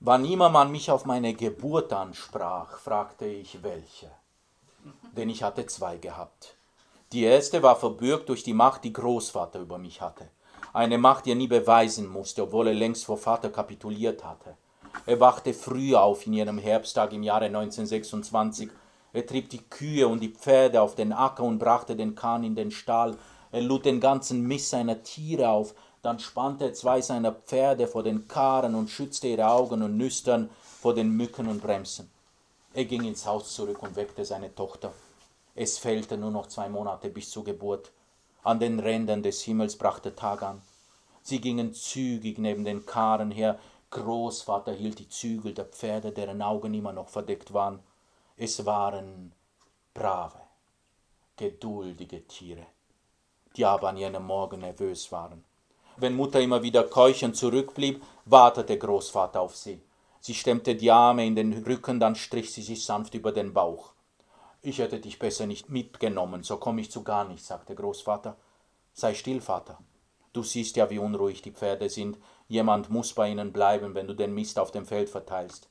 Wann 0.00 0.24
immer 0.24 0.50
man 0.50 0.70
mich 0.70 0.90
auf 0.90 1.04
meine 1.04 1.34
Geburt 1.34 1.92
ansprach, 1.92 2.78
fragte 2.78 3.26
ich 3.26 3.62
welche. 3.62 4.10
Denn 5.16 5.30
ich 5.30 5.42
hatte 5.42 5.66
zwei 5.66 5.96
gehabt. 5.96 6.56
Die 7.12 7.22
erste 7.22 7.62
war 7.62 7.76
verbürgt 7.76 8.28
durch 8.28 8.42
die 8.42 8.54
Macht, 8.54 8.84
die 8.84 8.92
Großvater 8.92 9.60
über 9.60 9.78
mich 9.78 10.00
hatte. 10.00 10.28
Eine 10.72 10.98
Macht, 10.98 11.26
die 11.26 11.30
er 11.30 11.36
nie 11.36 11.46
beweisen 11.46 12.08
musste, 12.08 12.42
obwohl 12.42 12.68
er 12.68 12.74
längst 12.74 13.04
vor 13.04 13.16
Vater 13.16 13.50
kapituliert 13.50 14.24
hatte. 14.24 14.56
Er 15.06 15.20
wachte 15.20 15.54
früh 15.54 15.94
auf 15.94 16.26
in 16.26 16.32
jenem 16.32 16.58
Herbsttag 16.58 17.12
im 17.12 17.22
Jahre 17.22 17.46
1926. 17.46 18.70
Er 19.12 19.26
trieb 19.26 19.50
die 19.50 19.62
Kühe 19.62 20.08
und 20.08 20.20
die 20.20 20.30
Pferde 20.30 20.80
auf 20.82 20.96
den 20.96 21.12
Acker 21.12 21.44
und 21.44 21.58
brachte 21.58 21.94
den 21.94 22.14
Kahn 22.14 22.42
in 22.42 22.56
den 22.56 22.70
Stall. 22.70 23.16
Er 23.52 23.60
lud 23.60 23.84
den 23.84 24.00
ganzen 24.00 24.42
Mist 24.42 24.70
seiner 24.70 25.02
Tiere 25.02 25.48
auf, 25.48 25.74
dann 26.04 26.18
spannte 26.18 26.66
er 26.66 26.74
zwei 26.74 27.00
seiner 27.00 27.32
Pferde 27.32 27.88
vor 27.88 28.02
den 28.02 28.28
Karren 28.28 28.74
und 28.74 28.90
schützte 28.90 29.28
ihre 29.28 29.48
Augen 29.48 29.82
und 29.82 29.96
Nüstern 29.96 30.50
vor 30.60 30.94
den 30.94 31.10
Mücken 31.10 31.48
und 31.48 31.62
Bremsen. 31.62 32.10
Er 32.74 32.84
ging 32.84 33.04
ins 33.04 33.24
Haus 33.24 33.54
zurück 33.54 33.82
und 33.82 33.96
weckte 33.96 34.22
seine 34.24 34.54
Tochter. 34.54 34.92
Es 35.54 35.78
fehlte 35.78 36.18
nur 36.18 36.30
noch 36.30 36.48
zwei 36.48 36.68
Monate 36.68 37.08
bis 37.08 37.30
zur 37.30 37.44
Geburt. 37.44 37.90
An 38.42 38.60
den 38.60 38.80
Rändern 38.80 39.22
des 39.22 39.40
Himmels 39.42 39.76
brachte 39.76 40.14
Tag 40.14 40.42
an. 40.42 40.60
Sie 41.22 41.40
gingen 41.40 41.72
zügig 41.72 42.36
neben 42.38 42.64
den 42.64 42.84
Karren 42.84 43.30
her. 43.30 43.58
Großvater 43.88 44.72
hielt 44.72 44.98
die 44.98 45.08
Zügel 45.08 45.54
der 45.54 45.64
Pferde, 45.64 46.12
deren 46.12 46.42
Augen 46.42 46.74
immer 46.74 46.92
noch 46.92 47.08
verdeckt 47.08 47.54
waren. 47.54 47.78
Es 48.36 48.66
waren 48.66 49.32
brave, 49.94 50.40
geduldige 51.36 52.26
Tiere, 52.26 52.66
die 53.56 53.64
aber 53.64 53.88
an 53.88 53.96
jenem 53.96 54.26
Morgen 54.26 54.60
nervös 54.60 55.10
waren. 55.10 55.44
Wenn 55.96 56.16
Mutter 56.16 56.40
immer 56.40 56.62
wieder 56.62 56.82
keuchend 56.84 57.36
zurückblieb, 57.36 58.02
wartete 58.24 58.76
Großvater 58.76 59.40
auf 59.40 59.54
sie. 59.56 59.80
Sie 60.20 60.34
stemmte 60.34 60.74
die 60.74 60.90
Arme 60.90 61.26
in 61.26 61.36
den 61.36 61.52
Rücken, 61.64 62.00
dann 62.00 62.16
strich 62.16 62.52
sie 62.52 62.62
sich 62.62 62.84
sanft 62.84 63.14
über 63.14 63.30
den 63.30 63.52
Bauch. 63.52 63.92
Ich 64.62 64.78
hätte 64.78 64.98
dich 64.98 65.18
besser 65.18 65.46
nicht 65.46 65.68
mitgenommen, 65.68 66.42
so 66.42 66.56
komme 66.56 66.80
ich 66.80 66.90
zu 66.90 67.04
gar 67.04 67.24
nichts, 67.24 67.48
sagte 67.48 67.74
Großvater. 67.74 68.36
Sei 68.92 69.14
still, 69.14 69.40
Vater. 69.40 69.78
Du 70.32 70.42
siehst 70.42 70.76
ja, 70.76 70.90
wie 70.90 70.98
unruhig 70.98 71.42
die 71.42 71.52
Pferde 71.52 71.88
sind. 71.88 72.18
Jemand 72.48 72.90
muss 72.90 73.12
bei 73.12 73.28
ihnen 73.28 73.52
bleiben, 73.52 73.94
wenn 73.94 74.08
du 74.08 74.14
den 74.14 74.34
Mist 74.34 74.58
auf 74.58 74.72
dem 74.72 74.86
Feld 74.86 75.10
verteilst. 75.10 75.68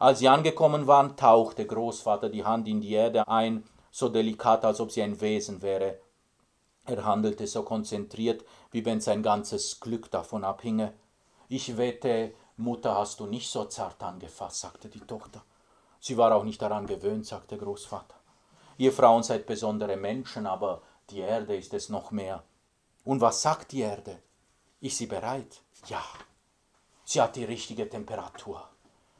Als 0.00 0.18
sie 0.18 0.28
angekommen 0.28 0.86
waren, 0.86 1.16
tauchte 1.16 1.66
Großvater 1.66 2.28
die 2.28 2.44
Hand 2.44 2.66
in 2.66 2.80
die 2.80 2.92
Erde 2.92 3.28
ein, 3.28 3.64
so 3.90 4.08
delikat, 4.08 4.64
als 4.64 4.80
ob 4.80 4.90
sie 4.90 5.02
ein 5.02 5.20
Wesen 5.20 5.62
wäre. 5.62 5.98
Er 6.90 7.04
handelte 7.04 7.46
so 7.46 7.62
konzentriert, 7.62 8.44
wie 8.72 8.84
wenn 8.84 9.00
sein 9.00 9.22
ganzes 9.22 9.78
Glück 9.78 10.10
davon 10.10 10.42
abhinge. 10.42 10.92
Ich 11.48 11.76
wette, 11.76 12.34
Mutter 12.56 12.96
hast 12.96 13.20
du 13.20 13.26
nicht 13.26 13.48
so 13.48 13.64
zart 13.66 14.02
angefasst, 14.02 14.60
sagte 14.60 14.88
die 14.88 14.98
Tochter. 14.98 15.44
Sie 16.00 16.16
war 16.16 16.34
auch 16.34 16.42
nicht 16.42 16.60
daran 16.60 16.88
gewöhnt, 16.88 17.26
sagte 17.26 17.56
Großvater. 17.58 18.16
Ihr 18.76 18.92
Frauen 18.92 19.22
seid 19.22 19.46
besondere 19.46 19.96
Menschen, 19.96 20.48
aber 20.48 20.82
die 21.10 21.20
Erde 21.20 21.54
ist 21.54 21.72
es 21.74 21.90
noch 21.90 22.10
mehr. 22.10 22.42
Und 23.04 23.20
was 23.20 23.40
sagt 23.40 23.70
die 23.70 23.82
Erde? 23.82 24.20
Ist 24.80 24.96
sie 24.96 25.06
bereit? 25.06 25.62
Ja. 25.86 26.02
Sie 27.04 27.20
hat 27.20 27.36
die 27.36 27.44
richtige 27.44 27.88
Temperatur. 27.88 28.68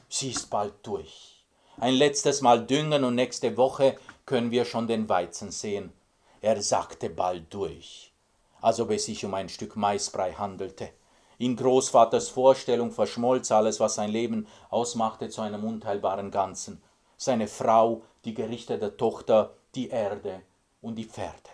Sie 0.08 0.30
ist 0.32 0.50
bald 0.50 0.74
durch. 0.82 1.44
Ein 1.76 1.94
letztes 1.94 2.40
Mal 2.40 2.66
düngen 2.66 3.04
und 3.04 3.14
nächste 3.14 3.56
Woche 3.56 3.96
können 4.26 4.50
wir 4.50 4.64
schon 4.64 4.88
den 4.88 5.08
Weizen 5.08 5.52
sehen. 5.52 5.92
Er 6.40 6.62
sagte 6.62 7.10
bald 7.10 7.52
durch, 7.52 8.12
als 8.60 8.80
ob 8.80 8.90
es 8.90 9.04
sich 9.04 9.24
um 9.24 9.34
ein 9.34 9.48
Stück 9.48 9.76
Maisbrei 9.76 10.32
handelte. 10.32 10.90
In 11.38 11.56
Großvaters 11.56 12.28
Vorstellung 12.28 12.92
verschmolz 12.92 13.50
alles, 13.50 13.80
was 13.80 13.94
sein 13.94 14.10
Leben 14.10 14.46
ausmachte, 14.68 15.28
zu 15.28 15.40
einem 15.40 15.64
unteilbaren 15.64 16.30
Ganzen 16.30 16.82
seine 17.20 17.48
Frau, 17.48 18.00
die 18.24 18.32
gerichtete 18.32 18.96
Tochter, 18.96 19.54
die 19.74 19.90
Erde 19.90 20.40
und 20.80 20.94
die 20.94 21.04
Pferde. 21.04 21.50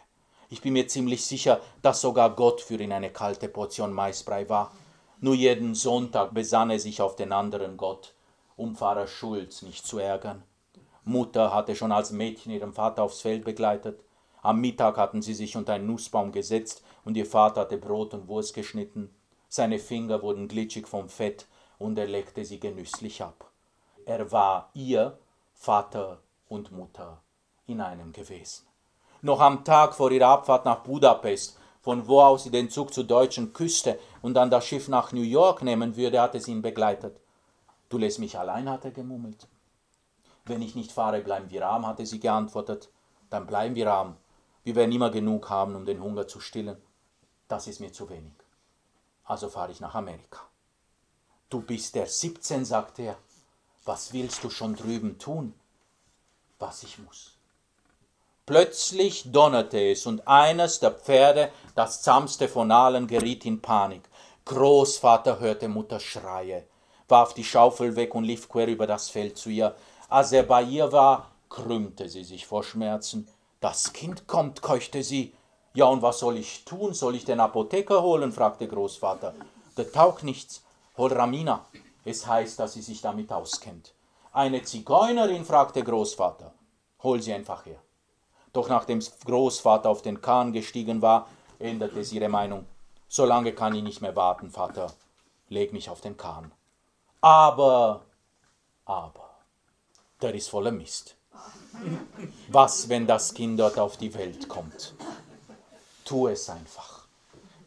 Ich 0.48 0.61
bin 0.61 0.75
mir 0.75 0.86
ziemlich 0.86 1.25
sicher, 1.25 1.61
dass 1.83 2.01
sogar 2.01 2.36
Gott 2.36 2.61
für 2.61 2.80
ihn 2.80 2.92
eine 2.92 3.11
kalte 3.11 3.48
Portion 3.48 3.92
Maisbrei 3.92 4.48
war. 4.48 4.70
Nur 5.19 5.35
jeden 5.35 5.75
Sonntag 5.75 6.33
besann 6.35 6.70
er 6.70 6.79
sich 6.79 7.02
auf 7.02 7.17
den 7.17 7.33
anderen 7.33 7.77
Gott, 7.77 8.14
um 8.55 8.77
Pfarrer 8.77 9.08
Schulz 9.08 9.63
nicht 9.63 9.85
zu 9.85 9.98
ärgern. 9.98 10.45
Mutter 11.02 11.52
hatte 11.52 11.75
schon 11.75 11.91
als 11.91 12.13
Mädchen 12.13 12.52
ihren 12.52 12.73
Vater 12.73 13.02
aufs 13.02 13.23
Feld 13.23 13.45
begleitet. 13.45 13.98
Am 14.46 14.61
Mittag 14.61 14.96
hatten 14.96 15.23
sie 15.23 15.34
sich 15.34 15.57
unter 15.57 15.73
einen 15.73 15.89
Nussbaum 15.89 16.30
gesetzt 16.30 16.84
und 17.05 17.17
ihr 17.17 17.27
Vater 17.27 17.62
hatte 17.62 17.79
Brot 17.79 18.14
und 18.14 18.29
Wurst 18.29 18.55
geschnitten. 18.55 19.12
Seine 19.48 19.80
Finger 19.80 20.23
wurden 20.23 20.46
glitschig 20.46 20.86
vom 20.86 21.08
Fett 21.08 21.46
und 21.80 21.98
er 21.98 22.07
leckte 22.07 22.45
sie 22.45 22.61
genüsslich 22.61 23.24
ab. 23.24 23.51
Er 24.05 24.30
war 24.30 24.70
ihr 24.73 25.18
Vater 25.52 26.20
und 26.48 26.70
Mutter 26.70 27.20
in 27.67 27.80
einem 27.80 28.12
gewesen. 28.12 28.64
Noch 29.20 29.40
am 29.40 29.64
Tag 29.64 29.96
vor 29.96 30.12
ihrer 30.12 30.29
Abfahrt 30.29 30.64
nach 30.64 30.84
Budapest, 30.84 31.58
von 31.80 32.07
wo 32.07 32.20
aus 32.20 32.45
sie 32.45 32.51
den 32.52 32.70
Zug 32.70 32.95
zur 32.95 33.02
deutschen 33.02 33.52
Küste 33.52 33.98
und 34.23 34.34
dann 34.34 34.48
das 34.48 34.64
Schiff 34.64 34.86
nach 34.86 35.11
New 35.11 35.23
York 35.23 35.63
nehmen 35.64 35.96
würde, 35.96 36.20
hatte 36.20 36.39
sie 36.39 36.52
ihn 36.52 36.63
begleitet. 36.63 37.18
Du 37.89 37.98
lässt 37.98 38.20
mich 38.20 38.39
allein, 38.39 38.70
hat 38.70 38.84
er 38.84 38.92
gemummelt. 38.92 39.48
Wenn 40.45 40.63
ich 40.63 40.77
nicht 40.77 40.92
fahre, 40.92 41.20
bleiben 41.20 41.51
wir 41.51 41.67
arm, 41.67 41.84
hatte 41.84 42.07
sie 42.07 42.20
geantwortet. 42.20 42.90
Dann 43.28 43.48
bleiben 43.48 43.74
wir 43.74 43.92
arm. 43.92 44.17
Wir 44.66 44.74
werden 44.74 44.90
immer 44.90 45.10
genug 45.10 45.48
haben, 45.48 45.77
um 45.77 45.86
den 45.86 46.02
Hunger 46.02 46.27
zu 46.27 46.40
stillen. 46.40 46.77
Das 47.46 47.68
ist 47.68 47.78
mir 47.78 47.92
zu 47.92 48.10
wenig. 48.10 48.32
Also 49.22 49.48
fahre 49.48 49.70
ich 49.70 49.78
nach 49.78 49.94
Amerika. 49.94 50.40
Du 51.48 51.60
bist 51.60 51.94
der 51.94 52.08
17, 52.08 52.64
sagte 52.64 53.02
er. 53.02 53.16
Was 53.84 54.12
willst 54.12 54.42
du 54.42 54.50
schon 54.50 54.74
drüben 54.74 55.20
tun? 55.20 55.54
Was 56.58 56.82
ich 56.82 56.98
muss. 56.98 57.36
Plötzlich 58.44 59.30
donnerte 59.30 59.78
es 59.92 60.04
und 60.04 60.27
eines 60.27 60.80
der 60.80 60.90
Pferde, 60.90 61.52
das 61.77 62.02
zahmste 62.02 62.48
von 62.48 62.72
allen, 62.72 63.06
geriet 63.06 63.46
in 63.46 63.62
Panik. 63.62 64.02
Großvater 64.46 65.38
hörte 65.38 65.68
Mutter 65.68 66.00
Schreie, 66.00 66.66
warf 67.06 67.34
die 67.34 67.44
Schaufel 67.44 67.94
weg 67.94 68.16
und 68.16 68.24
lief 68.24 68.48
quer 68.48 68.66
über 68.66 68.88
das 68.88 69.10
Feld 69.10 69.38
zu 69.38 69.48
ihr. 69.48 69.77
Als 70.08 70.33
er 70.33 70.42
bei 70.42 70.64
ihr 70.64 70.90
war, 70.90 71.30
krümmte 71.48 72.08
sie 72.08 72.24
sich 72.24 72.46
vor 72.46 72.64
Schmerzen. 72.64 73.28
Das 73.68 73.92
Kind 73.92 74.28
kommt, 74.28 74.62
keuchte 74.62 75.02
sie. 75.02 75.34
Ja, 75.74 75.86
und 75.86 76.00
was 76.00 76.20
soll 76.20 76.36
ich 76.36 76.64
tun? 76.64 76.94
Soll 76.94 77.16
ich 77.16 77.24
den 77.24 77.40
Apotheker 77.40 78.00
holen? 78.00 78.30
fragte 78.30 78.68
Großvater. 78.68 79.34
Der 79.77 79.90
taugt 79.90 80.22
nichts. 80.22 80.62
Hol 80.96 81.12
Ramina. 81.12 81.64
Es 82.04 82.28
heißt, 82.28 82.60
dass 82.60 82.74
sie 82.74 82.80
sich 82.80 83.00
damit 83.00 83.32
auskennt. 83.32 83.92
Eine 84.32 84.62
Zigeunerin, 84.62 85.44
fragte 85.44 85.82
Großvater. 85.82 86.52
Hol 87.02 87.20
sie 87.20 87.32
einfach 87.32 87.66
her. 87.66 87.80
Doch 88.52 88.68
nachdem 88.68 89.00
Großvater 89.24 89.90
auf 89.90 90.00
den 90.00 90.20
Kahn 90.20 90.52
gestiegen 90.52 91.02
war, 91.02 91.27
änderte 91.58 92.04
sie 92.04 92.18
ihre 92.18 92.28
Meinung. 92.28 92.66
So 93.08 93.24
lange 93.24 93.52
kann 93.52 93.74
ich 93.74 93.83
nicht 93.83 94.00
mehr 94.00 94.14
warten, 94.14 94.52
Vater. 94.52 94.92
Leg 95.48 95.72
mich 95.72 95.90
auf 95.90 96.00
den 96.00 96.16
Kahn. 96.16 96.52
Aber, 97.20 98.02
aber, 98.84 99.28
der 100.22 100.36
ist 100.36 100.50
voller 100.50 100.70
Mist. 100.70 101.15
Was, 102.48 102.89
wenn 102.89 103.07
das 103.07 103.35
Kind 103.35 103.61
dort 103.61 103.79
auf 103.79 103.97
die 103.97 104.14
Welt 104.14 104.48
kommt? 104.48 104.95
Tu 106.05 106.29
es 106.29 106.48
einfach. 106.48 107.07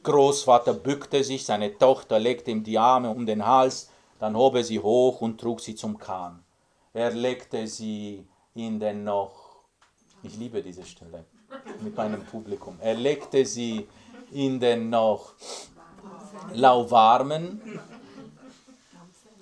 Großvater 0.03 0.73
bückte 0.73 1.23
sich, 1.23 1.45
seine 1.45 1.77
Tochter 1.77 2.19
legte 2.19 2.51
ihm 2.51 2.63
die 2.63 2.79
Arme 2.79 3.09
um 3.09 3.25
den 3.25 3.45
Hals, 3.45 3.89
dann 4.19 4.35
hob 4.35 4.55
er 4.55 4.63
sie 4.63 4.79
hoch 4.79 5.21
und 5.21 5.39
trug 5.39 5.59
sie 5.59 5.75
zum 5.75 5.97
Kahn. 5.97 6.43
Er 6.93 7.11
legte 7.11 7.67
sie 7.67 8.25
in 8.55 8.79
den 8.79 9.03
noch, 9.03 9.63
ich 10.23 10.37
liebe 10.37 10.61
diese 10.61 10.85
Stelle 10.85 11.25
mit 11.81 11.95
meinem 11.95 12.25
Publikum, 12.25 12.77
er 12.79 12.95
legte 12.95 13.45
sie 13.45 13.87
in 14.31 14.59
den 14.59 14.89
noch 14.89 15.33
lauwarmen, 16.53 17.79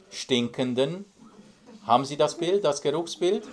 stinkenden, 0.10 1.06
haben 1.88 2.06
Sie 2.06 2.18
das 2.18 2.36
Bild, 2.36 2.64
das 2.66 2.82
Geruchsbild? 2.82 3.48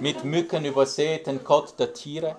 Mit 0.00 0.24
Mücken 0.24 0.64
übersäten 0.64 1.42
Kott 1.42 1.74
der 1.78 1.92
Tiere. 1.92 2.36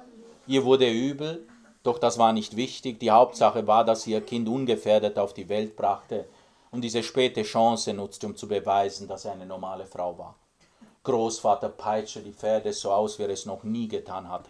Ihr 0.48 0.64
wurde 0.64 0.90
übel, 0.90 1.46
doch 1.84 2.00
das 2.00 2.18
war 2.18 2.34
nicht 2.34 2.56
wichtig. 2.56 3.00
Die 3.00 3.12
Hauptsache 3.12 3.68
war, 3.68 3.84
dass 3.84 4.04
sie 4.04 4.14
ihr 4.14 4.22
Kind 4.22 4.48
ungefährdet 4.48 5.20
auf 5.20 5.34
die 5.34 5.50
Welt 5.50 5.76
brachte 5.76 6.26
und 6.72 6.82
diese 6.82 7.04
späte 7.04 7.44
Chance 7.44 7.94
nutzte, 7.94 8.28
um 8.28 8.36
zu 8.36 8.48
beweisen, 8.48 9.08
dass 9.08 9.26
er 9.26 9.34
eine 9.34 9.46
normale 9.46 9.86
Frau 9.86 10.18
war. 10.18 10.36
Großvater 11.04 11.70
peitschte 11.70 12.22
die 12.22 12.32
Pferde 12.32 12.74
so 12.74 12.92
aus, 12.92 13.20
wie 13.20 13.24
er 13.24 13.30
es 13.30 13.46
noch 13.46 13.64
nie 13.64 13.88
getan 13.88 14.30
hatte. 14.30 14.50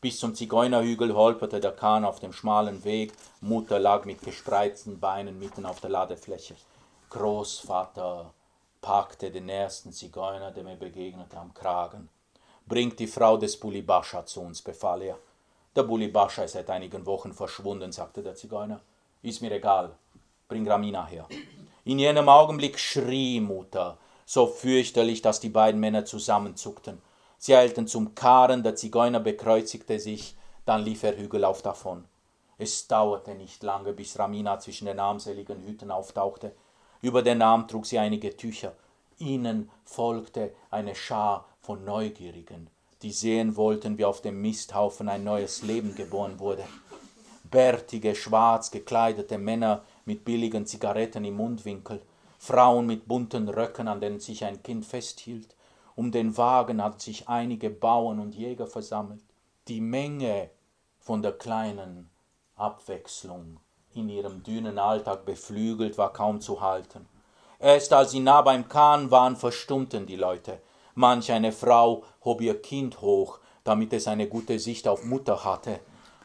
Bis 0.00 0.18
zum 0.18 0.34
Zigeunerhügel 0.34 1.14
holperte 1.14 1.60
der 1.60 1.72
Kahn 1.72 2.04
auf 2.04 2.20
dem 2.20 2.32
schmalen 2.32 2.84
Weg, 2.84 3.12
Mutter 3.40 3.78
lag 3.78 4.04
mit 4.04 4.22
gespreizten 4.22 5.00
Beinen 5.00 5.38
mitten 5.38 5.66
auf 5.66 5.80
der 5.80 5.90
Ladefläche. 5.90 6.54
Großvater 7.10 8.32
packte 8.80 9.30
den 9.30 9.48
ersten 9.48 9.92
Zigeuner, 9.92 10.50
der 10.50 10.64
mir 10.64 10.76
begegnete, 10.76 11.36
am 11.36 11.54
Kragen. 11.54 12.08
Bringt 12.66 12.98
die 12.98 13.06
Frau 13.06 13.36
des 13.36 13.58
Bulibascha 13.58 14.24
zu 14.24 14.40
uns, 14.40 14.62
befahl 14.62 15.02
er. 15.02 15.18
Der 15.76 15.82
Bulibascha 15.82 16.44
ist 16.44 16.52
seit 16.52 16.70
einigen 16.70 17.06
Wochen 17.06 17.32
verschwunden, 17.32 17.92
sagte 17.92 18.22
der 18.22 18.34
Zigeuner. 18.34 18.80
Ist 19.22 19.42
mir 19.42 19.52
egal, 19.52 19.90
bring 20.48 20.68
Ramina 20.68 21.06
her. 21.06 21.26
In 21.84 21.98
jenem 21.98 22.28
Augenblick 22.28 22.78
schrie 22.78 23.40
Mutter, 23.40 23.98
so 24.26 24.46
fürchterlich, 24.46 25.22
dass 25.22 25.40
die 25.40 25.48
beiden 25.48 25.80
Männer 25.80 26.04
zusammenzuckten. 26.04 27.02
Sie 27.38 27.54
eilten 27.54 27.86
zum 27.86 28.14
Karren, 28.14 28.62
der 28.62 28.76
Zigeuner 28.76 29.20
bekreuzigte 29.20 29.98
sich, 29.98 30.36
dann 30.64 30.82
lief 30.82 31.02
er 31.02 31.16
hügelauf 31.16 31.62
davon. 31.62 32.04
Es 32.58 32.86
dauerte 32.86 33.34
nicht 33.34 33.62
lange, 33.62 33.92
bis 33.92 34.18
Ramina 34.18 34.58
zwischen 34.58 34.84
den 34.84 35.00
armseligen 35.00 35.62
Hüten 35.62 35.90
auftauchte. 35.90 36.52
Über 37.02 37.22
den 37.22 37.40
Arm 37.40 37.66
trug 37.66 37.86
sie 37.86 37.98
einige 37.98 38.36
Tücher. 38.36 38.74
Ihnen 39.18 39.70
folgte 39.84 40.52
eine 40.70 40.94
Schar 40.94 41.46
von 41.60 41.84
Neugierigen, 41.84 42.68
die 43.02 43.12
sehen 43.12 43.56
wollten, 43.56 43.98
wie 43.98 44.04
auf 44.04 44.20
dem 44.20 44.40
Misthaufen 44.42 45.08
ein 45.08 45.24
neues 45.24 45.62
Leben 45.62 45.94
geboren 45.94 46.38
wurde. 46.38 46.64
Bärtige, 47.44 48.14
schwarz 48.14 48.70
gekleidete 48.70 49.38
Männer 49.38 49.82
mit 50.04 50.24
billigen 50.24 50.66
Zigaretten 50.66 51.24
im 51.24 51.36
Mundwinkel, 51.36 52.00
Frauen 52.38 52.86
mit 52.86 53.06
bunten 53.06 53.48
Röcken, 53.48 53.88
an 53.88 54.00
denen 54.00 54.20
sich 54.20 54.44
ein 54.44 54.62
Kind 54.62 54.86
festhielt. 54.86 55.54
Um 55.96 56.12
den 56.12 56.36
Wagen 56.36 56.82
hatten 56.82 57.00
sich 57.00 57.28
einige 57.28 57.68
Bauern 57.68 58.20
und 58.20 58.34
Jäger 58.34 58.66
versammelt. 58.66 59.22
Die 59.68 59.80
Menge 59.80 60.48
von 60.98 61.22
der 61.22 61.32
kleinen 61.32 62.08
Abwechslung 62.56 63.58
in 63.94 64.08
ihrem 64.08 64.42
dünnen 64.42 64.78
Alltag 64.78 65.24
beflügelt 65.24 65.98
war 65.98 66.12
kaum 66.12 66.40
zu 66.40 66.60
halten. 66.60 67.06
Erst 67.58 67.92
als 67.92 68.12
sie 68.12 68.20
nah 68.20 68.42
beim 68.42 68.68
Kahn 68.68 69.10
waren, 69.10 69.36
verstummten 69.36 70.06
die 70.06 70.16
Leute. 70.16 70.60
Manch 70.94 71.30
eine 71.30 71.52
Frau 71.52 72.04
hob 72.24 72.40
ihr 72.40 72.60
Kind 72.60 73.00
hoch, 73.00 73.38
damit 73.64 73.92
es 73.92 74.08
eine 74.08 74.28
gute 74.28 74.58
Sicht 74.58 74.88
auf 74.88 75.04
Mutter 75.04 75.44
hatte. 75.44 75.80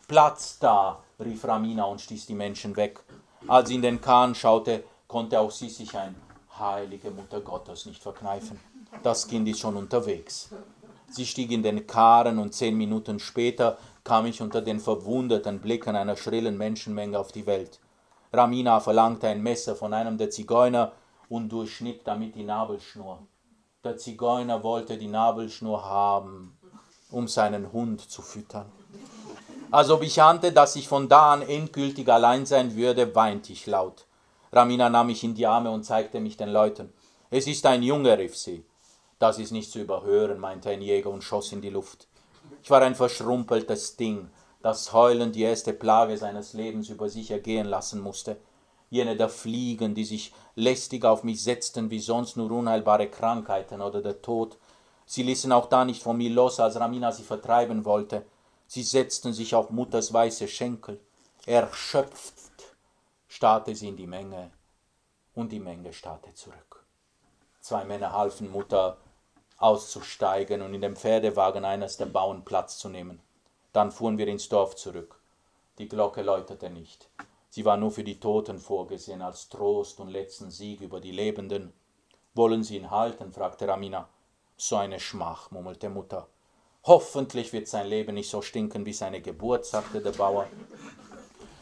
Platz 0.07 0.59
da, 0.59 1.03
rief 1.19 1.45
Ramina 1.45 1.85
und 1.85 2.01
stieß 2.01 2.25
die 2.27 2.35
Menschen 2.35 2.75
weg. 2.75 3.03
Als 3.47 3.69
sie 3.69 3.75
in 3.75 3.81
den 3.81 4.01
Kahn 4.01 4.33
schaute, 4.35 4.83
konnte 5.07 5.39
auch 5.39 5.51
sie 5.51 5.69
sich 5.69 5.95
ein 5.97 6.15
heilige 6.57 7.11
Mutter 7.11 7.41
Gottes 7.41 7.85
nicht 7.85 8.01
verkneifen. 8.01 8.59
Das 9.03 9.27
Kind 9.27 9.47
ist 9.47 9.59
schon 9.59 9.75
unterwegs. 9.75 10.50
Sie 11.09 11.25
stieg 11.25 11.51
in 11.51 11.63
den 11.63 11.85
Karren 11.85 12.39
und 12.39 12.53
zehn 12.53 12.75
Minuten 12.75 13.19
später 13.19 13.77
kam 14.06 14.28
ich 14.28 14.42
unter 14.42 14.62
den 14.62 14.80
verwunderten 14.80 15.60
Blicken 15.60 15.96
einer 15.96 16.16
schrillen 16.16 16.57
Menschenmenge 16.57 17.19
auf 17.19 17.31
die 17.31 17.48
Welt. 17.48 17.80
Ramina 18.31 18.80
verlangte 18.80 19.28
ein 19.28 19.42
Messer 19.42 19.75
von 19.75 19.94
einem 19.94 20.18
der 20.18 20.30
Zigeuner 20.30 20.92
und 21.28 21.50
durchschnitt 21.50 22.02
damit 22.06 22.36
die 22.36 22.44
Nabelschnur. 22.44 23.19
Der 23.84 23.98
Zigeuner 23.98 24.63
wollte 24.63 24.98
die 24.98 25.07
Nabelschnur 25.07 25.84
haben, 25.84 26.56
um 27.10 27.28
seinen 27.28 27.74
Hund 27.74 28.00
zu 28.00 28.22
füttern. 28.22 28.72
Als 29.72 29.90
ob 29.90 30.04
ich 30.04 30.22
ahnte, 30.22 30.52
dass 30.52 30.75
ich 30.75 30.88
von 30.88 31.10
da 31.10 31.34
an 31.34 31.42
endgültig 31.42 32.07
allein 32.07 32.46
sein 32.46 32.75
würde, 32.75 33.16
weinte 33.16 33.54
ich 33.54 33.66
laut. 33.66 34.06
Ramina 34.52 34.88
nahm 34.90 35.07
mich 35.07 35.24
in 35.24 35.34
die 35.34 35.48
Arme 35.48 35.72
und 35.72 35.84
zeigte 35.84 36.19
mich 36.19 36.38
den 36.38 36.50
Leuten. 36.50 36.94
Es 37.31 37.48
ist 37.48 37.66
ein 37.66 37.81
Junge, 37.81 38.18
rief 38.18 38.38
sie. 38.38 38.66
Das 39.18 39.40
ist 39.40 39.52
nicht 39.52 39.72
zu 39.72 39.80
überhören, 39.80 40.40
meinte 40.40 40.69
ein 40.69 40.84
Jäger 40.84 41.10
und 41.10 41.24
schoss 41.24 41.52
in 41.52 41.62
die 41.62 41.72
Luft. 41.72 42.07
Ich 42.65 42.71
war 42.71 42.81
ein 42.81 42.95
verschrumpeltes 42.95 43.95
Ding, 43.95 44.31
das 44.63 44.91
heulend 44.91 45.35
die 45.35 45.44
erste 45.44 45.71
Plage 45.71 46.17
seines 46.17 46.53
Lebens 46.53 46.89
über 46.89 47.09
sich 47.09 47.29
ergehen 47.29 47.67
lassen 47.67 48.01
musste. 48.01 48.38
Jene 48.89 49.15
der 49.15 49.29
Fliegen, 49.29 49.94
die 49.94 50.03
sich 50.03 50.33
lästig 50.56 51.06
auf 51.06 51.23
mich 51.23 51.44
setzten 51.44 51.91
wie 51.91 52.00
sonst 52.00 52.38
nur 52.38 52.50
unheilbare 52.50 53.07
Krankheiten 53.07 53.81
oder 53.81 54.01
der 54.01 54.19
Tod. 54.23 54.57
Sie 55.06 55.21
ließen 55.21 55.51
auch 55.51 55.67
da 55.67 55.85
nicht 55.85 56.01
von 56.01 56.17
mir 56.17 56.31
los, 56.31 56.59
als 56.59 56.79
Ramina 56.79 57.12
sie 57.12 57.21
vertreiben 57.21 57.85
wollte. 57.85 58.25
Sie 58.65 58.81
setzten 58.81 59.31
sich 59.31 59.53
auf 59.53 59.69
Mutters 59.69 60.11
weiße 60.11 60.47
Schenkel. 60.47 61.00
Erschöpft 61.45 62.33
starrte 63.27 63.75
sie 63.75 63.89
in 63.89 63.97
die 63.97 64.07
Menge, 64.07 64.50
und 65.35 65.51
die 65.51 65.59
Menge 65.59 65.94
starrte 65.94 66.33
zurück. 66.33 66.83
Zwei 67.61 67.85
Männer 67.85 68.11
halfen 68.11 68.51
Mutter 68.51 68.97
auszusteigen 69.57 70.62
und 70.62 70.74
in 70.74 70.81
dem 70.81 70.96
Pferdewagen 70.96 71.66
eines 71.66 71.98
der 71.98 72.07
Bauern 72.07 72.44
Platz 72.44 72.78
zu 72.78 72.90
nehmen. 72.90 73.22
Dann 73.74 73.92
fuhren 73.92 74.18
wir 74.18 74.28
ins 74.28 74.50
Dorf 74.50 74.75
zurück. 74.75 75.19
Die 75.78 75.88
Glocke 75.88 76.22
läutete 76.22 76.69
nicht. 76.69 77.10
Sie 77.50 77.66
war 77.66 77.78
nur 77.78 77.92
für 77.92 78.04
die 78.04 78.19
Toten 78.19 78.60
vorgesehen, 78.60 79.22
als 79.22 79.50
Trost 79.50 80.00
und 80.00 80.10
letzten 80.10 80.52
Sieg 80.52 80.81
über 80.81 81.00
die 81.00 81.12
Lebenden. 81.12 81.74
Wollen 82.34 82.63
Sie 82.63 82.78
ihn 82.78 82.92
halten? 82.92 83.31
fragte 83.31 83.68
Ramina. 83.68 84.10
So 84.57 84.75
eine 84.75 85.00
Schmach, 85.00 85.52
murmelte 85.52 85.90
Mutter. 85.90 86.28
Hoffentlich 86.84 87.52
wird 87.52 87.68
sein 87.68 87.88
Leben 87.88 88.16
nicht 88.16 88.30
so 88.30 88.42
stinken 88.42 88.86
wie 88.86 88.94
seine 88.94 89.22
Geburt, 89.22 89.66
sagte 89.66 90.02
der 90.02 90.12
Bauer. 90.12 90.48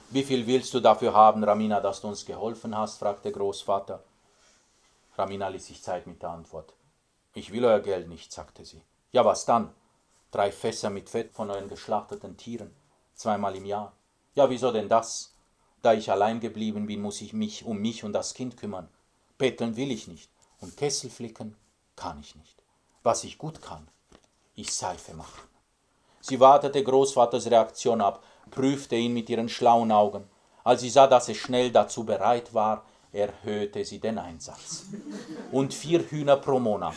Wie 0.10 0.24
viel 0.24 0.46
willst 0.46 0.74
du 0.74 0.80
dafür 0.80 1.14
haben, 1.14 1.44
Ramina, 1.44 1.80
dass 1.80 2.02
du 2.02 2.08
uns 2.08 2.26
geholfen 2.26 2.78
hast? 2.78 3.00
fragte 3.00 3.32
Großvater. 3.32 4.04
Ramina 5.18 5.48
ließ 5.48 5.66
sich 5.66 5.82
Zeit 5.82 6.06
mit 6.08 6.22
der 6.22 6.30
Antwort. 6.30 6.74
Ich 7.34 7.52
will 7.52 7.66
euer 7.66 7.80
Geld 7.80 8.08
nicht, 8.08 8.32
sagte 8.32 8.64
sie. 8.64 8.82
Ja, 9.12 9.26
was 9.26 9.46
dann? 9.46 9.74
Drei 10.32 10.52
Fässer 10.52 10.90
mit 10.90 11.10
Fett 11.10 11.32
von 11.32 11.50
euren 11.50 11.68
geschlachteten 11.68 12.38
Tieren, 12.38 12.74
zweimal 13.16 13.56
im 13.56 13.66
Jahr. 13.66 13.94
Ja, 14.36 14.50
wieso 14.50 14.72
denn 14.72 14.90
das? 14.90 15.36
Da 15.82 15.94
ich 15.94 16.10
allein 16.10 16.40
geblieben 16.40 16.88
bin, 16.88 17.02
muss 17.02 17.22
ich 17.22 17.34
mich 17.34 17.66
um 17.66 17.80
mich 17.80 18.04
und 18.04 18.14
das 18.14 18.34
Kind 18.34 18.58
kümmern. 18.58 18.90
Betteln 19.38 19.76
will 19.76 19.92
ich 19.92 20.08
nicht 20.08 20.30
und 20.62 20.78
Kessel 20.78 21.10
flicken 21.10 21.56
kann 21.96 22.20
ich 22.20 22.36
nicht. 22.36 22.64
Was 23.04 23.24
ich 23.24 23.38
gut 23.38 23.62
kann, 23.62 23.88
ich 24.56 24.74
Seife 24.74 25.14
machen. 25.14 25.42
Sie 26.22 26.40
wartete 26.40 26.84
Großvaters 26.84 27.52
Reaktion 27.52 28.02
ab, 28.02 28.24
prüfte 28.50 28.96
ihn 28.96 29.14
mit 29.14 29.30
ihren 29.30 29.50
schlauen 29.50 29.92
Augen. 29.92 30.30
Als 30.64 30.82
sie 30.82 30.90
sah, 30.90 31.08
dass 31.08 31.28
er 31.28 31.36
schnell 31.36 31.72
dazu 31.72 32.06
bereit 32.06 32.54
war, 32.54 32.86
erhöhte 33.14 33.86
sie 33.86 34.00
den 34.00 34.18
Einsatz. 34.18 34.86
Und 35.52 35.74
vier 35.74 36.00
Hühner 36.10 36.38
pro 36.38 36.60
Monat, 36.60 36.96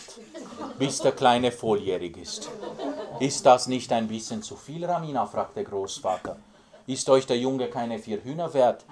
bis 0.79 1.01
der 1.01 1.13
Kleine 1.13 1.53
volljährig 1.53 2.17
ist. 2.17 2.51
Ist 3.21 3.47
das 3.47 3.69
nicht 3.69 3.93
ein 3.93 4.09
bisschen 4.09 4.43
zu 4.43 4.57
viel, 4.57 4.85
Ramina? 4.85 5.27
fragte 5.27 5.63
Großvater. 5.63 6.37
Ist 6.87 7.09
euch 7.11 7.27
der 7.27 7.39
Junge 7.39 7.69
keine 7.69 7.99
vier 7.99 8.25
Hühner 8.25 8.53
wert? 8.55 8.85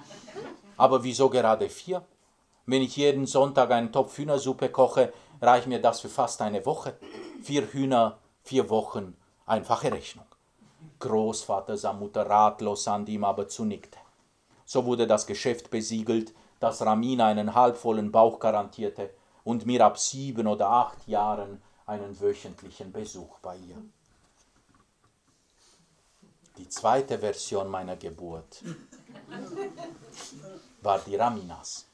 Aber 0.77 1.03
wieso 1.03 1.29
gerade 1.29 1.69
vier? 1.69 2.03
Wenn 2.65 2.81
ich 2.81 2.97
jeden 2.97 3.25
Sonntag 3.25 3.71
einen 3.71 3.91
Topf 3.91 4.17
Hühnersuppe 4.17 4.69
koche, 4.69 5.13
reicht 5.41 5.67
mir 5.67 5.81
das 5.81 6.01
für 6.01 6.09
fast 6.09 6.41
eine 6.41 6.65
Woche. 6.65 6.97
Vier 7.41 7.71
Hühner, 7.71 8.17
vier 8.43 8.69
Wochen, 8.69 9.15
einfache 9.45 9.91
Rechnung. 9.91 10.25
Großvater 10.99 11.77
sah 11.77 11.93
Mutter 11.93 12.27
ratlos 12.27 12.87
an, 12.87 13.05
die 13.05 13.13
ihm 13.13 13.23
aber 13.23 13.47
zunickte. 13.47 13.99
So 14.65 14.85
wurde 14.85 15.05
das 15.07 15.27
Geschäft 15.27 15.69
besiegelt, 15.69 16.33
dass 16.65 16.83
Ramina 16.83 17.27
einen 17.27 17.53
halbvollen 17.53 18.11
Bauch 18.11 18.39
garantierte 18.39 19.11
und 19.43 19.67
mir 19.67 19.85
ab 19.85 19.99
sieben 19.99 20.47
oder 20.47 20.67
acht 20.67 21.07
Jahren 21.07 21.61
einen 21.85 22.19
wöchentlichen 22.19 22.91
Besuch 22.91 23.37
bei 23.43 23.55
ihr. 23.55 23.77
Die 26.57 26.67
zweite 26.67 27.19
Version 27.19 27.69
meiner 27.69 27.95
Geburt 27.97 28.63
war 30.81 30.97
die 31.05 31.15
Raminas. 31.15 31.85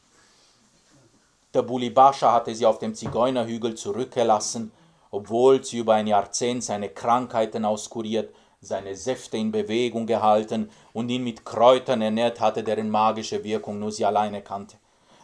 Der 1.53 1.63
Bulibascha 1.63 2.31
hatte 2.31 2.55
sie 2.55 2.65
auf 2.65 2.79
dem 2.79 2.95
Zigeunerhügel 2.95 3.75
zurückgelassen, 3.75 4.71
obwohl 5.09 5.61
sie 5.65 5.79
über 5.79 5.95
ein 5.95 6.07
Jahrzehnt 6.07 6.63
seine 6.63 6.87
Krankheiten 6.87 7.65
auskuriert, 7.65 8.33
seine 8.63 8.95
Säfte 8.95 9.37
in 9.37 9.51
Bewegung 9.51 10.05
gehalten 10.05 10.69
und 10.93 11.09
ihn 11.09 11.23
mit 11.23 11.43
Kräutern 11.43 11.99
ernährt 12.03 12.39
hatte, 12.39 12.63
deren 12.63 12.91
magische 12.91 13.43
Wirkung 13.43 13.79
nur 13.79 13.91
sie 13.91 14.05
alleine 14.05 14.43
kannte. 14.43 14.77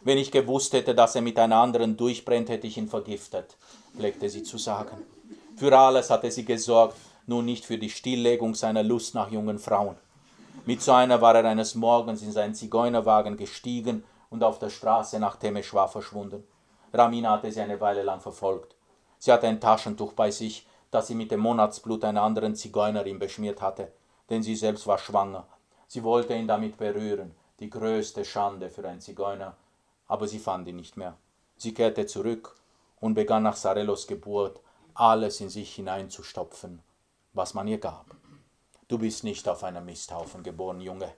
Wenn 0.03 0.17
ich 0.17 0.31
gewusst 0.31 0.73
hätte, 0.73 0.95
dass 0.95 1.13
er 1.13 1.21
mit 1.21 1.37
einer 1.37 1.57
anderen 1.57 1.95
durchbrennt, 1.97 2.49
hätte 2.49 2.65
ich 2.65 2.77
ihn 2.77 2.87
vergiftet, 2.87 3.55
pflegte 3.95 4.27
sie 4.27 4.41
zu 4.41 4.57
sagen. 4.57 5.03
Für 5.55 5.77
alles 5.77 6.09
hatte 6.09 6.31
sie 6.31 6.45
gesorgt, 6.45 6.97
nur 7.27 7.43
nicht 7.43 7.63
für 7.63 7.77
die 7.77 7.91
Stilllegung 7.91 8.55
seiner 8.55 8.81
Lust 8.81 9.13
nach 9.13 9.29
jungen 9.29 9.59
Frauen. 9.59 9.97
Mit 10.65 10.81
so 10.81 10.93
einer 10.93 11.21
war 11.21 11.35
er 11.35 11.45
eines 11.45 11.75
Morgens 11.75 12.23
in 12.23 12.31
seinen 12.31 12.55
Zigeunerwagen 12.55 13.37
gestiegen 13.37 14.03
und 14.31 14.43
auf 14.43 14.57
der 14.57 14.71
Straße 14.71 15.19
nach 15.19 15.35
Temeschwar 15.35 15.89
verschwunden. 15.89 16.43
Ramina 16.91 17.33
hatte 17.33 17.51
sie 17.51 17.61
eine 17.61 17.79
Weile 17.79 18.01
lang 18.01 18.19
verfolgt. 18.19 18.75
Sie 19.19 19.31
hatte 19.31 19.47
ein 19.47 19.61
Taschentuch 19.61 20.13
bei 20.13 20.31
sich, 20.31 20.65
das 20.91 21.07
sie 21.07 21.15
mit 21.15 21.31
dem 21.31 21.39
Monatsblut 21.39 22.03
einer 22.03 22.23
anderen 22.23 22.55
Zigeunerin 22.55 23.19
beschmiert 23.19 23.61
hatte, 23.61 23.91
denn 24.29 24.43
sie 24.43 24.55
selbst 24.55 24.87
war 24.87 24.97
schwanger. 24.97 25.47
Sie 25.87 26.03
wollte 26.03 26.35
ihn 26.35 26.47
damit 26.47 26.77
berühren, 26.77 27.35
die 27.59 27.69
größte 27.69 28.25
Schande 28.25 28.69
für 28.69 28.87
einen 28.87 29.01
Zigeuner, 29.01 29.55
aber 30.07 30.27
sie 30.27 30.39
fand 30.39 30.67
ihn 30.67 30.75
nicht 30.75 30.97
mehr. 30.97 31.17
Sie 31.57 31.73
kehrte 31.73 32.05
zurück 32.05 32.55
und 32.99 33.13
begann 33.13 33.43
nach 33.43 33.55
Sarellos 33.55 34.07
Geburt 34.07 34.59
alles 34.93 35.41
in 35.41 35.49
sich 35.49 35.75
hineinzustopfen, 35.75 36.81
was 37.33 37.53
man 37.53 37.67
ihr 37.67 37.79
gab. 37.79 38.05
Du 38.87 38.97
bist 38.97 39.23
nicht 39.23 39.47
auf 39.47 39.63
einem 39.63 39.85
Misthaufen 39.85 40.43
geboren, 40.43 40.81
Junge. 40.81 41.13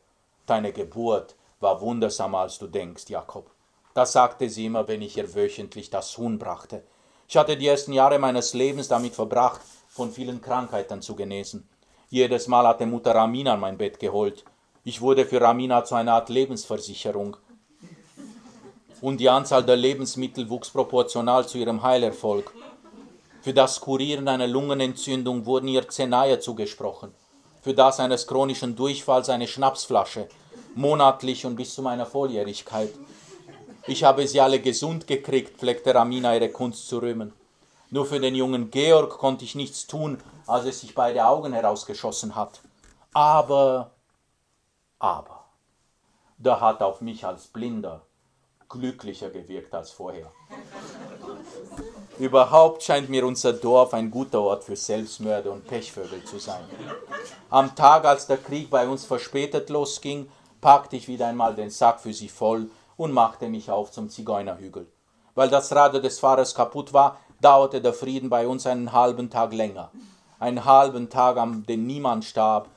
Deine 0.45 0.73
Geburt 0.73 1.35
war 1.59 1.81
wundersamer, 1.81 2.39
als 2.39 2.57
du 2.57 2.67
denkst, 2.67 3.09
Jakob. 3.09 3.51
Das 3.93 4.11
sagte 4.13 4.49
sie 4.49 4.65
immer, 4.65 4.87
wenn 4.87 5.01
ich 5.01 5.17
ihr 5.17 5.33
wöchentlich 5.35 5.89
das 5.89 6.17
Huhn 6.17 6.39
brachte. 6.39 6.83
Ich 7.31 7.37
hatte 7.37 7.55
die 7.55 7.67
ersten 7.67 7.93
Jahre 7.93 8.17
meines 8.17 8.55
Lebens 8.55 8.87
damit 8.87 9.13
verbracht, 9.13 9.61
von 9.87 10.11
vielen 10.11 10.41
Krankheiten 10.41 11.03
zu 11.03 11.15
genesen. 11.15 11.69
Jedes 12.09 12.47
Mal 12.47 12.67
hatte 12.67 12.87
Mutter 12.87 13.13
Ramina 13.13 13.55
mein 13.55 13.77
Bett 13.77 13.99
geholt. 13.99 14.43
Ich 14.83 14.99
wurde 14.99 15.27
für 15.27 15.39
Ramina 15.39 15.85
zu 15.85 15.93
einer 15.93 16.13
Art 16.13 16.29
Lebensversicherung. 16.29 17.37
und 19.01 19.19
die 19.19 19.29
Anzahl 19.29 19.63
der 19.63 19.75
Lebensmittel 19.75 20.49
wuchs 20.49 20.71
proportional 20.71 21.47
zu 21.47 21.59
ihrem 21.59 21.83
Heilerfolg. 21.83 22.51
Für 23.43 23.53
das 23.53 23.79
Kurieren 23.79 24.27
einer 24.27 24.47
Lungenentzündung 24.47 25.45
wurden 25.45 25.67
ihr 25.67 25.87
Zenaie 25.87 26.39
zugesprochen, 26.39 27.13
für 27.61 27.75
das 27.75 27.99
eines 27.99 28.25
chronischen 28.25 28.75
Durchfalls 28.75 29.29
eine 29.29 29.47
Schnapsflasche, 29.47 30.27
monatlich 30.73 31.45
und 31.45 31.55
bis 31.55 31.75
zu 31.75 31.83
meiner 31.83 32.07
Volljährigkeit. 32.07 32.89
Ich 33.89 34.03
habe 34.03 34.27
sie 34.27 34.39
alle 34.39 34.59
gesund 34.59 35.07
gekriegt, 35.07 35.57
pflegte 35.57 35.95
Ramina 35.95 36.35
ihre 36.35 36.49
Kunst 36.49 36.87
zu 36.87 36.99
rühmen. 36.99 37.33
Nur 37.89 38.05
für 38.05 38.19
den 38.19 38.35
jungen 38.35 38.69
Georg 38.69 39.17
konnte 39.17 39.43
ich 39.43 39.55
nichts 39.55 39.87
tun, 39.87 40.19
als 40.45 40.65
es 40.65 40.81
sich 40.81 40.93
beide 40.93 41.25
Augen 41.25 41.53
herausgeschossen 41.53 42.35
hat. 42.35 42.61
Aber, 43.13 43.89
aber, 44.99 45.45
da 46.37 46.59
hat 46.61 46.83
auf 46.83 47.01
mich 47.01 47.25
als 47.25 47.47
Blinder 47.47 48.03
glücklicher 48.69 49.31
gewirkt 49.31 49.73
als 49.73 49.89
vorher. 49.89 50.31
Überhaupt 52.19 52.83
scheint 52.83 53.09
mir 53.09 53.25
unser 53.25 53.53
Dorf 53.53 53.95
ein 53.95 54.11
guter 54.11 54.41
Ort 54.41 54.65
für 54.65 54.75
Selbstmörder 54.75 55.51
und 55.51 55.65
Pechvögel 55.65 56.23
zu 56.25 56.37
sein. 56.37 56.63
Am 57.49 57.75
Tag, 57.75 58.05
als 58.05 58.27
der 58.27 58.37
Krieg 58.37 58.69
bei 58.69 58.87
uns 58.87 59.05
verspätet 59.05 59.71
losging, 59.71 60.29
packte 60.61 60.95
ich 60.95 61.07
wieder 61.07 61.25
einmal 61.25 61.55
den 61.55 61.71
Sack 61.71 62.01
für 62.01 62.13
sie 62.13 62.29
voll 62.29 62.69
und 62.99 63.13
machte 63.13 63.47
mich 63.47 63.71
auf 63.71 63.91
zum 63.91 64.09
Zigeunerhügel. 64.09 64.85
Weil 65.33 65.47
das 65.47 65.71
Radio 65.71 66.01
des 66.01 66.19
Fahrers 66.19 66.53
kaputt 66.53 66.91
war, 66.91 67.17
dauerte 67.39 67.79
der 67.81 67.93
Frieden 67.93 68.29
bei 68.29 68.45
uns 68.45 68.67
einen 68.67 68.91
halben 68.91 69.29
Tag 69.29 69.53
länger. 69.53 69.89
Einen 70.37 70.65
halben 70.65 71.09
Tag, 71.09 71.37
an 71.37 71.65
dem 71.65 71.87
niemand 71.87 72.25
starb 72.25 72.67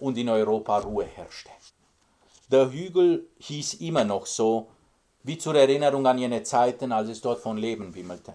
und 0.00 0.18
in 0.18 0.28
Europa 0.28 0.78
Ruhe 0.78 1.04
herrschte. 1.04 1.50
Der 2.50 2.72
Hügel 2.72 3.28
hieß 3.38 3.74
immer 3.74 4.02
noch 4.02 4.26
so, 4.26 4.66
wie 5.22 5.38
zur 5.38 5.54
Erinnerung 5.54 6.04
an 6.08 6.18
jene 6.18 6.42
Zeiten, 6.42 6.90
als 6.90 7.10
es 7.10 7.20
dort 7.20 7.38
von 7.38 7.56
Leben 7.56 7.94
wimmelte. 7.94 8.34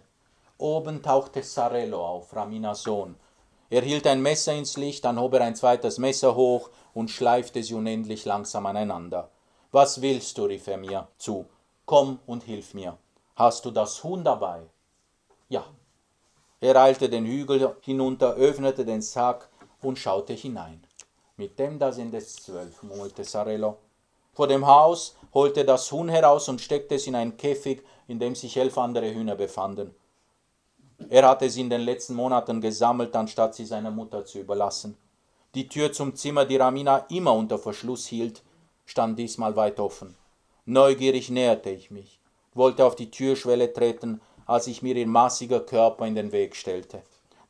Oben 0.58 1.04
tauchte 1.04 1.44
Sarello 1.44 2.06
auf, 2.06 2.34
Raminas 2.34 2.84
Sohn. 2.84 3.16
Er 3.70 3.82
hielt 3.82 4.08
ein 4.08 4.22
Messer 4.22 4.54
ins 4.54 4.78
Licht, 4.78 5.04
dann 5.04 5.20
hob 5.20 5.34
er 5.34 5.42
ein 5.42 5.58
zweites 5.58 5.98
Messer 5.98 6.36
hoch 6.36 6.70
und 6.94 7.12
schleifte 7.12 7.62
sie 7.62 7.74
unendlich 7.74 8.24
langsam 8.24 8.66
aneinander. 8.66 9.30
Was 9.74 10.04
willst 10.04 10.38
du? 10.38 10.46
rief 10.46 10.68
er 10.68 10.78
mir 10.78 11.08
zu. 11.18 11.48
Komm 11.88 12.20
und 12.28 12.44
hilf 12.44 12.76
mir. 12.76 12.96
Hast 13.36 13.66
du 13.66 13.72
das 13.72 14.04
Huhn 14.04 14.24
dabei? 14.24 14.62
Ja. 15.50 15.66
Er 16.62 16.76
eilte 16.76 17.10
den 17.10 17.26
Hügel 17.26 17.76
hinunter, 17.82 18.36
öffnete 18.36 18.86
den 18.86 19.02
Sack 19.02 19.50
und 19.82 19.98
schaute 19.98 20.34
hinein. 20.34 20.86
Mit 21.38 21.58
dem 21.58 21.80
da 21.80 21.92
sind 21.92 22.14
es 22.14 22.36
zwölf, 22.36 22.84
murmelte 22.84 23.24
Sarello. 23.24 23.78
Vor 24.34 24.46
dem 24.46 24.68
Haus 24.68 25.16
holte 25.34 25.66
das 25.66 25.92
Huhn 25.92 26.08
heraus 26.08 26.48
und 26.50 26.62
steckte 26.62 26.94
es 26.94 27.08
in 27.08 27.16
einen 27.16 27.36
Käfig, 27.36 27.84
in 28.08 28.20
dem 28.20 28.36
sich 28.36 28.56
elf 28.56 28.78
andere 28.78 29.12
Hühner 29.12 29.36
befanden. 29.36 29.96
Er 31.10 31.28
hatte 31.28 31.50
sie 31.50 31.62
in 31.62 31.72
den 31.72 31.82
letzten 31.82 32.14
Monaten 32.14 32.62
gesammelt, 32.62 33.16
anstatt 33.16 33.56
sie 33.56 33.66
seiner 33.66 33.90
Mutter 33.90 34.24
zu 34.24 34.38
überlassen. 34.38 34.96
Die 35.56 35.68
Tür 35.68 35.92
zum 35.92 36.16
Zimmer, 36.16 36.46
die 36.46 36.58
Ramina 36.58 37.08
immer 37.10 37.34
unter 37.34 37.58
Verschluss 37.58 38.06
hielt, 38.06 38.44
stand 38.94 39.18
diesmal 39.18 39.56
weit 39.56 39.80
offen. 39.80 40.16
Neugierig 40.66 41.32
näherte 41.32 41.72
ich 41.72 41.90
mich, 41.90 42.20
wollte 42.54 42.86
auf 42.86 42.96
die 42.96 43.10
Türschwelle 43.10 43.74
treten, 43.74 44.22
als 44.46 44.68
ich 44.68 44.84
mir 44.84 44.96
ihr 44.96 45.08
massiger 45.08 45.62
Körper 45.62 46.06
in 46.06 46.14
den 46.14 46.32
Weg 46.32 46.56
stellte. 46.56 47.02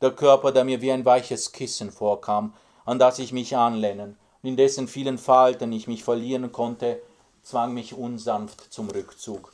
Der 0.02 0.12
Körper, 0.12 0.54
der 0.54 0.64
mir 0.64 0.80
wie 0.82 0.94
ein 0.94 1.04
weiches 1.04 1.52
Kissen 1.52 1.92
vorkam, 1.92 2.54
an 2.86 2.98
das 2.98 3.20
ich 3.20 3.34
mich 3.34 3.58
anlehnen, 3.58 4.18
in 4.42 4.56
dessen 4.56 4.88
vielen 4.88 5.18
Falten 5.18 5.74
ich 5.74 5.86
mich 5.86 6.06
verlieren 6.06 6.54
konnte, 6.54 7.02
zwang 7.42 7.74
mich 7.74 7.94
unsanft 7.94 8.72
zum 8.72 8.90
Rückzug. 8.90 9.52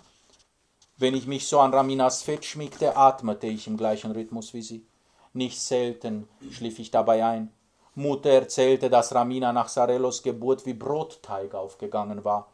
Wenn 0.95 1.15
ich 1.15 1.25
mich 1.25 1.47
so 1.47 1.59
an 1.59 1.73
Raminas 1.73 2.21
Fett 2.21 2.45
schmiegte, 2.45 2.95
atmete 2.95 3.47
ich 3.47 3.65
im 3.65 3.77
gleichen 3.77 4.11
Rhythmus 4.11 4.53
wie 4.53 4.61
sie. 4.61 4.85
Nicht 5.33 5.59
selten 5.59 6.27
schlief 6.51 6.77
ich 6.77 6.91
dabei 6.91 7.25
ein. 7.25 7.51
Mutter 7.99 8.29
erzählte, 8.29 8.89
dass 8.89 9.13
Ramina 9.13 9.51
nach 9.51 9.67
Sarellos 9.67 10.23
Geburt 10.23 10.65
wie 10.65 10.73
Brotteig 10.73 11.53
aufgegangen 11.53 12.23
war. 12.23 12.47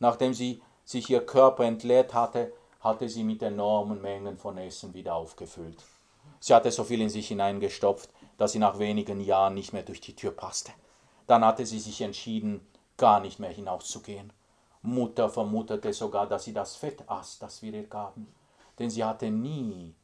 Nachdem 0.00 0.34
sie 0.34 0.60
sich 0.84 1.08
ihr 1.08 1.24
Körper 1.24 1.64
entleert 1.64 2.14
hatte, 2.14 2.52
hatte 2.80 3.08
sie 3.08 3.22
mit 3.22 3.42
enormen 3.42 4.02
Mengen 4.02 4.36
von 4.36 4.58
Essen 4.58 4.94
wieder 4.94 5.14
aufgefüllt. 5.14 5.84
Sie 6.40 6.52
hatte 6.52 6.70
so 6.70 6.84
viel 6.84 7.00
in 7.00 7.08
sich 7.08 7.28
hineingestopft, 7.28 8.10
dass 8.38 8.52
sie 8.52 8.58
nach 8.58 8.78
wenigen 8.78 9.20
Jahren 9.20 9.54
nicht 9.54 9.72
mehr 9.72 9.82
durch 9.82 10.00
die 10.00 10.16
Tür 10.16 10.32
passte. 10.32 10.72
Dann 11.26 11.44
hatte 11.44 11.64
sie 11.64 11.78
sich 11.78 12.00
entschieden, 12.00 12.66
gar 12.96 13.20
nicht 13.20 13.38
mehr 13.38 13.50
hinauszugehen. 13.50 14.32
Mutter 14.82 15.28
vermutete 15.28 15.92
sogar, 15.92 16.26
dass 16.26 16.44
sie 16.44 16.52
das 16.52 16.76
Fett 16.76 17.08
aß, 17.08 17.38
das 17.38 17.62
wir 17.62 17.72
ihr 17.72 17.86
gaben, 17.86 18.32
denn 18.78 18.90
sie 18.90 19.04
hatte 19.04 19.30
nie 19.30 19.94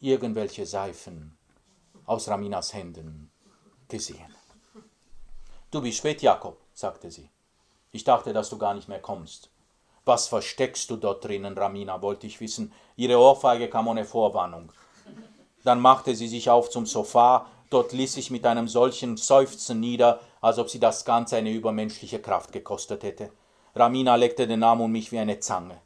irgendwelche 0.00 0.66
Seifen 0.66 1.36
aus 2.06 2.28
Raminas 2.28 2.74
Händen 2.74 3.31
gesehen. 3.92 4.34
Du 5.70 5.80
bist 5.80 5.98
spät, 5.98 6.20
Jakob, 6.22 6.56
sagte 6.74 7.10
sie. 7.10 7.28
Ich 7.92 8.04
dachte, 8.04 8.32
dass 8.32 8.50
du 8.50 8.58
gar 8.58 8.74
nicht 8.74 8.88
mehr 8.88 9.00
kommst. 9.00 9.50
Was 10.04 10.26
versteckst 10.26 10.90
du 10.90 10.96
dort 10.96 11.24
drinnen, 11.24 11.56
Ramina, 11.56 12.02
wollte 12.02 12.26
ich 12.26 12.40
wissen. 12.40 12.72
Ihre 12.96 13.18
Ohrfeige 13.18 13.68
kam 13.70 13.86
ohne 13.86 14.04
Vorwarnung. 14.04 14.72
Dann 15.62 15.80
machte 15.80 16.16
sie 16.16 16.26
sich 16.26 16.50
auf 16.50 16.70
zum 16.70 16.86
Sofa, 16.86 17.46
dort 17.70 17.92
ließ 17.92 18.14
sich 18.14 18.30
mit 18.30 18.44
einem 18.46 18.66
solchen 18.66 19.16
Seufzen 19.16 19.78
nieder, 19.78 20.20
als 20.40 20.58
ob 20.58 20.68
sie 20.68 20.80
das 20.80 21.04
Ganze 21.04 21.36
eine 21.36 21.52
übermenschliche 21.52 22.20
Kraft 22.20 22.50
gekostet 22.50 23.04
hätte. 23.04 23.30
Ramina 23.76 24.16
leckte 24.16 24.46
den 24.48 24.62
Arm 24.64 24.80
um 24.80 24.90
mich 24.90 25.12
wie 25.12 25.20
eine 25.20 25.38
Zange. 25.38 25.80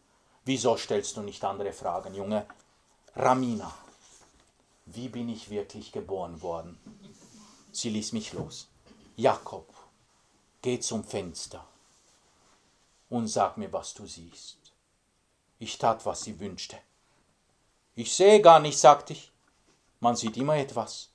Wieso 0.44 0.76
stellst 0.76 1.16
du 1.16 1.22
nicht 1.22 1.44
andere 1.44 1.72
Fragen, 1.72 2.14
Junge? 2.14 2.46
Ramina, 3.16 3.70
wie 4.86 5.08
bin 5.08 5.28
ich 5.28 5.50
wirklich 5.50 5.92
geboren 5.92 6.40
worden? 6.40 6.78
Sie 7.76 7.90
ließ 7.90 8.12
mich 8.12 8.32
los. 8.32 8.68
Jakob, 9.16 9.68
geh 10.62 10.80
zum 10.80 11.04
Fenster 11.04 11.62
und 13.10 13.28
sag 13.28 13.58
mir, 13.58 13.70
was 13.70 13.92
du 13.92 14.06
siehst. 14.06 14.56
Ich 15.58 15.76
tat, 15.76 16.06
was 16.06 16.22
sie 16.22 16.40
wünschte. 16.40 16.78
Ich 17.94 18.14
sehe 18.14 18.40
gar 18.40 18.60
nicht, 18.60 18.78
sagte 18.78 19.12
ich. 19.12 19.30
Man 20.00 20.16
sieht 20.16 20.38
immer 20.38 20.56
etwas. 20.56 21.10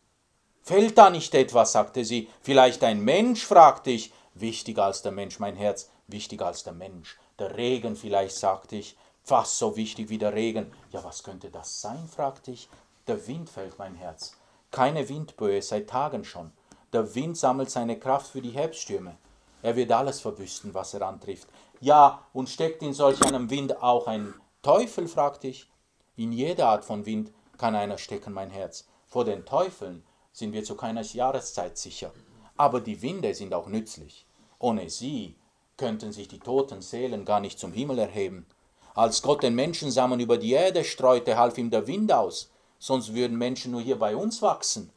Fällt 0.61 0.99
da 0.99 1.09
nicht 1.09 1.33
etwas, 1.33 1.71
sagte 1.71 2.05
sie. 2.05 2.29
Vielleicht 2.43 2.83
ein 2.83 3.01
Mensch, 3.01 3.43
fragte 3.43 3.89
ich. 3.89 4.13
Wichtiger 4.35 4.85
als 4.85 5.01
der 5.01 5.13
Mensch, 5.13 5.39
mein 5.39 5.55
Herz, 5.55 5.89
wichtiger 6.05 6.45
als 6.45 6.63
der 6.63 6.73
Mensch. 6.73 7.17
Der 7.39 7.57
Regen 7.57 7.95
vielleicht, 7.95 8.35
sagte 8.35 8.75
ich. 8.75 8.95
Fast 9.23 9.57
so 9.57 9.75
wichtig 9.75 10.09
wie 10.09 10.19
der 10.19 10.35
Regen. 10.35 10.71
Ja, 10.91 11.03
was 11.03 11.23
könnte 11.23 11.49
das 11.49 11.81
sein, 11.81 12.07
fragte 12.07 12.51
ich. 12.51 12.69
Der 13.07 13.25
Wind 13.25 13.49
fällt, 13.49 13.79
mein 13.79 13.95
Herz. 13.95 14.35
Keine 14.71 15.09
Windböe, 15.09 15.61
seit 15.61 15.89
Tagen 15.89 16.23
schon. 16.23 16.51
Der 16.93 17.13
Wind 17.13 17.37
sammelt 17.37 17.69
seine 17.69 17.99
Kraft 17.99 18.27
für 18.27 18.41
die 18.41 18.51
Herbststürme. 18.51 19.17
Er 19.61 19.75
wird 19.75 19.91
alles 19.91 20.21
verwüsten, 20.21 20.73
was 20.73 20.93
er 20.93 21.01
antrifft. 21.03 21.47
Ja, 21.81 22.25
und 22.33 22.49
steckt 22.49 22.81
in 22.81 22.93
solch 22.93 23.21
einem 23.21 23.49
Wind 23.49 23.81
auch 23.81 24.07
ein 24.07 24.33
Teufel, 24.61 25.07
fragte 25.07 25.49
ich. 25.49 25.69
In 26.15 26.31
jeder 26.31 26.67
Art 26.67 26.85
von 26.85 27.05
Wind 27.05 27.31
kann 27.57 27.75
einer 27.75 27.97
stecken, 27.97 28.33
mein 28.33 28.49
Herz. 28.49 28.87
Vor 29.07 29.25
den 29.25 29.45
Teufeln 29.45 30.03
sind 30.31 30.53
wir 30.53 30.63
zu 30.63 30.75
keiner 30.75 31.01
Jahreszeit 31.01 31.77
sicher. 31.77 32.11
Aber 32.57 32.79
die 32.79 33.01
Winde 33.01 33.33
sind 33.33 33.53
auch 33.53 33.67
nützlich. 33.67 34.25
Ohne 34.57 34.89
sie 34.89 35.35
könnten 35.77 36.11
sich 36.11 36.27
die 36.27 36.39
toten 36.39 36.81
Seelen 36.81 37.25
gar 37.25 37.39
nicht 37.39 37.59
zum 37.59 37.73
Himmel 37.73 37.99
erheben. 37.99 38.45
Als 38.93 39.21
Gott 39.21 39.43
den 39.43 39.55
Menschensamen 39.55 40.19
über 40.19 40.37
die 40.37 40.51
Erde 40.51 40.83
streute, 40.83 41.37
half 41.37 41.57
ihm 41.57 41.71
der 41.71 41.87
Wind 41.87 42.11
aus, 42.11 42.51
sonst 42.81 43.13
würden 43.13 43.37
Menschen 43.37 43.71
nur 43.71 43.81
hier 43.81 43.99
bei 43.99 44.15
uns 44.15 44.41
wachsen. 44.41 44.89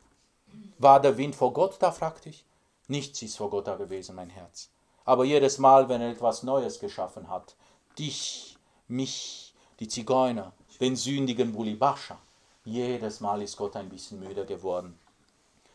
War 0.78 1.00
der 1.00 1.18
Wind 1.18 1.36
vor 1.36 1.52
Gott 1.52 1.76
da, 1.80 1.92
fragte 1.92 2.30
ich. 2.30 2.44
Nichts 2.88 3.20
ist 3.20 3.36
vor 3.36 3.50
Gott 3.50 3.66
da 3.66 3.76
gewesen, 3.76 4.16
mein 4.16 4.30
Herz. 4.30 4.70
Aber 5.04 5.24
jedes 5.24 5.58
Mal, 5.58 5.88
wenn 5.90 6.00
er 6.00 6.10
etwas 6.10 6.42
Neues 6.42 6.80
geschaffen 6.80 7.28
hat, 7.28 7.54
dich, 7.98 8.56
mich, 8.88 9.52
die 9.80 9.88
Zigeuner, 9.88 10.52
den 10.80 10.96
sündigen 10.96 11.52
Bulibascha, 11.52 12.18
jedes 12.64 13.20
Mal 13.20 13.42
ist 13.42 13.58
Gott 13.58 13.76
ein 13.76 13.90
bisschen 13.90 14.18
müde 14.18 14.46
geworden. 14.46 14.98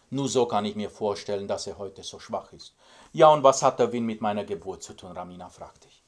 Nur 0.10 0.28
so 0.28 0.48
kann 0.48 0.66
ich 0.66 0.76
mir 0.76 0.90
vorstellen, 0.90 1.48
dass 1.48 1.68
er 1.68 1.78
heute 1.78 2.02
so 2.02 2.18
schwach 2.18 2.52
ist. 2.54 2.74
Ja, 3.14 3.28
und 3.28 3.44
was 3.44 3.62
hat 3.62 3.78
der 3.78 3.92
Wind 3.92 4.08
mit 4.08 4.20
meiner 4.20 4.46
Geburt 4.46 4.82
zu 4.82 4.96
tun, 4.96 5.12
Ramina, 5.12 5.50
fragte 5.50 5.88
ich. 5.88 6.02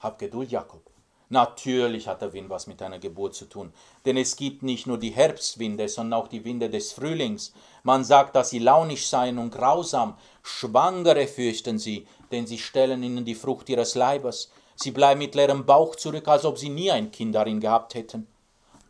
Hab 0.00 0.18
Geduld, 0.18 0.50
Jakob. 0.50 0.82
Natürlich 1.30 2.06
hat 2.06 2.20
der 2.20 2.32
Wind 2.32 2.50
was 2.50 2.66
mit 2.66 2.80
deiner 2.80 2.98
Geburt 2.98 3.34
zu 3.34 3.46
tun, 3.46 3.72
denn 4.04 4.16
es 4.16 4.36
gibt 4.36 4.62
nicht 4.62 4.86
nur 4.86 4.98
die 4.98 5.10
Herbstwinde, 5.10 5.88
sondern 5.88 6.20
auch 6.20 6.28
die 6.28 6.44
Winde 6.44 6.68
des 6.68 6.92
Frühlings. 6.92 7.52
Man 7.82 8.04
sagt, 8.04 8.36
dass 8.36 8.50
sie 8.50 8.58
launisch 8.58 9.06
seien 9.06 9.38
und 9.38 9.50
grausam. 9.50 10.16
Schwangere 10.42 11.26
fürchten 11.26 11.78
sie, 11.78 12.06
denn 12.30 12.46
sie 12.46 12.58
stellen 12.58 13.02
ihnen 13.02 13.24
die 13.24 13.34
Frucht 13.34 13.68
ihres 13.68 13.94
Leibes. 13.94 14.50
Sie 14.76 14.90
bleiben 14.90 15.20
mit 15.20 15.34
leerem 15.34 15.64
Bauch 15.64 15.96
zurück, 15.96 16.28
als 16.28 16.44
ob 16.44 16.58
sie 16.58 16.68
nie 16.68 16.90
ein 16.90 17.10
Kind 17.10 17.34
darin 17.34 17.60
gehabt 17.60 17.94
hätten. 17.94 18.26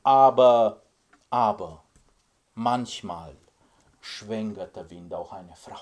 Aber, 0.02 0.82
aber, 1.30 1.82
manchmal 2.54 3.36
schwängert 4.00 4.76
der 4.76 4.90
Wind 4.90 5.14
auch 5.14 5.32
eine 5.32 5.54
Frau. 5.54 5.80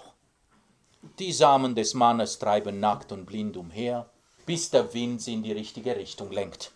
Die 1.18 1.32
Samen 1.32 1.74
des 1.74 1.94
Mannes 1.94 2.38
treiben 2.38 2.78
nackt 2.78 3.10
und 3.10 3.26
blind 3.26 3.56
umher, 3.56 4.08
bis 4.46 4.70
der 4.70 4.92
Wind 4.94 5.22
sie 5.22 5.34
in 5.34 5.42
die 5.42 5.52
richtige 5.52 5.96
Richtung 5.96 6.30
lenkt. 6.30 6.72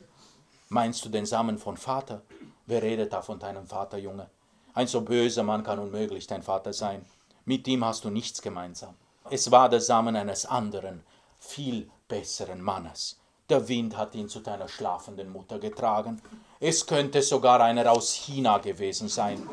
Meinst 0.68 1.04
du 1.04 1.08
den 1.08 1.26
Samen 1.26 1.58
von 1.58 1.76
Vater? 1.76 2.22
Wer 2.66 2.82
redet 2.82 3.12
da 3.12 3.22
von 3.22 3.38
deinem 3.38 3.66
Vater, 3.66 3.98
Junge? 3.98 4.28
Ein 4.74 4.88
so 4.88 5.00
böser 5.00 5.42
Mann 5.42 5.62
kann 5.62 5.78
unmöglich 5.78 6.26
dein 6.26 6.42
Vater 6.42 6.72
sein. 6.72 7.04
Mit 7.44 7.66
ihm 7.68 7.84
hast 7.84 8.04
du 8.04 8.10
nichts 8.10 8.42
gemeinsam. 8.42 8.94
Es 9.30 9.50
war 9.50 9.68
der 9.68 9.80
Samen 9.80 10.16
eines 10.16 10.46
anderen, 10.46 11.02
viel 11.38 11.90
besseren 12.08 12.60
Mannes. 12.60 13.18
Der 13.48 13.68
Wind 13.68 13.96
hat 13.96 14.14
ihn 14.14 14.28
zu 14.28 14.40
deiner 14.40 14.68
schlafenden 14.68 15.30
Mutter 15.30 15.58
getragen. 15.60 16.20
Es 16.58 16.86
könnte 16.86 17.22
sogar 17.22 17.60
einer 17.60 17.90
aus 17.90 18.12
China 18.12 18.58
gewesen 18.58 19.08
sein. 19.08 19.48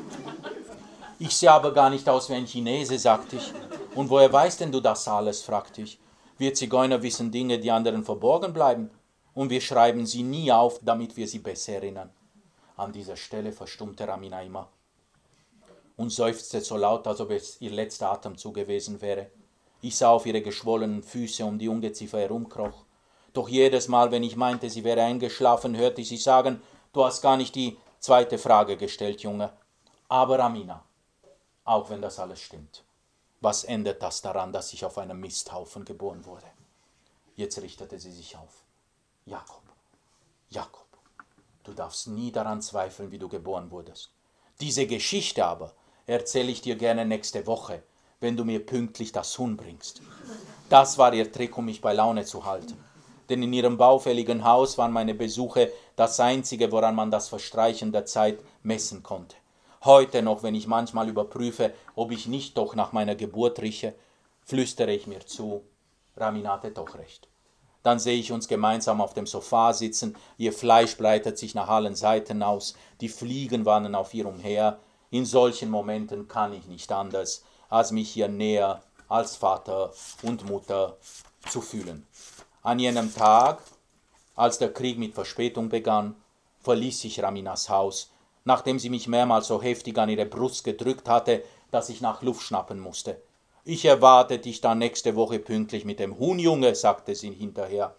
Ich 1.19 1.37
sehe 1.37 1.51
aber 1.51 1.73
gar 1.73 1.91
nicht 1.91 2.09
aus 2.09 2.29
wie 2.29 2.33
ein 2.33 2.47
Chinese, 2.47 2.97
sagte 2.97 3.35
ich. 3.35 3.53
Und 3.93 4.09
woher 4.09 4.33
weißt 4.33 4.61
denn 4.61 4.71
du 4.71 4.79
das 4.79 5.07
alles? 5.07 5.43
fragte 5.43 5.83
ich. 5.83 5.99
Wir 6.37 6.53
Zigeuner 6.53 7.01
wissen 7.01 7.31
Dinge, 7.31 7.59
die 7.59 7.71
anderen 7.71 8.03
verborgen 8.03 8.53
bleiben. 8.53 8.89
Und 9.33 9.49
wir 9.49 9.61
schreiben 9.61 10.05
sie 10.05 10.23
nie 10.23 10.51
auf, 10.51 10.79
damit 10.83 11.17
wir 11.17 11.27
sie 11.27 11.39
besser 11.39 11.73
erinnern. 11.73 12.11
An 12.77 12.91
dieser 12.91 13.15
Stelle 13.15 13.51
verstummte 13.51 14.07
Ramina 14.07 14.41
immer 14.41 14.69
und 15.95 16.11
seufzte 16.11 16.61
so 16.61 16.77
laut, 16.77 17.05
als 17.07 17.21
ob 17.21 17.31
es 17.31 17.61
ihr 17.61 17.71
letzter 17.71 18.11
Atemzug 18.11 18.55
gewesen 18.55 19.01
wäre. 19.01 19.27
Ich 19.81 19.97
sah 19.97 20.09
auf 20.09 20.25
ihre 20.25 20.41
geschwollenen 20.41 21.03
Füße 21.03 21.45
um 21.45 21.59
die 21.59 21.67
Ungeziefer 21.67 22.19
herumkroch. 22.19 22.85
Doch 23.33 23.49
jedes 23.49 23.87
Mal, 23.87 24.11
wenn 24.11 24.23
ich 24.23 24.35
meinte, 24.35 24.69
sie 24.69 24.83
wäre 24.83 25.03
eingeschlafen, 25.03 25.75
hörte 25.75 26.01
ich 26.01 26.09
sie 26.09 26.17
sagen, 26.17 26.61
du 26.93 27.03
hast 27.03 27.21
gar 27.21 27.37
nicht 27.37 27.55
die 27.55 27.77
zweite 27.99 28.37
Frage 28.37 28.77
gestellt, 28.77 29.21
Junge. 29.21 29.51
Aber 30.07 30.39
Amina, 30.39 30.83
auch 31.65 31.89
wenn 31.89 32.01
das 32.01 32.19
alles 32.19 32.39
stimmt, 32.41 32.83
was 33.43 33.65
ändert 33.65 34.01
das 34.01 34.21
daran, 34.21 34.53
dass 34.53 34.71
ich 34.71 34.85
auf 34.85 34.97
einem 34.97 35.19
Misthaufen 35.19 35.83
geboren 35.83 36.25
wurde? 36.25 36.45
Jetzt 37.35 37.61
richtete 37.61 37.99
sie 37.99 38.11
sich 38.11 38.37
auf. 38.37 38.63
Jakob, 39.25 39.63
Jakob, 40.49 40.87
du 41.65 41.73
darfst 41.73 42.07
nie 42.07 42.31
daran 42.31 42.61
zweifeln, 42.61 43.11
wie 43.11 43.19
du 43.19 43.27
geboren 43.27 43.69
wurdest. 43.69 44.11
Diese 44.61 44.87
Geschichte 44.87 45.45
aber 45.45 45.73
erzähle 46.07 46.51
ich 46.51 46.61
dir 46.61 46.77
gerne 46.77 47.05
nächste 47.05 47.45
Woche, 47.45 47.83
wenn 48.21 48.37
du 48.37 48.45
mir 48.45 48.65
pünktlich 48.65 49.11
das 49.11 49.37
Huhn 49.37 49.57
bringst. 49.57 50.01
Das 50.69 50.97
war 50.97 51.13
ihr 51.13 51.29
Trick, 51.29 51.57
um 51.57 51.65
mich 51.65 51.81
bei 51.81 51.91
Laune 51.91 52.23
zu 52.23 52.45
halten. 52.45 52.81
Denn 53.27 53.43
in 53.43 53.51
ihrem 53.51 53.77
baufälligen 53.77 54.45
Haus 54.45 54.77
waren 54.77 54.93
meine 54.93 55.15
Besuche 55.15 55.69
das 55.97 56.17
einzige, 56.21 56.71
woran 56.71 56.95
man 56.95 57.11
das 57.11 57.27
Verstreichen 57.27 57.91
der 57.91 58.05
Zeit 58.05 58.39
messen 58.61 59.03
konnte. 59.03 59.35
Heute 59.85 60.21
noch, 60.21 60.43
wenn 60.43 60.55
ich 60.55 60.65
manchmal 60.65 61.09
überprüfe, 61.09 61.73
ob 61.95 62.11
ich 62.11 62.27
nicht 62.27 62.57
doch 62.57 62.73
nach 62.73 62.93
meiner 62.93 63.15
Geburt 63.15 63.59
rieche, 63.61 63.93
flüstere 64.41 64.93
ich 64.93 65.07
mir 65.07 65.25
zu, 65.25 65.63
Ramin 66.15 66.47
hatte 66.47 66.71
doch 66.71 66.95
recht. 66.95 67.27
Dann 67.81 67.99
sehe 67.99 68.17
ich 68.17 68.31
uns 68.31 68.47
gemeinsam 68.47 69.01
auf 69.01 69.13
dem 69.13 69.27
Sofa 69.27 69.73
sitzen, 69.73 70.15
ihr 70.37 70.53
Fleisch 70.53 70.95
breitet 70.95 71.37
sich 71.37 71.53
nach 71.53 71.67
allen 71.67 71.95
Seiten 71.95 72.43
aus, 72.43 72.75
die 73.01 73.09
Fliegen 73.09 73.65
wandern 73.65 73.95
auf 73.95 74.13
ihr 74.13 74.25
umher. 74.25 74.79
In 75.11 75.25
solchen 75.25 75.69
Momenten 75.69 76.29
kann 76.29 76.53
ich 76.53 76.65
nicht 76.67 76.89
anders, 76.93 77.43
als 77.69 77.91
mich 77.91 78.09
hier 78.09 78.29
näher 78.29 78.83
als 79.09 79.35
Vater 79.35 79.91
und 80.21 80.49
Mutter 80.49 80.97
zu 81.49 81.59
fühlen. 81.59 82.07
An 82.61 82.79
jenem 82.79 83.13
Tag, 83.13 83.61
als 84.35 84.59
der 84.59 84.71
Krieg 84.71 84.97
mit 84.97 85.13
Verspätung 85.13 85.67
begann, 85.67 86.15
verließ 86.61 87.03
ich 87.03 87.21
Raminas 87.21 87.67
Haus, 87.67 88.12
nachdem 88.45 88.79
sie 88.79 88.89
mich 88.89 89.07
mehrmals 89.07 89.47
so 89.47 89.61
heftig 89.61 89.97
an 89.97 90.09
ihre 90.09 90.25
Brust 90.25 90.63
gedrückt 90.63 91.07
hatte, 91.07 91.43
dass 91.71 91.89
ich 91.89 92.01
nach 92.01 92.21
Luft 92.21 92.43
schnappen 92.43 92.79
musste. 92.79 93.21
Ich 93.65 93.85
erwarte 93.85 94.39
dich 94.39 94.61
dann 94.61 94.79
nächste 94.79 95.15
Woche 95.15 95.39
pünktlich 95.39 95.85
mit 95.85 95.99
dem 95.99 96.19
Huhn, 96.19 96.37
Junge, 96.37 96.75
sagte 96.75 97.15
sie 97.15 97.31
hinterher. 97.31 97.95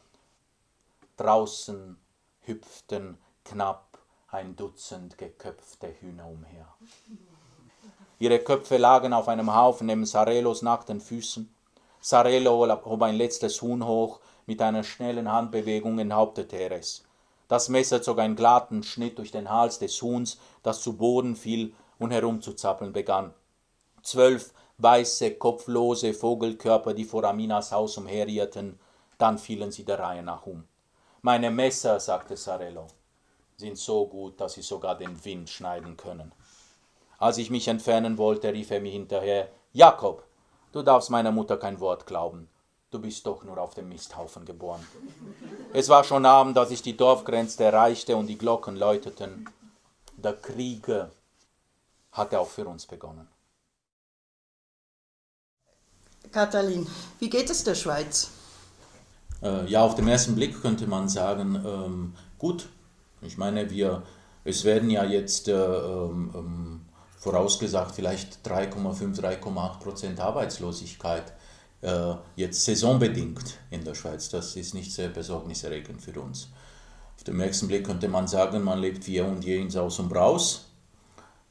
Draußen 1.16 1.96
hüpften 2.42 3.18
knapp 3.44 3.98
ein 4.28 4.56
Dutzend 4.56 5.16
geköpfte 5.16 5.94
Hühner 6.00 6.26
umher. 6.26 6.66
Ihre 8.18 8.40
Köpfe 8.40 8.76
lagen 8.76 9.12
auf 9.12 9.28
einem 9.28 9.54
Haufen 9.54 9.86
neben 9.86 10.04
Sarelos 10.04 10.62
nackten 10.62 11.00
Füßen. 11.00 11.54
Sarelo 12.00 12.66
hob 12.84 13.02
ein 13.02 13.16
letztes 13.16 13.62
Huhn 13.62 13.86
hoch, 13.86 14.20
mit 14.46 14.60
einer 14.60 14.82
schnellen 14.82 15.30
Handbewegung 15.30 15.98
enthauptete 15.98 16.56
er 16.56 16.72
es. 16.72 17.03
Das 17.48 17.68
Messer 17.68 18.02
zog 18.02 18.18
einen 18.18 18.36
glatten 18.36 18.82
Schnitt 18.82 19.18
durch 19.18 19.30
den 19.30 19.50
Hals 19.50 19.78
des 19.78 20.00
Huhns, 20.00 20.38
das 20.62 20.80
zu 20.80 20.96
Boden 20.96 21.36
fiel 21.36 21.74
und 21.98 22.10
herumzuzappeln 22.10 22.92
begann. 22.92 23.34
Zwölf 24.02 24.52
weiße, 24.78 25.34
kopflose 25.36 26.14
Vogelkörper, 26.14 26.94
die 26.94 27.04
vor 27.04 27.24
Aminas 27.24 27.72
Haus 27.72 27.96
umherirrten, 27.96 28.78
dann 29.18 29.38
fielen 29.38 29.70
sie 29.70 29.84
der 29.84 29.98
Reihe 29.98 30.22
nach 30.22 30.46
um. 30.46 30.64
Meine 31.22 31.50
Messer, 31.50 32.00
sagte 32.00 32.36
Sarello, 32.36 32.86
sind 33.56 33.78
so 33.78 34.06
gut, 34.06 34.40
dass 34.40 34.54
sie 34.54 34.62
sogar 34.62 34.96
den 34.96 35.24
Wind 35.24 35.48
schneiden 35.48 35.96
können. 35.96 36.32
Als 37.18 37.38
ich 37.38 37.50
mich 37.50 37.68
entfernen 37.68 38.18
wollte, 38.18 38.52
rief 38.52 38.70
er 38.70 38.80
mir 38.80 38.92
hinterher, 38.92 39.48
Jakob, 39.72 40.24
du 40.72 40.82
darfst 40.82 41.10
meiner 41.10 41.32
Mutter 41.32 41.56
kein 41.56 41.80
Wort 41.80 42.06
glauben. 42.06 42.48
Du 42.94 43.00
bist 43.00 43.26
doch 43.26 43.42
nur 43.42 43.58
auf 43.58 43.74
dem 43.74 43.88
Misthaufen 43.88 44.44
geboren. 44.44 44.86
Es 45.72 45.88
war 45.88 46.04
schon 46.04 46.24
Abend, 46.24 46.56
als 46.56 46.70
ich 46.70 46.80
die 46.80 46.96
Dorfgrenze 46.96 47.64
erreichte 47.64 48.14
und 48.14 48.28
die 48.28 48.38
Glocken 48.38 48.76
läuteten. 48.76 49.50
Der 50.16 50.34
Krieg 50.34 50.86
hatte 52.12 52.38
auch 52.38 52.48
für 52.48 52.64
uns 52.68 52.86
begonnen. 52.86 53.26
Katalin, 56.30 56.86
wie 57.18 57.28
geht 57.28 57.50
es 57.50 57.64
der 57.64 57.74
Schweiz? 57.74 58.30
Äh, 59.42 59.66
ja, 59.66 59.82
auf 59.82 59.96
den 59.96 60.06
ersten 60.06 60.36
Blick 60.36 60.62
könnte 60.62 60.86
man 60.86 61.08
sagen, 61.08 61.56
ähm, 61.66 62.14
gut. 62.38 62.68
Ich 63.22 63.36
meine, 63.36 63.70
wir, 63.70 64.04
es 64.44 64.62
werden 64.62 64.88
ja 64.88 65.02
jetzt 65.02 65.48
äh, 65.48 65.52
ähm, 65.52 66.30
ähm 66.32 66.80
vorausgesagt 67.18 67.96
vielleicht 67.96 68.46
3,5, 68.46 69.18
3,8 69.18 69.80
Prozent 69.80 70.20
Arbeitslosigkeit. 70.20 71.32
Äh, 71.84 72.14
jetzt 72.36 72.64
saisonbedingt 72.64 73.58
in 73.70 73.84
der 73.84 73.94
Schweiz. 73.94 74.30
Das 74.30 74.56
ist 74.56 74.72
nicht 74.72 74.90
sehr 74.90 75.08
besorgniserregend 75.08 76.00
für 76.00 76.18
uns. 76.18 76.48
Auf 77.14 77.24
den 77.24 77.38
ersten 77.38 77.68
Blick 77.68 77.86
könnte 77.86 78.08
man 78.08 78.26
sagen, 78.26 78.64
man 78.64 78.78
lebt 78.78 79.06
wie 79.06 79.20
und 79.20 79.44
je 79.44 79.60
in 79.60 79.68
Saus 79.68 79.98
und 79.98 80.08
Braus. 80.08 80.70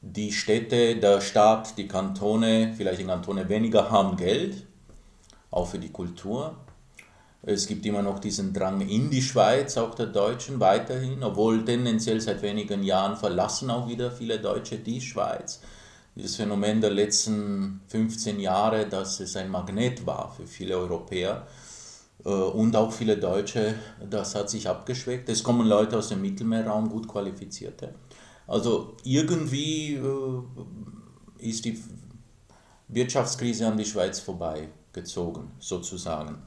Die 0.00 0.32
Städte, 0.32 0.96
der 0.96 1.20
Staat, 1.20 1.78
die 1.78 1.86
Kantone, 1.86 2.74
vielleicht 2.76 2.98
die 2.98 3.06
Kantone 3.06 3.48
weniger 3.48 3.92
haben 3.92 4.16
Geld, 4.16 4.66
auch 5.52 5.68
für 5.68 5.78
die 5.78 5.92
Kultur. 5.92 6.56
Es 7.42 7.68
gibt 7.68 7.86
immer 7.86 8.02
noch 8.02 8.18
diesen 8.18 8.52
Drang 8.52 8.80
in 8.80 9.10
die 9.10 9.22
Schweiz, 9.22 9.76
auch 9.78 9.94
der 9.94 10.06
Deutschen 10.06 10.58
weiterhin, 10.58 11.22
obwohl 11.22 11.64
tendenziell 11.64 12.20
seit 12.20 12.42
wenigen 12.42 12.82
Jahren 12.82 13.16
verlassen 13.16 13.70
auch 13.70 13.86
wieder 13.86 14.10
viele 14.10 14.40
Deutsche 14.40 14.78
die 14.78 15.00
Schweiz. 15.00 15.60
Dieses 16.16 16.36
Phänomen 16.36 16.80
der 16.80 16.90
letzten 16.90 17.80
15 17.88 18.38
Jahre, 18.38 18.86
dass 18.88 19.18
es 19.18 19.34
ein 19.36 19.50
Magnet 19.50 20.06
war 20.06 20.32
für 20.32 20.46
viele 20.46 20.78
Europäer 20.78 21.46
äh, 22.24 22.28
und 22.28 22.76
auch 22.76 22.92
viele 22.92 23.16
Deutsche, 23.16 23.74
das 24.08 24.34
hat 24.34 24.48
sich 24.48 24.68
abgeschwächt. 24.68 25.28
Es 25.28 25.42
kommen 25.42 25.66
Leute 25.66 25.98
aus 25.98 26.10
dem 26.10 26.22
Mittelmeerraum, 26.22 26.88
gut 26.88 27.08
qualifizierte. 27.08 27.94
Also 28.46 28.96
irgendwie 29.02 29.94
äh, 29.94 30.42
ist 31.38 31.64
die 31.64 31.82
Wirtschaftskrise 32.88 33.66
an 33.66 33.76
die 33.76 33.84
Schweiz 33.84 34.20
vorbei 34.20 34.68
gezogen, 34.92 35.50
sozusagen. 35.58 36.38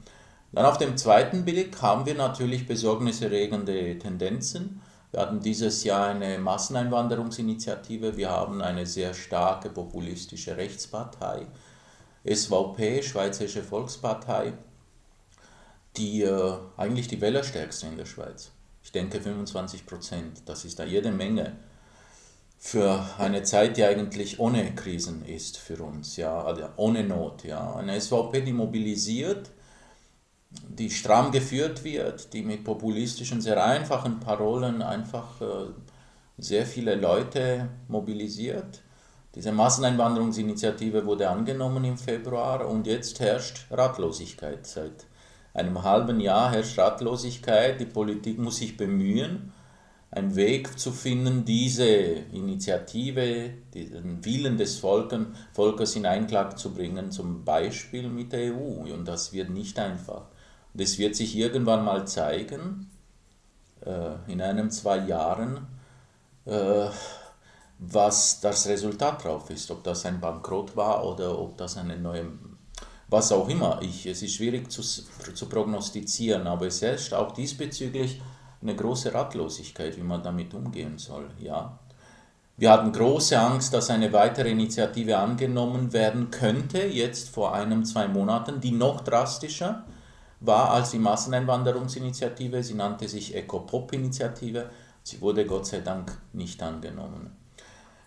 Dann 0.52 0.64
auf 0.64 0.78
dem 0.78 0.96
zweiten 0.96 1.44
Blick 1.44 1.82
haben 1.82 2.06
wir 2.06 2.14
natürlich 2.14 2.66
besorgniserregende 2.66 3.98
Tendenzen. 3.98 4.80
Wir 5.10 5.20
hatten 5.20 5.40
dieses 5.40 5.84
Jahr 5.84 6.08
eine 6.08 6.38
Masseneinwanderungsinitiative, 6.38 8.16
wir 8.16 8.30
haben 8.30 8.60
eine 8.60 8.84
sehr 8.84 9.14
starke 9.14 9.70
populistische 9.70 10.56
Rechtspartei, 10.56 11.46
SVP, 12.24 13.02
Schweizerische 13.02 13.62
Volkspartei, 13.62 14.52
die 15.96 16.22
äh, 16.22 16.58
eigentlich 16.76 17.08
die 17.08 17.20
Wählerstärkste 17.20 17.86
in 17.86 17.96
der 17.96 18.04
Schweiz. 18.04 18.50
Ich 18.82 18.92
denke 18.92 19.20
25 19.20 19.86
Prozent, 19.86 20.42
das 20.46 20.64
ist 20.64 20.78
da 20.78 20.84
jede 20.84 21.10
Menge 21.10 21.56
für 22.58 23.06
eine 23.18 23.44
Zeit, 23.44 23.76
die 23.76 23.84
eigentlich 23.84 24.40
ohne 24.40 24.74
Krisen 24.74 25.24
ist 25.24 25.56
für 25.58 25.82
uns, 25.82 26.16
ja, 26.16 26.42
also 26.42 26.68
ohne 26.76 27.04
Not. 27.04 27.44
Ja. 27.44 27.76
Eine 27.76 28.00
SVP, 28.00 28.42
die 28.42 28.52
mobilisiert, 28.52 29.50
die 30.50 30.90
stramm 30.90 31.30
geführt 31.30 31.84
wird, 31.84 32.32
die 32.32 32.42
mit 32.42 32.64
populistischen, 32.64 33.40
sehr 33.40 33.62
einfachen 33.62 34.20
Parolen 34.20 34.80
einfach 34.82 35.40
äh, 35.40 35.70
sehr 36.38 36.64
viele 36.66 36.94
Leute 36.94 37.68
mobilisiert. 37.88 38.82
Diese 39.34 39.52
Masseneinwanderungsinitiative 39.52 41.04
wurde 41.04 41.28
angenommen 41.28 41.84
im 41.84 41.98
Februar 41.98 42.66
und 42.66 42.86
jetzt 42.86 43.20
herrscht 43.20 43.66
Ratlosigkeit. 43.70 44.66
Seit 44.66 45.06
einem 45.52 45.82
halben 45.82 46.20
Jahr 46.20 46.52
herrscht 46.52 46.78
Ratlosigkeit. 46.78 47.78
Die 47.80 47.86
Politik 47.86 48.38
muss 48.38 48.56
sich 48.56 48.76
bemühen, 48.76 49.52
einen 50.10 50.34
Weg 50.34 50.78
zu 50.78 50.92
finden, 50.92 51.44
diese 51.44 51.86
Initiative, 51.86 53.50
den 53.74 54.24
Willen 54.24 54.56
des 54.56 54.78
Volkes 54.78 55.96
in 55.96 56.06
Einklang 56.06 56.56
zu 56.56 56.72
bringen, 56.72 57.10
zum 57.10 57.44
Beispiel 57.44 58.08
mit 58.08 58.32
der 58.32 58.54
EU. 58.54 58.92
Und 58.94 59.06
das 59.06 59.32
wird 59.34 59.50
nicht 59.50 59.78
einfach. 59.78 60.22
Es 60.76 60.98
wird 60.98 61.16
sich 61.16 61.36
irgendwann 61.36 61.84
mal 61.84 62.06
zeigen, 62.06 62.90
äh, 63.84 64.30
in 64.30 64.40
einem, 64.40 64.70
zwei 64.70 64.98
Jahren, 64.98 65.66
äh, 66.44 66.88
was 67.78 68.40
das 68.40 68.66
Resultat 68.66 69.24
drauf 69.24 69.50
ist, 69.50 69.70
ob 69.70 69.84
das 69.84 70.04
ein 70.04 70.20
Bankrott 70.20 70.76
war 70.76 71.04
oder 71.06 71.38
ob 71.38 71.56
das 71.56 71.76
eine 71.76 71.96
neue, 71.96 72.26
was 73.08 73.30
auch 73.32 73.48
immer. 73.48 73.80
Ich, 73.82 74.06
es 74.06 74.22
ist 74.22 74.34
schwierig 74.34 74.70
zu, 74.70 74.82
zu 74.82 75.46
prognostizieren, 75.48 76.46
aber 76.46 76.66
es 76.66 76.82
herrscht 76.82 77.12
auch 77.12 77.32
diesbezüglich 77.32 78.20
eine 78.60 78.74
große 78.74 79.14
Ratlosigkeit, 79.14 79.96
wie 79.96 80.02
man 80.02 80.22
damit 80.22 80.52
umgehen 80.54 80.98
soll. 80.98 81.30
Ja. 81.38 81.78
Wir 82.56 82.72
hatten 82.72 82.90
große 82.90 83.38
Angst, 83.38 83.72
dass 83.72 83.88
eine 83.88 84.12
weitere 84.12 84.50
Initiative 84.50 85.16
angenommen 85.16 85.92
werden 85.92 86.32
könnte, 86.32 86.78
jetzt 86.78 87.28
vor 87.28 87.54
einem, 87.54 87.84
zwei 87.84 88.08
Monaten, 88.08 88.60
die 88.60 88.72
noch 88.72 89.02
drastischer 89.02 89.84
war 90.40 90.70
als 90.70 90.90
die 90.90 90.98
Masseneinwanderungsinitiative. 90.98 92.62
Sie 92.62 92.74
nannte 92.74 93.08
sich 93.08 93.34
Ecopop-Initiative. 93.34 94.70
Sie 95.02 95.20
wurde 95.20 95.46
Gott 95.46 95.66
sei 95.66 95.80
Dank 95.80 96.16
nicht 96.32 96.62
angenommen. 96.62 97.36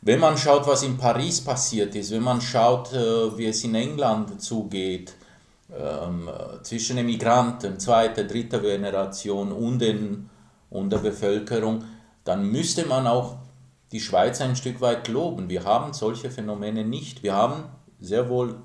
Wenn 0.02 0.20
man 0.20 0.38
schaut, 0.38 0.66
was 0.68 0.84
in 0.84 0.98
Paris 0.98 1.42
passiert 1.42 1.94
ist, 1.96 2.12
wenn 2.12 2.24
man 2.24 2.42
schaut, 2.42 2.92
äh, 2.94 3.38
wie 3.38 3.46
es 3.46 3.64
in 3.64 3.76
England 3.76 4.42
zugeht, 4.42 5.14
ähm, 5.72 6.30
zwischen 6.64 6.98
den 6.98 7.06
Migranten 7.06 7.80
zweiter, 7.80 8.24
dritter 8.24 8.60
Generation 8.60 9.52
und, 9.52 9.80
den, 9.80 10.30
und 10.70 10.92
der 10.92 10.98
Bevölkerung, 10.98 11.84
dann 12.24 12.46
müsste 12.46 12.86
man 12.86 13.08
auch 13.08 13.38
die 13.92 14.00
Schweiz 14.00 14.42
ein 14.42 14.56
Stück 14.56 14.82
weit 14.82 15.08
loben. 15.08 15.50
Wir 15.50 15.64
haben 15.64 15.94
solche 15.94 16.32
Phänomene 16.32 16.84
nicht. 16.84 17.24
Wir 17.24 17.36
haben 17.36 17.64
sehr 18.00 18.30
wohl 18.30 18.56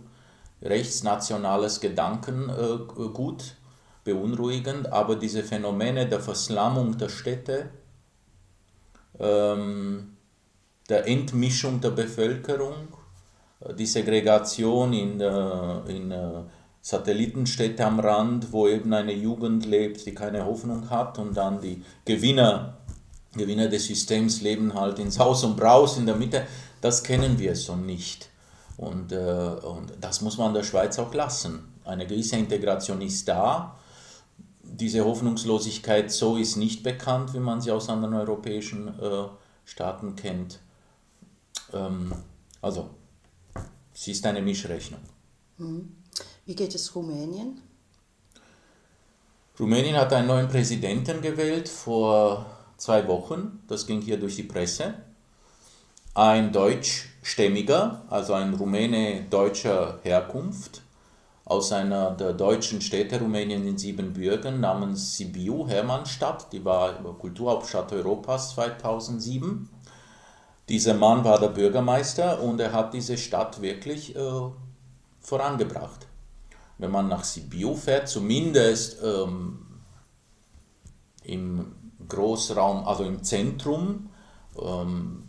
rechtsnationales 0.67 1.81
Gedankengut, 1.81 3.43
äh, 3.43 3.67
beunruhigend, 4.05 4.93
aber 4.93 5.17
diese 5.17 5.43
Phänomene 5.43 6.07
der 6.09 6.21
Verslammung 6.21 6.97
der 6.97 7.09
Städte, 7.09 7.71
ähm, 9.19 10.17
der 10.89 11.09
Entmischung 11.09 11.81
der 11.81 11.91
Bevölkerung, 11.91 12.89
äh, 13.61 13.75
die 13.75 13.87
Segregation 13.87 14.93
in, 14.93 15.21
äh, 15.21 15.79
in 15.89 16.15
Satellitenstädte 16.81 17.85
am 17.85 17.99
Rand, 17.99 18.53
wo 18.53 18.69
eben 18.69 18.93
eine 18.93 19.13
Jugend 19.13 19.67
lebt, 19.67 20.07
die 20.07 20.15
keine 20.15 20.45
Hoffnung 20.45 20.89
hat 20.89 21.19
und 21.19 21.37
dann 21.37 21.61
die 21.61 21.83
Gewinner, 22.05 22.77
Gewinner 23.35 23.69
des 23.69 23.87
Systems 23.87 24.41
leben 24.41 24.73
halt 24.73 25.01
in 25.01 25.11
Saus 25.11 25.43
und 25.43 25.57
Braus 25.57 25.99
in 25.99 26.07
der 26.07 26.15
Mitte, 26.15 26.47
das 26.81 27.03
kennen 27.03 27.41
wir 27.41 27.57
so 27.57 27.75
nicht. 27.75 28.31
Und, 28.77 29.13
äh, 29.13 29.17
und 29.63 29.93
das 30.01 30.21
muss 30.21 30.39
man 30.39 30.53
der 30.53 30.63
Schweiz 30.63 30.99
auch 30.99 31.13
lassen. 31.15 31.73
Eine 31.85 32.07
gewisse 32.07 32.37
Integration 32.37 33.01
ist 33.01 33.27
da. 33.27 33.79
Diese 34.63 35.05
Hoffnungslosigkeit 35.05 36.11
so 36.11 36.37
ist 36.37 36.57
nicht 36.57 36.83
bekannt, 36.83 37.33
wie 37.33 37.39
man 37.39 37.61
sie 37.61 37.71
aus 37.71 37.89
anderen 37.89 38.15
europäischen 38.15 38.89
äh, 39.01 39.29
Staaten 39.65 40.15
kennt. 40.17 40.61
Ähm, 41.73 42.13
also, 42.61 42.91
es 43.95 44.09
ist 44.09 44.27
eine 44.27 44.43
Mischrechnung. 44.43 45.01
Hm. 45.59 45.97
Wie 46.45 46.55
geht 46.55 46.75
es 46.75 46.95
Rumänien? 46.95 47.61
Rumänien 49.59 49.97
hat 49.97 50.13
einen 50.13 50.29
neuen 50.29 50.49
Präsidenten 50.49 51.23
gewählt 51.23 51.69
vor 51.69 52.45
zwei 52.77 53.09
Wochen. 53.09 53.63
Das 53.69 53.87
ging 53.87 54.03
hier 54.03 54.19
durch 54.19 54.37
die 54.37 54.43
Presse. 54.43 54.95
Ein 56.17 56.51
deutschstämmiger, 56.51 58.01
also 58.09 58.33
ein 58.33 58.55
Rumäne 58.55 59.27
deutscher 59.29 59.99
Herkunft, 60.03 60.81
aus 61.45 61.73
einer 61.73 62.13
der 62.13 62.33
deutschen 62.33 62.81
Städte 62.81 63.21
Rumänien 63.21 63.69
in 63.69 63.77
Siebenbürgen 63.77 64.59
namens 64.59 65.19
Sibiu, 65.19 65.69
Hermannstadt, 65.69 66.51
die 66.55 66.65
war 66.65 66.95
Kulturhauptstadt 67.19 67.93
Europas 67.93 68.55
2007. 68.55 69.69
Dieser 70.71 70.95
Mann 70.95 71.23
war 71.23 71.39
der 71.39 71.49
Bürgermeister 71.49 72.41
und 72.41 72.61
er 72.61 72.73
hat 72.73 72.95
diese 72.95 73.19
Stadt 73.19 73.61
wirklich 73.61 74.17
äh, 74.17 74.41
vorangebracht. 75.21 76.07
Wenn 76.79 76.93
man 76.93 77.09
nach 77.09 77.25
Sibiu 77.25 77.75
fährt, 77.75 78.09
zumindest 78.09 79.03
ähm, 79.05 79.83
im 81.25 81.75
Großraum, 82.09 82.87
also 82.87 83.05
im 83.05 83.23
Zentrum, 83.23 84.09
ähm, 84.59 85.26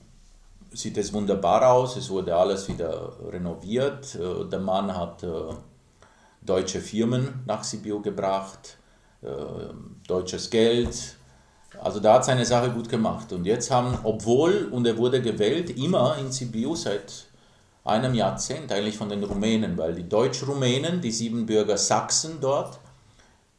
sieht 0.78 0.98
es 0.98 1.12
wunderbar 1.14 1.72
aus. 1.72 1.96
Es 1.98 2.10
wurde 2.10 2.36
alles 2.36 2.68
wieder 2.68 3.14
renoviert. 3.32 4.16
Äh, 4.16 4.46
der 4.50 4.60
Mann 4.60 4.96
hat 4.96 5.24
äh, 5.24 5.30
deutsche 6.42 6.80
Firmen 6.80 7.44
nach 7.46 7.64
Sibiu 7.64 8.02
gebracht, 8.02 8.78
äh, 9.22 9.28
deutsches 10.08 10.50
Geld, 10.50 11.18
also 11.82 12.00
da 12.00 12.14
hat 12.16 12.26
seine 12.26 12.46
Sache 12.46 12.72
gut 12.72 12.90
gemacht. 12.90 13.32
Und 13.34 13.46
jetzt 13.46 13.70
haben, 13.70 13.98
obwohl, 14.04 14.70
und 14.72 14.88
er 14.88 14.98
wurde 14.98 15.22
gewählt, 15.22 15.78
immer 15.78 16.18
in 16.18 16.32
Sibiu 16.32 16.76
seit 16.76 17.26
einem 17.84 18.14
Jahrzehnt, 18.14 18.72
eigentlich 18.72 18.98
von 18.98 19.10
den 19.10 19.24
Rumänen, 19.24 19.78
weil 19.78 19.94
die 19.94 20.08
Deutsch-Rumänen, 20.08 21.02
die 21.02 21.12
Siebenbürger 21.12 21.78
Sachsen 21.78 22.40
dort, 22.42 22.80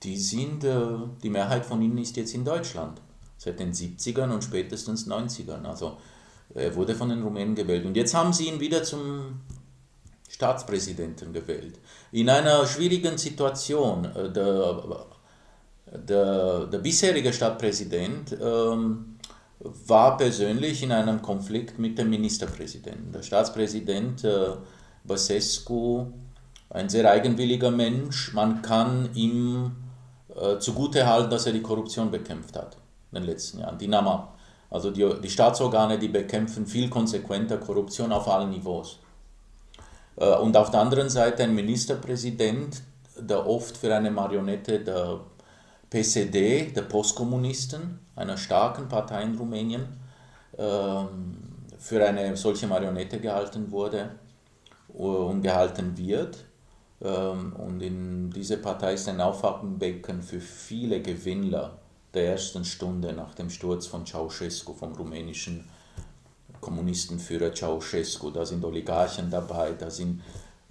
die 0.02 0.16
sind, 0.16 0.64
die 0.64 1.30
Mehrheit 1.30 1.64
von 1.64 1.80
ihnen 1.82 1.98
ist 1.98 2.16
jetzt 2.16 2.34
in 2.34 2.44
Deutschland. 2.44 3.00
Seit 3.36 3.60
den 3.60 3.72
70ern 3.72 4.30
und 4.30 4.42
spätestens 4.42 5.06
90ern. 5.06 5.64
Also 5.64 5.96
er 6.54 6.74
wurde 6.74 6.94
von 6.94 7.08
den 7.08 7.22
Rumänen 7.22 7.54
gewählt. 7.54 7.84
Und 7.84 7.96
jetzt 7.96 8.14
haben 8.14 8.32
sie 8.32 8.48
ihn 8.48 8.60
wieder 8.60 8.82
zum 8.82 9.40
Staatspräsidenten 10.28 11.32
gewählt. 11.32 11.78
In 12.12 12.28
einer 12.30 12.66
schwierigen 12.66 13.18
Situation. 13.18 14.04
Äh, 14.04 14.32
der 14.32 15.06
der, 15.92 16.66
der 16.66 16.78
bisherige 16.78 17.32
Stadtpräsident 17.32 18.36
ähm, 18.40 19.18
war 19.60 20.16
persönlich 20.16 20.82
in 20.82 20.92
einem 20.92 21.22
Konflikt 21.22 21.78
mit 21.78 21.98
dem 21.98 22.10
Ministerpräsidenten. 22.10 23.12
Der 23.12 23.22
Staatspräsident 23.22 24.24
äh, 24.24 24.50
Basescu, 25.04 26.06
ein 26.70 26.88
sehr 26.88 27.10
eigenwilliger 27.10 27.70
Mensch, 27.70 28.32
man 28.34 28.62
kann 28.62 29.10
ihm 29.14 29.72
äh, 30.34 30.58
zugutehalten, 30.58 31.30
dass 31.30 31.46
er 31.46 31.52
die 31.52 31.62
Korruption 31.62 32.10
bekämpft 32.10 32.56
hat 32.56 32.76
in 33.10 33.16
den 33.16 33.24
letzten 33.24 33.60
Jahren. 33.60 33.78
Die 33.78 33.88
nahm 33.88 34.06
ab. 34.06 34.37
Also 34.70 34.90
die, 34.90 35.08
die 35.22 35.30
Staatsorgane, 35.30 35.98
die 35.98 36.08
bekämpfen 36.08 36.66
viel 36.66 36.90
konsequenter 36.90 37.58
Korruption 37.58 38.12
auf 38.12 38.28
allen 38.28 38.50
Niveaus. 38.50 38.98
Äh, 40.16 40.34
und 40.36 40.56
auf 40.56 40.70
der 40.70 40.80
anderen 40.80 41.08
Seite 41.08 41.44
ein 41.44 41.54
Ministerpräsident, 41.54 42.82
der 43.18 43.46
oft 43.46 43.76
für 43.76 43.94
eine 43.94 44.10
Marionette 44.10 44.80
der 44.80 45.20
PSD, 45.90 46.72
der 46.72 46.82
Postkommunisten, 46.82 47.98
einer 48.14 48.36
starken 48.36 48.88
Partei 48.88 49.22
in 49.22 49.36
Rumänien, 49.36 49.86
ähm, 50.58 51.36
für 51.78 52.04
eine 52.04 52.36
solche 52.36 52.66
Marionette 52.66 53.20
gehalten 53.20 53.70
wurde 53.70 54.10
und 54.88 55.42
gehalten 55.42 55.96
wird. 55.96 56.44
Ähm, 57.00 57.54
und 57.54 57.80
in 57.80 58.30
diese 58.30 58.58
Partei 58.58 58.94
ist 58.94 59.08
ein 59.08 59.20
Auffangbecken 59.20 60.22
für 60.22 60.40
viele 60.40 61.00
Gewinnler 61.00 61.78
der 62.18 62.32
ersten 62.32 62.64
Stunde 62.64 63.12
nach 63.12 63.34
dem 63.34 63.48
Sturz 63.48 63.86
von 63.86 64.04
Ceausescu, 64.04 64.74
vom 64.74 64.92
rumänischen 64.92 65.64
Kommunistenführer 66.60 67.54
Ceausescu. 67.54 68.30
Da 68.30 68.44
sind 68.44 68.64
Oligarchen 68.64 69.30
dabei, 69.30 69.72
da 69.78 69.88
sind 69.88 70.22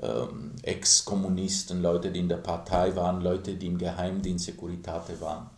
ähm, 0.02 0.52
Ex-Kommunisten, 0.62 1.82
Leute, 1.82 2.12
die 2.12 2.20
in 2.20 2.28
der 2.28 2.38
Partei 2.38 2.94
waren, 2.96 3.22
Leute, 3.22 3.54
die 3.54 3.68
im 3.68 3.78
Geheimdienst 3.78 4.46
Securitate 4.46 5.20
waren. 5.22 5.50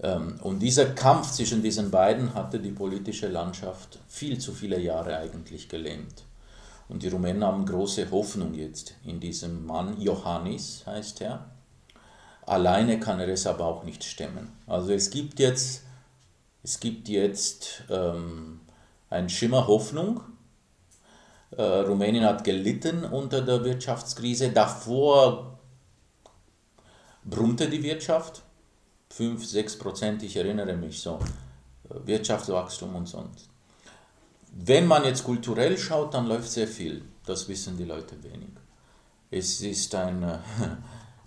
Ähm, 0.00 0.38
und 0.42 0.60
dieser 0.60 0.86
Kampf 0.86 1.32
zwischen 1.32 1.60
diesen 1.60 1.90
beiden 1.90 2.32
hatte 2.34 2.60
die 2.60 2.70
politische 2.70 3.26
Landschaft 3.26 3.98
viel 4.06 4.38
zu 4.38 4.52
viele 4.52 4.78
Jahre 4.78 5.16
eigentlich 5.16 5.68
gelähmt. 5.68 6.22
Und 6.88 7.02
die 7.02 7.08
Rumänen 7.08 7.42
haben 7.42 7.66
große 7.66 8.08
Hoffnung 8.12 8.54
jetzt 8.54 8.94
in 9.04 9.18
diesem 9.18 9.66
Mann, 9.66 10.00
Johannis 10.00 10.84
heißt 10.86 11.22
er. 11.22 11.53
Alleine 12.46 13.00
kann 13.00 13.20
er 13.20 13.28
es 13.28 13.46
aber 13.46 13.64
auch 13.64 13.84
nicht 13.84 14.04
stemmen. 14.04 14.52
Also 14.66 14.92
es 14.92 15.10
gibt 15.10 15.38
jetzt, 15.38 15.82
es 16.62 16.78
gibt 16.80 17.08
jetzt 17.08 17.84
ähm, 17.90 18.60
ein 19.10 19.28
Schimmer 19.28 19.66
Hoffnung, 19.66 20.20
äh, 21.56 21.62
Rumänien 21.62 22.24
hat 22.24 22.44
gelitten 22.44 23.04
unter 23.04 23.40
der 23.40 23.64
Wirtschaftskrise. 23.64 24.50
Davor 24.50 25.58
brummte 27.24 27.68
die 27.68 27.82
Wirtschaft. 27.82 28.42
5, 29.10 29.46
6 29.46 29.78
Prozent, 29.78 30.22
ich 30.24 30.36
erinnere 30.36 30.76
mich 30.76 31.00
so. 31.00 31.20
Äh, 31.88 32.06
Wirtschaftswachstum 32.06 32.96
und 32.96 33.06
sonst. 33.06 33.48
Wenn 34.52 34.86
man 34.86 35.04
jetzt 35.04 35.24
kulturell 35.24 35.78
schaut, 35.78 36.14
dann 36.14 36.26
läuft 36.26 36.50
sehr 36.50 36.68
viel. 36.68 37.02
Das 37.24 37.48
wissen 37.48 37.76
die 37.76 37.84
Leute 37.84 38.22
wenig. 38.22 38.50
Es 39.30 39.60
ist 39.60 39.94
ein, 39.94 40.22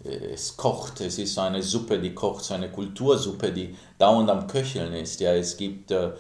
es 0.08 0.58
kocht, 0.58 1.02
es 1.02 1.20
ist 1.20 1.38
eine 1.38 1.62
Suppe, 1.62 2.00
die 2.00 2.14
kocht, 2.14 2.44
so 2.44 2.54
eine 2.54 2.70
Kultursuppe, 2.70 3.52
die 3.52 3.76
dauernd 3.98 4.30
am 4.30 4.48
Köcheln 4.48 4.94
ist. 4.94 5.20
Ja, 5.20 5.34
es 5.34 5.58
gibt 5.58 5.92
äh, 5.92 6.12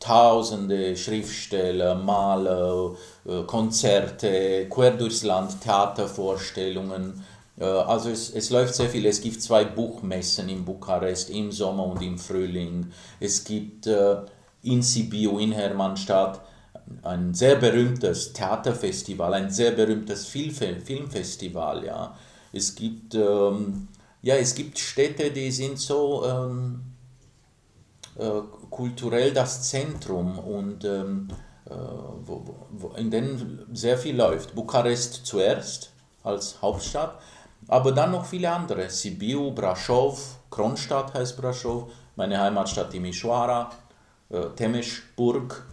tausende 0.00 0.96
Schriftsteller, 0.96 1.94
Maler, 1.94 2.94
äh, 3.24 3.42
Konzerte, 3.44 4.66
quer 4.68 4.92
durchs 4.92 5.22
Land, 5.22 5.60
Theatervorstellungen, 5.60 7.24
Also 7.58 8.10
es, 8.10 8.30
es 8.30 8.50
läuft 8.50 8.74
sehr 8.74 8.88
viel. 8.90 9.06
Es 9.06 9.20
gibt 9.22 9.42
zwei 9.42 9.64
Buchmessen 9.64 10.48
in 10.50 10.64
Bukarest 10.64 11.30
im 11.30 11.50
Sommer 11.50 11.86
und 11.86 12.02
im 12.02 12.18
Frühling. 12.18 12.90
Es 13.18 13.44
gibt 13.44 13.86
äh, 13.86 14.16
in 14.62 14.82
Sibiu, 14.82 15.38
in 15.38 15.52
Hermannstadt, 15.52 16.42
ein 17.02 17.34
sehr 17.34 17.56
berühmtes 17.56 18.32
Theaterfestival, 18.32 19.32
ein 19.34 19.50
sehr 19.50 19.72
berühmtes 19.72 20.26
Filmfestival. 20.26 21.84
Ja. 21.84 22.14
Es 22.52 22.74
gibt, 22.74 23.14
ähm, 23.14 23.88
ja, 24.22 24.36
es 24.36 24.54
gibt 24.54 24.78
Städte, 24.78 25.30
die 25.30 25.50
sind 25.50 25.78
so 25.78 26.24
ähm, 26.24 26.80
äh, 28.18 28.40
kulturell 28.70 29.32
das 29.32 29.68
Zentrum 29.68 30.38
und 30.38 30.84
ähm, 30.84 31.28
äh, 31.66 31.74
wo, 32.24 32.44
wo, 32.70 32.88
in 32.96 33.10
denen 33.10 33.66
sehr 33.72 33.98
viel 33.98 34.16
läuft. 34.16 34.54
Bukarest 34.54 35.26
zuerst 35.26 35.92
als 36.22 36.60
Hauptstadt, 36.62 37.18
aber 37.68 37.92
dann 37.92 38.12
noch 38.12 38.24
viele 38.24 38.50
andere. 38.50 38.88
Sibiu, 38.88 39.52
Brasov, 39.52 40.38
Kronstadt 40.50 41.14
heißt 41.14 41.36
Brasov, 41.36 41.90
meine 42.16 42.40
Heimatstadt 42.40 42.92
Timișoara, 42.92 43.70
äh, 44.30 44.46
Temesburg, 44.56 45.66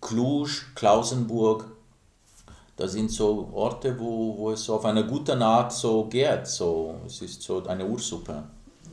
Cluj, 0.00 0.48
Klausenburg. 0.74 1.75
Das 2.76 2.92
sind 2.92 3.10
so 3.10 3.48
Orte, 3.54 3.98
wo, 3.98 4.36
wo 4.36 4.50
es 4.50 4.68
auf 4.68 4.84
eine 4.84 5.06
gute 5.06 5.36
Art 5.38 5.72
so 5.72 6.04
geht. 6.04 6.46
So, 6.46 6.96
es 7.06 7.22
ist 7.22 7.42
so 7.42 7.64
eine 7.64 7.86
Ursuppe. 7.86 8.44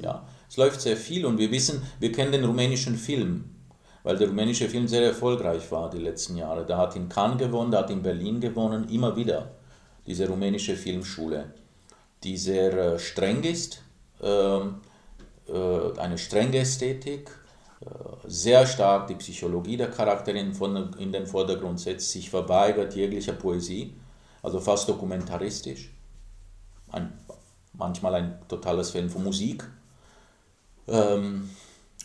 Ja. 0.02 0.24
Es 0.50 0.58
läuft 0.58 0.82
sehr 0.82 0.96
viel 0.96 1.26
und 1.26 1.38
wir 1.38 1.52
wissen, 1.52 1.82
wir 2.00 2.12
kennen 2.12 2.32
den 2.32 2.46
rumänischen 2.46 2.96
Film, 2.96 3.46
weil 4.04 4.18
der 4.18 4.28
rumänische 4.28 4.70
Film 4.70 4.88
sehr 4.88 5.04
erfolgreich 5.04 5.70
war 5.72 5.90
die 5.90 5.98
letzten 5.98 6.38
Jahre. 6.38 6.66
Der 6.66 6.78
hat 6.78 6.96
in 6.96 7.10
Cannes 7.10 7.40
gewonnen, 7.40 7.72
der 7.72 7.82
hat 7.82 7.90
in 7.90 8.04
Berlin 8.04 8.40
gewonnen, 8.40 8.88
immer 8.90 9.16
wieder. 9.16 9.52
Diese 10.06 10.28
rumänische 10.28 10.76
Filmschule, 10.76 11.54
die 12.24 12.38
sehr 12.38 12.74
äh, 12.74 13.00
streng 13.00 13.44
ist, 13.44 13.82
ähm, 14.22 14.76
äh, 15.48 16.00
eine 16.00 16.18
strenge 16.18 16.60
Ästhetik, 16.60 17.32
sehr 18.26 18.66
stark 18.66 19.08
die 19.08 19.16
Psychologie 19.16 19.78
der 19.78 19.92
Charaktere 19.92 20.40
in 20.40 21.12
den 21.12 21.28
Vordergrund 21.28 21.80
setzt, 21.80 22.12
sich 22.12 22.30
verweigert 22.30 22.96
jeglicher 22.96 23.34
Poesie, 23.34 23.96
also 24.42 24.60
fast 24.60 24.88
dokumentaristisch. 24.88 25.92
Ein, 26.92 27.14
manchmal 27.74 28.16
ein 28.16 28.40
totales 28.48 28.92
Fan 28.92 29.10
von 29.10 29.24
Musik. 29.24 29.64
Ähm, 30.88 31.50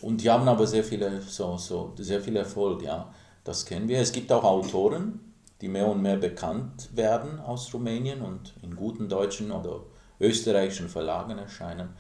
und 0.01 0.23
die 0.23 0.31
haben 0.31 0.49
aber 0.49 0.67
sehr 0.67 0.85
viele, 0.85 1.21
so, 1.23 1.57
so, 1.57 1.93
sehr 1.97 2.21
viel 2.21 2.37
Erfolg, 2.37 2.83
ja. 2.83 3.13
Das 3.45 3.65
kennen 3.65 3.89
wir. 3.89 4.01
Es 4.01 4.13
gibt 4.13 4.31
auch 4.31 4.45
Autoren, 4.45 5.21
die 5.61 5.69
mehr 5.69 5.87
und 5.89 6.03
mehr 6.03 6.17
bekannt 6.17 6.91
werden 6.95 7.41
aus 7.41 7.73
Rumänien 7.73 8.21
und 8.21 8.55
in 8.63 8.77
guten 8.77 9.09
deutschen 9.09 9.51
oder 9.51 9.81
österreichischen 10.21 10.89
Verlagen 10.89 11.39
erscheinen. 11.39 11.91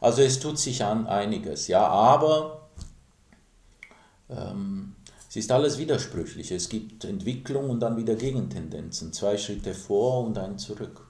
Also 0.00 0.22
es 0.22 0.40
tut 0.40 0.58
sich 0.58 0.84
an 0.84 1.06
einiges, 1.06 1.68
ja, 1.68 1.86
aber 1.86 2.68
ähm, 4.30 4.94
es 5.28 5.36
ist 5.36 5.50
alles 5.50 5.78
widersprüchlich. 5.78 6.52
Es 6.52 6.68
gibt 6.68 7.04
Entwicklung 7.04 7.68
und 7.68 7.80
dann 7.80 7.96
wieder 7.96 8.14
Gegentendenzen. 8.14 9.12
Zwei 9.12 9.36
Schritte 9.36 9.74
vor 9.74 10.24
und 10.24 10.38
ein 10.38 10.58
zurück. 10.58 11.00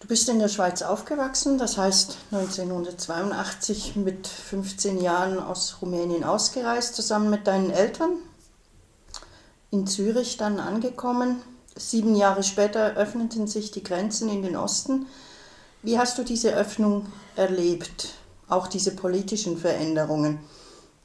Du 0.00 0.08
bist 0.08 0.28
in 0.28 0.40
der 0.40 0.48
Schweiz 0.48 0.82
aufgewachsen, 0.82 1.58
das 1.58 1.78
heißt 1.78 2.16
1982 2.32 3.96
mit 3.96 4.26
15 4.26 5.00
Jahren 5.00 5.38
aus 5.38 5.76
Rumänien 5.80 6.24
ausgereist, 6.24 6.96
zusammen 6.96 7.30
mit 7.30 7.46
deinen 7.46 7.70
Eltern. 7.70 8.16
In 9.70 9.86
Zürich 9.86 10.36
dann 10.36 10.58
angekommen. 10.58 11.42
Sieben 11.76 12.16
Jahre 12.16 12.42
später 12.42 12.96
öffneten 12.96 13.46
sich 13.46 13.70
die 13.70 13.84
Grenzen 13.84 14.28
in 14.28 14.42
den 14.42 14.56
Osten. 14.56 15.06
Wie 15.82 15.98
hast 15.98 16.18
du 16.18 16.24
diese 16.24 16.52
Öffnung 16.54 17.06
erlebt? 17.36 18.14
Auch 18.48 18.66
diese 18.66 18.96
politischen 18.96 19.56
Veränderungen? 19.56 20.40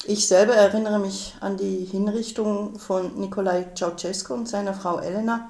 Ich 0.07 0.27
selber 0.27 0.53
erinnere 0.53 0.99
mich 0.99 1.33
an 1.39 1.57
die 1.57 1.83
Hinrichtung 1.83 2.77
von 2.77 3.19
Nikolai 3.19 3.65
Ceausescu 3.75 4.35
und 4.35 4.47
seiner 4.47 4.75
Frau 4.75 4.99
Elena 4.99 5.49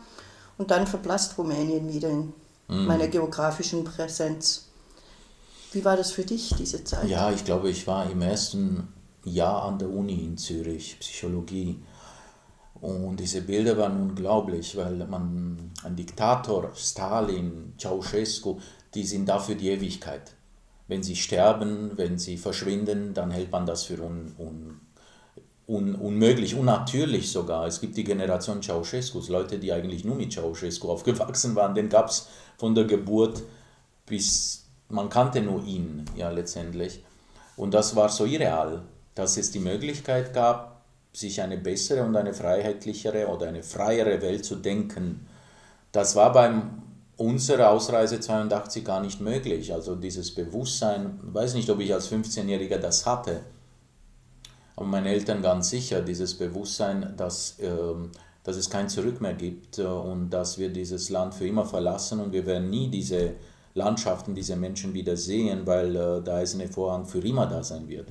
und 0.58 0.72
dann 0.72 0.88
verblasst 0.88 1.38
Rumänien 1.38 1.91
wieder 1.91 2.10
in 2.10 2.34
mhm. 2.70 2.86
meiner 2.86 3.08
geografischen 3.08 3.84
Präsenz. 3.84 4.70
Wie 5.74 5.84
war 5.84 5.98
das 5.98 6.12
für 6.12 6.24
dich, 6.24 6.54
diese 6.58 6.82
Zeit? 6.86 7.10
Ja, 7.10 7.32
ich 7.32 7.44
glaube, 7.44 7.70
ich 7.70 7.86
war 7.86 8.10
im 8.10 8.22
ersten 8.22 8.88
Jahr 9.26 9.65
an 9.65 9.78
der 9.78 9.89
Uni 9.89 10.24
in 10.24 10.38
Zürich, 10.38 10.98
Psychologie. 11.02 11.78
Und 12.80 13.20
diese 13.20 13.41
Bilder 13.41 13.78
waren 13.78 14.02
unglaublich, 14.02 14.78
weil 14.78 14.96
man, 15.06 15.74
ein 15.84 15.96
Diktator, 15.98 16.72
Stalin, 16.76 17.74
Ceausescu, 17.78 18.60
die 18.94 19.04
sind 19.04 19.28
da 19.28 19.38
für 19.38 19.56
die 19.56 19.70
Ewigkeit 19.70 20.35
wenn 20.88 21.04
sie 21.04 21.15
sterben, 21.15 21.91
wenn 21.95 22.17
sie 22.17 22.38
verschwinden, 22.38 23.13
dann 23.13 23.32
hält 23.32 23.52
man 23.52 23.65
das 23.65 23.84
für 23.84 24.02
un, 24.02 24.36
un, 24.38 24.82
un, 25.67 25.95
unmöglich, 25.95 26.56
unnatürlich 26.56 27.32
sogar. 27.32 27.65
Es 27.65 27.82
gibt 27.82 27.98
die 27.98 28.04
Generation 28.04 28.62
Ceausescus, 28.62 29.30
Leute, 29.30 29.58
die 29.58 29.74
eigentlich 29.74 30.06
nur 30.06 30.15
mit 30.15 30.34
Ceausescu 30.34 30.89
aufgewachsen 30.91 31.56
waren, 31.56 31.74
den 31.74 31.89
gab 31.89 32.10
es 32.10 32.28
von 32.58 32.76
der 32.76 32.86
Geburt 32.86 33.41
bis, 34.06 34.65
man 34.89 35.10
kannte 35.10 35.41
nur 35.41 35.63
ihn, 35.63 36.06
ja 36.15 36.30
letztendlich. 36.30 37.04
Und 37.58 37.74
das 37.74 37.95
war 37.95 38.10
so 38.10 38.26
irreal, 38.26 38.84
dass 39.15 39.38
es 39.38 39.52
die 39.52 39.60
Möglichkeit 39.60 40.34
gab, 40.34 40.84
sich 41.13 41.41
eine 41.41 41.58
bessere 41.58 42.04
und 42.04 42.15
eine 42.15 42.34
freiheitlichere 42.34 43.28
oder 43.28 43.48
eine 43.48 43.63
freiere 43.63 44.21
Welt 44.21 44.43
zu 44.45 44.58
denken. 44.58 45.26
Das 45.91 46.15
war 46.15 46.34
beim 46.34 46.84
unsere 47.17 47.69
Ausreise 47.69 48.19
82 48.19 48.84
gar 48.84 49.01
nicht 49.01 49.21
möglich. 49.21 49.73
Also 49.73 49.95
dieses 49.95 50.34
Bewusstsein, 50.34 51.19
weiß 51.21 51.54
nicht, 51.54 51.69
ob 51.69 51.80
ich 51.80 51.93
als 51.93 52.12
15-Jähriger 52.12 52.78
das 52.78 53.06
hatte, 53.06 53.41
aber 54.75 54.88
meine 54.88 55.10
Eltern 55.10 55.41
ganz 55.41 55.69
sicher, 55.69 56.01
dieses 56.01 56.38
Bewusstsein, 56.38 57.13
dass, 57.15 57.60
äh, 57.60 57.69
dass 58.43 58.58
es 58.58 58.69
kein 58.69 58.89
Zurück 58.89 59.21
mehr 59.21 59.34
gibt 59.34 59.80
äh, 59.80 59.84
und 59.84 60.30
dass 60.30 60.58
wir 60.58 60.69
dieses 60.69 61.10
Land 61.10 61.34
für 61.34 61.47
immer 61.47 61.65
verlassen 61.65 62.19
und 62.19 62.34
wir 62.34 62.45
werden 62.45 62.69
nie 62.69 62.89
diese 62.89 63.36
Landschaften, 63.73 64.36
diese 64.36 64.56
Menschen 64.56 64.93
wieder 64.93 65.15
sehen, 65.15 65.65
weil 65.65 65.95
äh, 65.95 66.21
der 66.21 66.36
eiserne 66.36 66.67
Vorhang 66.67 67.06
für 67.06 67.19
immer 67.19 67.45
da 67.45 67.63
sein 67.63 67.88
wird. 67.88 68.10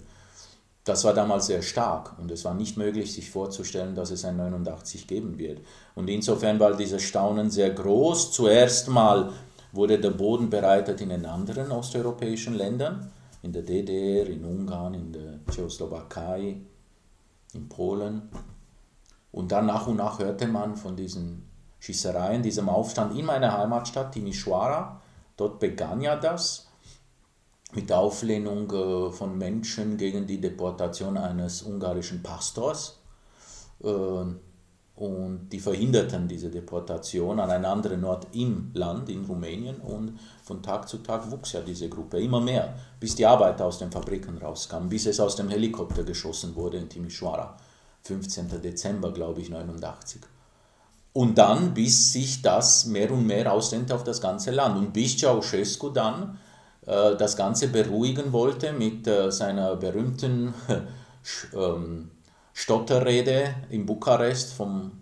Das 0.85 1.03
war 1.05 1.15
damals 1.15 1.47
sehr 1.47 1.63
stark 1.63 2.19
und 2.19 2.31
es 2.31 2.45
war 2.45 2.53
nicht 2.53 2.77
möglich, 2.77 3.15
sich 3.15 3.31
vorzustellen, 3.31 3.95
dass 3.95 4.11
es 4.11 4.25
ein 4.27 4.37
89 4.37 5.07
geben 5.07 5.39
wird. 5.39 5.61
Und 5.95 6.09
insofern 6.09 6.61
war 6.61 6.77
dieses 6.77 7.03
Staunen 7.03 7.51
sehr 7.51 7.71
groß. 7.71 8.33
Zuerst 8.33 8.89
mal 8.89 9.33
wurde 9.73 9.99
der 9.99 10.11
Boden 10.11 10.51
bereitet 10.51 11.01
in 11.01 11.09
den 11.09 11.25
anderen 11.25 11.73
osteuropäischen 11.73 12.55
Ländern, 12.55 13.11
in 13.41 13.53
der 13.53 13.63
DDR, 13.63 14.27
in 14.29 14.45
Ungarn, 14.45 14.93
in 14.93 15.13
der 15.13 15.45
Tschechoslowakei, 15.51 16.61
in 17.55 17.69
Polen. 17.69 18.29
Und 19.33 19.53
dann 19.53 19.67
nach 19.67 19.87
und 19.87 19.97
nach 19.97 20.19
hörte 20.19 20.47
man 20.47 20.77
von 20.77 20.97
diesen 20.97 21.49
Schießereien, 21.81 22.43
diesem 22.43 22.69
Aufstand 22.69 23.19
in 23.19 23.25
meiner 23.25 23.57
Heimatstadt, 23.57 24.15
Timișoara. 24.15 25.01
Dort 25.37 25.59
begann 25.61 26.03
ja 26.03 26.15
das 26.15 26.64
mit 27.75 27.91
der 27.91 27.99
Auflehnung 27.99 28.71
äh, 28.71 29.13
von 29.13 29.37
Menschen 29.37 29.97
gegen 29.97 30.27
die 30.27 30.41
Deportation 30.41 31.17
eines 31.17 31.63
ungarischen 31.63 32.23
Pastors. 32.23 33.01
Äh, 33.83 34.25
und 34.97 35.49
die 35.51 35.59
verhinderten 35.59 36.29
diese 36.29 36.51
Deportation 36.51 37.41
an 37.41 37.51
einen 37.51 37.65
anderen 37.65 38.05
Ort 38.05 38.29
im 38.33 38.71
Land, 38.75 39.09
in 39.09 39.25
Rumänien. 39.25 39.81
Und 39.81 40.21
von 40.45 40.63
Tag 40.63 40.89
zu 40.89 40.99
Tag 40.99 41.29
wuchs 41.33 41.53
ja 41.53 41.63
diese 41.63 41.89
Gruppe 41.89 42.21
immer 42.21 42.41
mehr, 42.41 42.75
bis 43.01 43.17
die 43.17 43.27
Arbeiter 43.27 43.65
aus 43.65 43.79
den 43.79 43.91
Fabriken 43.91 44.39
rauskamen, 44.39 44.89
bis 44.89 45.07
es 45.07 45.19
aus 45.19 45.35
dem 45.35 45.49
Helikopter 45.49 46.05
geschossen 46.05 46.55
wurde 46.55 46.79
in 46.79 46.89
Timișoara. 46.89 47.57
15. 48.03 48.61
Dezember, 48.63 49.13
glaube 49.13 49.41
ich, 49.41 49.49
89. 49.49 50.21
Und 51.13 51.39
dann, 51.39 51.75
bis 51.75 52.13
sich 52.13 52.43
das 52.43 52.87
mehr 52.87 53.11
und 53.11 53.27
mehr 53.27 53.53
ausdehnte 53.53 53.95
auf 53.95 54.05
das 54.05 54.21
ganze 54.21 54.53
Land. 54.53 54.77
Und 54.79 54.93
bis 54.93 55.17
Ceausescu 55.17 55.89
dann 55.91 56.39
das 56.87 57.37
Ganze 57.37 57.69
beruhigen 57.69 58.33
wollte 58.33 58.73
mit 58.73 59.07
äh, 59.07 59.31
seiner 59.33 59.77
berühmten 59.77 60.53
ähm, 61.55 62.11
Stotterrede 62.53 63.55
in 63.71 63.87
Bukarest 63.87 64.53
vom 64.53 64.93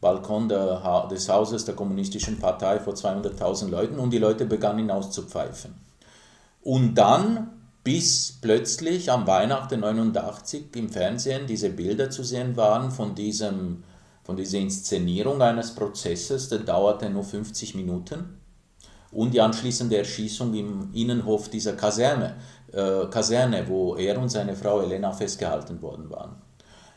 Balkon 0.00 0.48
der, 0.48 1.08
des 1.10 1.28
Hauses 1.28 1.64
der 1.64 1.74
Kommunistischen 1.74 2.38
Partei 2.38 2.80
vor 2.80 2.94
200.000 2.94 3.68
Leuten 3.68 3.98
und 3.98 4.10
die 4.10 4.18
Leute 4.18 4.46
begannen 4.46 4.80
ihn 4.80 4.90
auszupfeifen. 4.90 5.74
Und 6.62 6.94
dann, 6.94 7.50
bis 7.84 8.38
plötzlich 8.40 9.10
am 9.10 9.26
Weihnachten 9.26 9.80
89 9.80 10.74
im 10.76 10.90
Fernsehen 10.90 11.46
diese 11.46 11.70
Bilder 11.70 12.10
zu 12.10 12.22
sehen 12.22 12.56
waren 12.56 12.90
von, 12.90 13.14
diesem, 13.14 13.84
von 14.24 14.36
dieser 14.36 14.58
Inszenierung 14.58 15.40
eines 15.40 15.74
Prozesses, 15.74 16.48
der 16.48 16.58
dauerte 16.58 17.08
nur 17.08 17.24
50 17.24 17.74
Minuten 17.74 18.39
und 19.12 19.34
die 19.34 19.40
anschließende 19.40 19.96
Erschießung 19.96 20.54
im 20.54 20.90
Innenhof 20.94 21.48
dieser 21.48 21.74
Kaserne, 21.74 22.36
äh, 22.72 23.06
Kaserne, 23.06 23.66
wo 23.68 23.96
er 23.96 24.18
und 24.18 24.28
seine 24.28 24.54
Frau 24.54 24.80
Elena 24.80 25.12
festgehalten 25.12 25.80
worden 25.82 26.10
waren. 26.10 26.36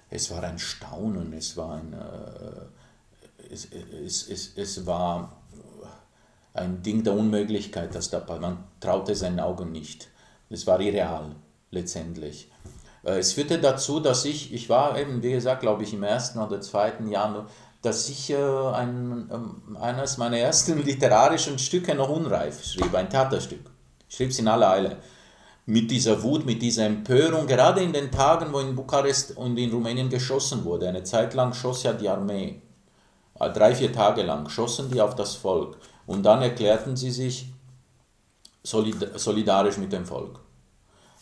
Es 0.09 0.29
war 0.29 0.43
ein 0.43 0.59
Staunen, 0.59 1.33
es 1.33 1.57
war 1.57 1.75
ein, 1.75 1.93
äh, 1.93 3.51
es, 3.51 3.67
es, 4.05 4.29
es, 4.29 4.53
es 4.55 4.85
war 4.85 5.41
ein 6.53 6.83
Ding 6.83 7.03
der 7.03 7.13
Unmöglichkeit, 7.13 7.95
dass 7.95 8.09
da 8.09 8.23
man 8.39 8.63
traute 8.79 9.15
seinen 9.15 9.39
Augen 9.39 9.71
nicht. 9.71 10.09
Es 10.49 10.67
war 10.67 10.79
irreal 10.79 11.35
letztendlich. 11.71 12.51
Äh, 13.03 13.17
es 13.17 13.33
führte 13.33 13.59
dazu, 13.59 13.99
dass 13.99 14.25
ich, 14.25 14.53
ich 14.53 14.69
war 14.69 14.99
eben, 14.99 15.23
wie 15.23 15.31
gesagt, 15.31 15.61
glaube 15.61 15.83
ich, 15.83 15.93
im 15.93 16.03
ersten 16.03 16.39
oder 16.39 16.61
zweiten 16.61 17.09
Jahr, 17.09 17.47
dass 17.83 18.07
ich 18.07 18.29
äh, 18.29 18.35
ein, 18.37 19.29
äh, 19.29 19.77
eines 19.77 20.17
meiner 20.17 20.37
ersten 20.37 20.83
literarischen 20.83 21.59
Stücke 21.59 21.93
noch 21.93 22.09
unreif 22.09 22.63
schrieb, 22.63 22.95
ein 22.95 23.09
Theaterstück. 23.09 23.69
Ich 24.07 24.15
schrieb 24.15 24.29
es 24.29 24.39
in 24.39 24.47
aller 24.47 24.71
Eile. 24.71 24.97
Mit 25.65 25.91
dieser 25.91 26.23
Wut, 26.23 26.45
mit 26.45 26.61
dieser 26.61 26.85
Empörung, 26.85 27.45
gerade 27.45 27.81
in 27.81 27.91
den 27.91 28.09
Tagen, 28.09 28.53
wo 28.53 28.59
in 28.59 28.75
Bukarest 28.75 29.35
und 29.35 29.57
in 29.57 29.71
Rumänien 29.71 30.09
geschossen 30.09 30.63
wurde. 30.63 30.87
Eine 30.87 31.03
Zeit 31.03 31.33
lang 31.33 31.53
schoss 31.53 31.83
ja 31.83 31.91
die 31.91 32.07
Armee. 32.07 32.61
Äh, 33.37 33.51
drei, 33.51 33.75
vier 33.75 33.91
Tage 33.91 34.23
lang 34.23 34.47
schossen 34.47 34.89
die 34.89 35.01
auf 35.01 35.15
das 35.15 35.35
Volk. 35.35 35.77
Und 36.05 36.23
dann 36.23 36.41
erklärten 36.41 36.95
sie 36.95 37.11
sich 37.11 37.51
solidarisch 38.63 39.77
mit 39.77 39.91
dem 39.91 40.05
Volk. 40.05 40.39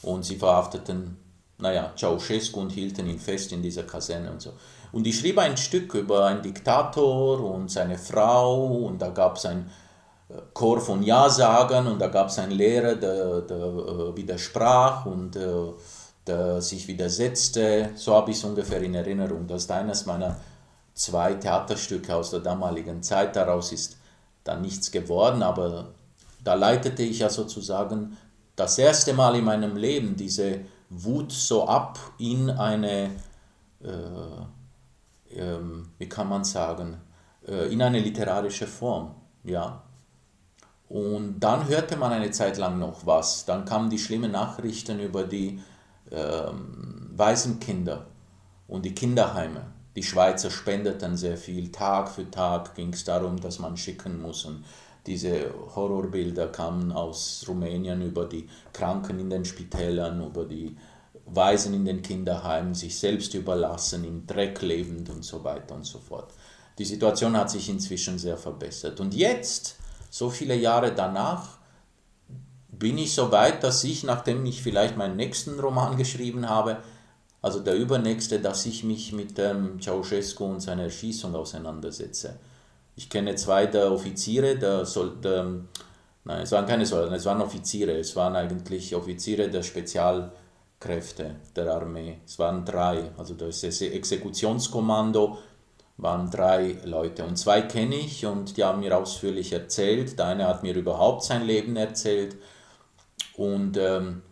Und 0.03 0.25
sie 0.25 0.35
verhafteten, 0.35 1.17
naja, 1.57 1.91
Ceausescu 1.97 2.59
und 2.59 2.71
hielten 2.71 3.07
ihn 3.07 3.19
fest 3.19 3.51
in 3.51 3.63
dieser 3.63 3.83
Kaserne 3.83 4.31
und 4.31 4.41
so. 4.41 4.53
Und 4.91 5.07
ich 5.07 5.19
schrieb 5.19 5.37
ein 5.37 5.57
Stück 5.57 5.93
über 5.93 6.25
einen 6.25 6.41
Diktator 6.41 7.39
und 7.39 7.71
seine 7.71 7.97
Frau 7.97 8.65
und 8.65 9.01
da 9.01 9.09
gab 9.09 9.37
es 9.37 9.45
ein 9.45 9.69
äh, 10.29 10.33
Chor 10.53 10.81
von 10.81 11.03
Ja-Sagern 11.03 11.87
und 11.87 11.99
da 11.99 12.07
gab 12.07 12.27
es 12.27 12.39
einen 12.39 12.51
Lehrer, 12.51 12.95
der, 12.95 13.41
der 13.41 13.57
äh, 13.57 14.17
widersprach 14.17 15.05
und 15.05 15.35
äh, 15.35 15.49
der 16.27 16.61
sich 16.61 16.87
widersetzte. 16.87 17.91
So 17.95 18.15
habe 18.15 18.31
ich 18.31 18.37
es 18.37 18.43
ungefähr 18.43 18.81
in 18.81 18.95
Erinnerung. 18.95 19.47
Das 19.47 19.63
ist 19.63 19.71
eines 19.71 20.05
meiner 20.05 20.37
zwei 20.93 21.33
Theaterstücke 21.33 22.15
aus 22.15 22.31
der 22.31 22.41
damaligen 22.41 23.01
Zeit. 23.01 23.35
Daraus 23.35 23.71
ist 23.71 23.97
dann 24.43 24.61
nichts 24.61 24.91
geworden, 24.91 25.43
aber 25.43 25.89
da 26.43 26.53
leitete 26.53 27.03
ich 27.03 27.19
ja 27.19 27.29
sozusagen 27.29 28.17
das 28.55 28.77
erste 28.77 29.13
Mal 29.13 29.35
in 29.35 29.45
meinem 29.45 29.75
Leben 29.75 30.15
diese 30.15 30.59
Wut 30.89 31.31
so 31.31 31.67
ab 31.67 31.97
in 32.17 32.49
eine, 32.49 33.11
äh, 33.83 33.87
wie 35.97 36.09
kann 36.09 36.29
man 36.29 36.43
sagen, 36.43 36.97
äh, 37.47 37.71
in 37.71 37.81
eine 37.81 37.99
literarische 37.99 38.67
Form. 38.67 39.15
Ja. 39.43 39.83
Und 40.89 41.39
dann 41.39 41.67
hörte 41.67 41.95
man 41.95 42.11
eine 42.11 42.31
Zeit 42.31 42.57
lang 42.57 42.77
noch 42.77 43.05
was. 43.05 43.45
Dann 43.45 43.65
kamen 43.65 43.89
die 43.89 43.97
schlimmen 43.99 44.31
Nachrichten 44.31 44.99
über 44.99 45.23
die 45.23 45.61
ähm, 46.11 47.09
Waisenkinder 47.15 48.07
und 48.67 48.83
die 48.83 48.93
Kinderheime. 48.93 49.67
Die 49.95 50.03
Schweizer 50.03 50.49
spendeten 50.49 51.17
sehr 51.17 51.37
viel. 51.37 51.71
Tag 51.71 52.09
für 52.09 52.29
Tag 52.29 52.75
ging 52.75 52.93
es 52.93 53.03
darum, 53.03 53.39
dass 53.39 53.59
man 53.59 53.77
schicken 53.77 54.21
muss. 54.21 54.45
Und 54.45 54.63
diese 55.05 55.53
Horrorbilder 55.75 56.47
kamen 56.47 56.91
aus 56.91 57.45
Rumänien 57.47 58.01
über 58.01 58.25
die 58.25 58.47
Kranken 58.71 59.19
in 59.19 59.29
den 59.29 59.45
Spitälern, 59.45 60.25
über 60.25 60.45
die 60.45 60.75
Waisen 61.25 61.73
in 61.73 61.85
den 61.85 62.01
Kinderheimen, 62.01 62.73
sich 62.73 62.97
selbst 62.97 63.33
überlassen, 63.33 64.03
im 64.03 64.25
Dreck 64.27 64.61
lebend 64.61 65.09
und 65.09 65.23
so 65.23 65.43
weiter 65.43 65.75
und 65.75 65.85
so 65.85 65.99
fort. 65.99 66.33
Die 66.77 66.85
Situation 66.85 67.37
hat 67.37 67.49
sich 67.49 67.69
inzwischen 67.69 68.17
sehr 68.17 68.37
verbessert. 68.37 68.99
Und 68.99 69.13
jetzt, 69.13 69.75
so 70.09 70.29
viele 70.29 70.55
Jahre 70.55 70.93
danach, 70.93 71.57
bin 72.69 72.97
ich 72.97 73.13
so 73.13 73.31
weit, 73.31 73.63
dass 73.63 73.83
ich, 73.83 74.03
nachdem 74.03 74.45
ich 74.45 74.61
vielleicht 74.61 74.97
meinen 74.97 75.15
nächsten 75.15 75.59
Roman 75.59 75.97
geschrieben 75.97 76.49
habe, 76.49 76.77
also 77.41 77.59
der 77.59 77.75
übernächste, 77.75 78.39
dass 78.39 78.65
ich 78.65 78.83
mich 78.83 79.13
mit 79.13 79.37
ähm, 79.39 79.79
Ceausescu 79.81 80.45
und 80.45 80.59
seiner 80.59 80.83
Erschießung 80.83 81.35
auseinandersetze. 81.35 82.39
Ich 82.95 83.09
kenne 83.09 83.35
zwei 83.35 83.65
der 83.65 83.91
Offiziere, 83.91 84.57
der, 84.57 84.85
Sol 84.85 85.17
der 85.23 85.43
nein, 86.23 86.41
es 86.41 86.51
waren 86.51 86.67
keine 86.67 86.85
Soldaten, 86.85 87.15
es 87.15 87.25
waren 87.25 87.41
Offiziere, 87.41 87.93
es 87.93 88.15
waren 88.15 88.35
eigentlich 88.35 88.93
Offiziere 88.95 89.49
der 89.49 89.63
Spezialkräfte 90.81 91.35
der 91.55 91.73
Armee. 91.73 92.17
Es 92.25 92.39
waren 92.39 92.65
drei, 92.65 93.11
also 93.17 93.35
das 93.35 93.63
Exekutionskommando 93.63 95.37
waren 95.97 96.31
drei 96.31 96.77
Leute 96.83 97.23
und 97.23 97.37
zwei 97.37 97.61
kenne 97.61 97.95
ich 97.95 98.25
und 98.25 98.57
die 98.57 98.63
haben 98.63 98.79
mir 98.79 98.97
ausführlich 98.97 99.53
erzählt. 99.53 100.17
Der 100.17 100.27
eine 100.27 100.47
hat 100.47 100.63
mir 100.63 100.75
überhaupt 100.75 101.23
sein 101.23 101.43
Leben 101.43 101.75
erzählt 101.75 102.35
und 103.35 103.77
ähm, 103.77 104.23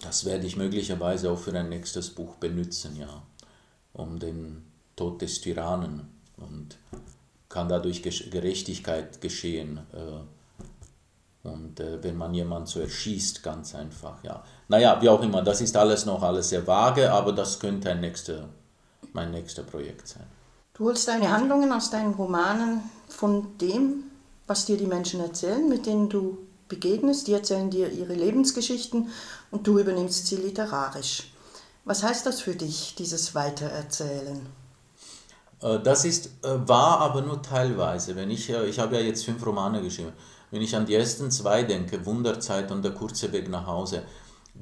das 0.00 0.24
werde 0.24 0.46
ich 0.46 0.56
möglicherweise 0.56 1.32
auch 1.32 1.38
für 1.38 1.52
ein 1.58 1.68
nächstes 1.68 2.10
Buch 2.10 2.36
benutzen, 2.36 2.96
ja, 2.96 3.22
um 3.92 4.20
den 4.20 4.64
Tod 4.94 5.20
des 5.20 5.40
Tyrannen 5.40 6.08
und 6.36 6.78
kann 7.48 7.68
dadurch 7.68 8.02
Gerechtigkeit 8.02 9.20
geschehen. 9.20 9.80
Äh, 9.92 11.48
und 11.48 11.80
äh, 11.80 12.02
wenn 12.02 12.16
man 12.16 12.34
jemanden 12.34 12.66
so 12.66 12.78
erschießt, 12.80 13.42
ganz 13.42 13.74
einfach, 13.74 14.22
ja. 14.22 14.44
Naja, 14.68 15.00
wie 15.00 15.08
auch 15.08 15.22
immer, 15.22 15.42
das 15.42 15.60
ist 15.60 15.76
alles 15.76 16.04
noch 16.04 16.22
alles 16.22 16.50
sehr 16.50 16.66
vage, 16.66 17.10
aber 17.10 17.32
das 17.32 17.58
könnte 17.58 17.90
ein 17.90 18.00
nächster, 18.00 18.48
mein 19.12 19.30
nächster 19.30 19.62
Projekt 19.62 20.08
sein. 20.08 20.26
Du 20.74 20.84
holst 20.84 21.08
deine 21.08 21.30
Handlungen 21.30 21.72
aus 21.72 21.90
deinen 21.90 22.14
Romanen 22.14 22.82
von 23.08 23.58
dem, 23.58 24.04
was 24.46 24.66
dir 24.66 24.76
die 24.76 24.86
Menschen 24.86 25.20
erzählen, 25.20 25.68
mit 25.68 25.86
denen 25.86 26.08
du 26.08 26.38
begegnest. 26.68 27.26
Die 27.26 27.32
erzählen 27.32 27.70
dir 27.70 27.90
ihre 27.90 28.14
Lebensgeschichten 28.14 29.08
und 29.50 29.66
du 29.66 29.78
übernimmst 29.78 30.26
sie 30.26 30.36
literarisch. 30.36 31.32
Was 31.84 32.02
heißt 32.02 32.26
das 32.26 32.40
für 32.40 32.54
dich, 32.54 32.94
dieses 32.96 33.34
Weitererzählen? 33.34 34.46
Äh, 35.62 35.80
das 35.80 36.04
ist 36.04 36.26
äh, 36.44 36.68
wahr, 36.68 37.00
aber 37.00 37.22
nur 37.22 37.42
teilweise. 37.42 38.14
Wenn 38.14 38.30
ich, 38.30 38.50
äh, 38.50 38.66
ich 38.66 38.78
habe 38.78 38.96
ja 38.96 39.02
jetzt 39.02 39.24
fünf 39.24 39.44
Romane 39.44 39.82
geschrieben. 39.82 40.12
Wenn 40.50 40.62
ich 40.62 40.76
an 40.76 40.86
die 40.86 40.94
ersten 40.94 41.30
zwei 41.30 41.62
denke, 41.62 42.04
Wunderzeit 42.06 42.70
und 42.70 42.82
der 42.82 42.92
kurze 42.92 43.32
Weg 43.32 43.48
nach 43.50 43.66
Hause, 43.66 44.02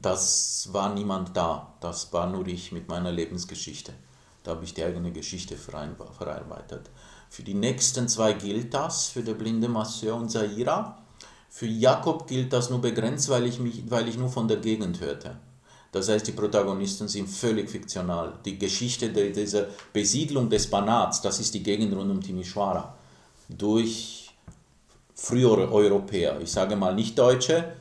das 0.00 0.68
war 0.72 0.94
niemand 0.94 1.36
da. 1.36 1.74
Das 1.80 2.12
war 2.12 2.28
nur 2.28 2.46
ich 2.46 2.72
mit 2.72 2.88
meiner 2.88 3.12
Lebensgeschichte. 3.12 3.92
Da 4.42 4.52
habe 4.52 4.64
ich 4.64 4.74
die 4.74 4.84
eigene 4.84 5.12
Geschichte 5.12 5.56
verarbeitet. 5.56 6.90
Für 7.30 7.42
die 7.42 7.54
nächsten 7.54 8.08
zwei 8.08 8.32
gilt 8.34 8.72
das, 8.72 9.08
für 9.08 9.22
der 9.22 9.34
blinde 9.34 9.68
Masseur 9.68 10.14
und 10.14 10.30
Zaira. 10.30 10.98
Für 11.50 11.66
Jakob 11.66 12.26
gilt 12.26 12.52
das 12.52 12.70
nur 12.70 12.80
begrenzt, 12.80 13.28
weil 13.28 13.46
ich, 13.46 13.58
mich, 13.58 13.90
weil 13.90 14.08
ich 14.08 14.16
nur 14.16 14.28
von 14.28 14.46
der 14.46 14.58
Gegend 14.58 15.00
hörte. 15.00 15.36
Das 15.90 16.08
heißt, 16.08 16.26
die 16.26 16.32
Protagonisten 16.32 17.08
sind 17.08 17.28
völlig 17.28 17.70
fiktional. 17.70 18.34
Die 18.44 18.58
Geschichte 18.58 19.08
dieser 19.10 19.68
Besiedlung 19.92 20.50
des 20.50 20.68
Banats, 20.68 21.22
das 21.22 21.40
ist 21.40 21.54
die 21.54 21.62
Gegend 21.62 21.94
rund 21.94 22.10
um 22.10 22.20
Timisoara, 22.20 22.94
durch 23.48 24.30
frühere 25.14 25.72
Europäer. 25.72 26.38
Ich 26.40 26.52
sage 26.52 26.76
mal 26.76 26.94
nicht 26.94 27.18
Deutsche, 27.18 27.72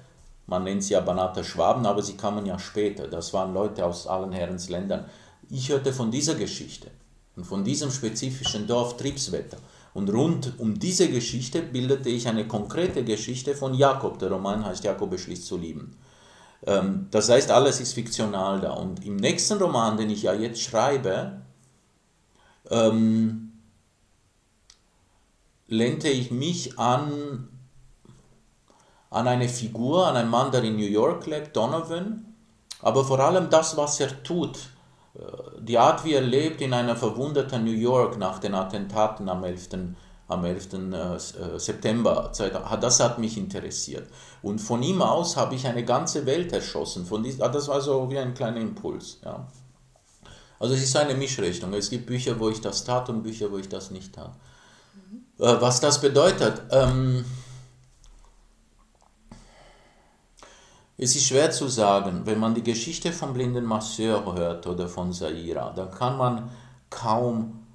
man 0.47 0.63
nennt 0.63 0.83
sie 0.83 0.93
ja 0.93 1.01
Banater 1.01 1.43
Schwaben, 1.43 1.85
aber 1.85 2.01
sie 2.01 2.17
kamen 2.17 2.45
ja 2.45 2.59
später. 2.59 3.07
Das 3.07 3.33
waren 3.33 3.53
Leute 3.53 3.85
aus 3.85 4.07
allen 4.07 4.31
Herrens 4.31 4.69
Ländern. 4.69 5.05
Ich 5.49 5.69
hörte 5.69 5.91
von 5.91 6.11
dieser 6.11 6.35
Geschichte 6.35 6.91
und 7.35 7.45
von 7.45 7.63
diesem 7.63 7.91
spezifischen 7.91 8.67
Dorf 8.67 8.97
Triebswetter. 8.97 9.57
Und 9.93 10.09
rund 10.09 10.53
um 10.59 10.77
diese 10.77 11.09
Geschichte 11.09 11.61
bildete 11.61 12.09
ich 12.09 12.27
eine 12.27 12.47
konkrete 12.47 13.03
Geschichte 13.03 13.55
von 13.55 13.73
Jakob. 13.73 14.19
Der 14.19 14.29
Roman 14.29 14.65
heißt 14.65 14.83
Jakob 14.83 15.09
beschließt 15.09 15.45
zu 15.45 15.57
lieben. 15.57 15.95
Ähm, 16.65 17.07
das 17.11 17.29
heißt, 17.29 17.49
alles 17.49 17.79
ist 17.79 17.93
fiktional 17.93 18.59
da. 18.59 18.71
Und 18.71 19.05
im 19.05 19.15
nächsten 19.15 19.57
Roman, 19.57 19.97
den 19.97 20.09
ich 20.09 20.23
ja 20.23 20.33
jetzt 20.33 20.61
schreibe, 20.61 21.41
ähm, 22.69 23.53
lehnte 25.67 26.09
ich 26.09 26.29
mich 26.29 26.77
an, 26.77 27.47
an 29.09 29.27
eine 29.27 29.47
Figur, 29.47 30.07
an 30.07 30.15
einen 30.15 30.29
Mann, 30.29 30.51
der 30.51 30.63
in 30.63 30.75
New 30.75 30.85
York 30.85 31.25
lebt, 31.25 31.55
Donovan, 31.55 32.33
aber 32.81 33.03
vor 33.03 33.19
allem 33.19 33.49
das, 33.49 33.77
was 33.77 33.99
er 33.99 34.23
tut 34.23 34.69
die 35.59 35.77
Art, 35.77 36.03
wie 36.03 36.13
er 36.13 36.21
lebt 36.21 36.61
in 36.61 36.73
einer 36.73 36.95
verwunderten 36.95 37.63
New 37.63 37.71
York 37.71 38.17
nach 38.17 38.39
den 38.39 38.53
Attentaten 38.53 39.29
am 39.29 39.43
11. 39.43 39.69
Am 40.27 40.43
11. 40.43 40.73
Äh, 40.73 41.15
äh, 41.15 41.59
September, 41.59 42.31
das 42.81 42.99
hat 42.99 43.19
mich 43.19 43.37
interessiert. 43.37 44.09
Und 44.41 44.59
von 44.59 44.81
ihm 44.81 45.01
aus 45.01 45.37
habe 45.37 45.55
ich 45.55 45.67
eine 45.67 45.85
ganze 45.85 46.25
Welt 46.25 46.51
erschossen. 46.51 47.05
Von 47.05 47.23
dies, 47.23 47.39
ah, 47.41 47.49
das 47.49 47.67
war 47.67 47.79
so 47.79 48.09
wie 48.09 48.17
ein 48.17 48.33
kleiner 48.33 48.59
Impuls. 48.59 49.19
Ja. 49.23 49.47
Also 50.59 50.73
es 50.73 50.81
ist 50.81 50.97
eine 50.97 51.13
Mischrichtung. 51.13 51.73
Es 51.73 51.89
gibt 51.89 52.07
Bücher, 52.07 52.39
wo 52.39 52.49
ich 52.49 52.59
das 52.59 52.83
tat 52.83 53.07
und 53.09 53.21
Bücher, 53.21 53.51
wo 53.51 53.57
ich 53.57 53.69
das 53.69 53.91
nicht 53.91 54.15
tat. 54.15 54.31
Mhm. 54.95 55.25
Was 55.37 55.79
das 55.79 56.01
bedeutet, 56.01 56.61
ähm, 56.71 57.23
Es 60.97 61.13
ist 61.15 61.25
schwer 61.25 61.51
zu 61.51 61.67
sagen, 61.67 62.21
wenn 62.25 62.39
man 62.39 62.55
die 62.55 62.63
Geschichte 62.63 63.11
vom 63.11 63.33
blinden 63.33 63.65
Masseur 63.65 64.33
hört 64.33 64.65
oder 64.65 64.87
von 64.87 65.11
Saira, 65.11 65.71
dann 65.71 65.91
kann 65.91 66.17
man 66.17 66.49
kaum 66.89 67.65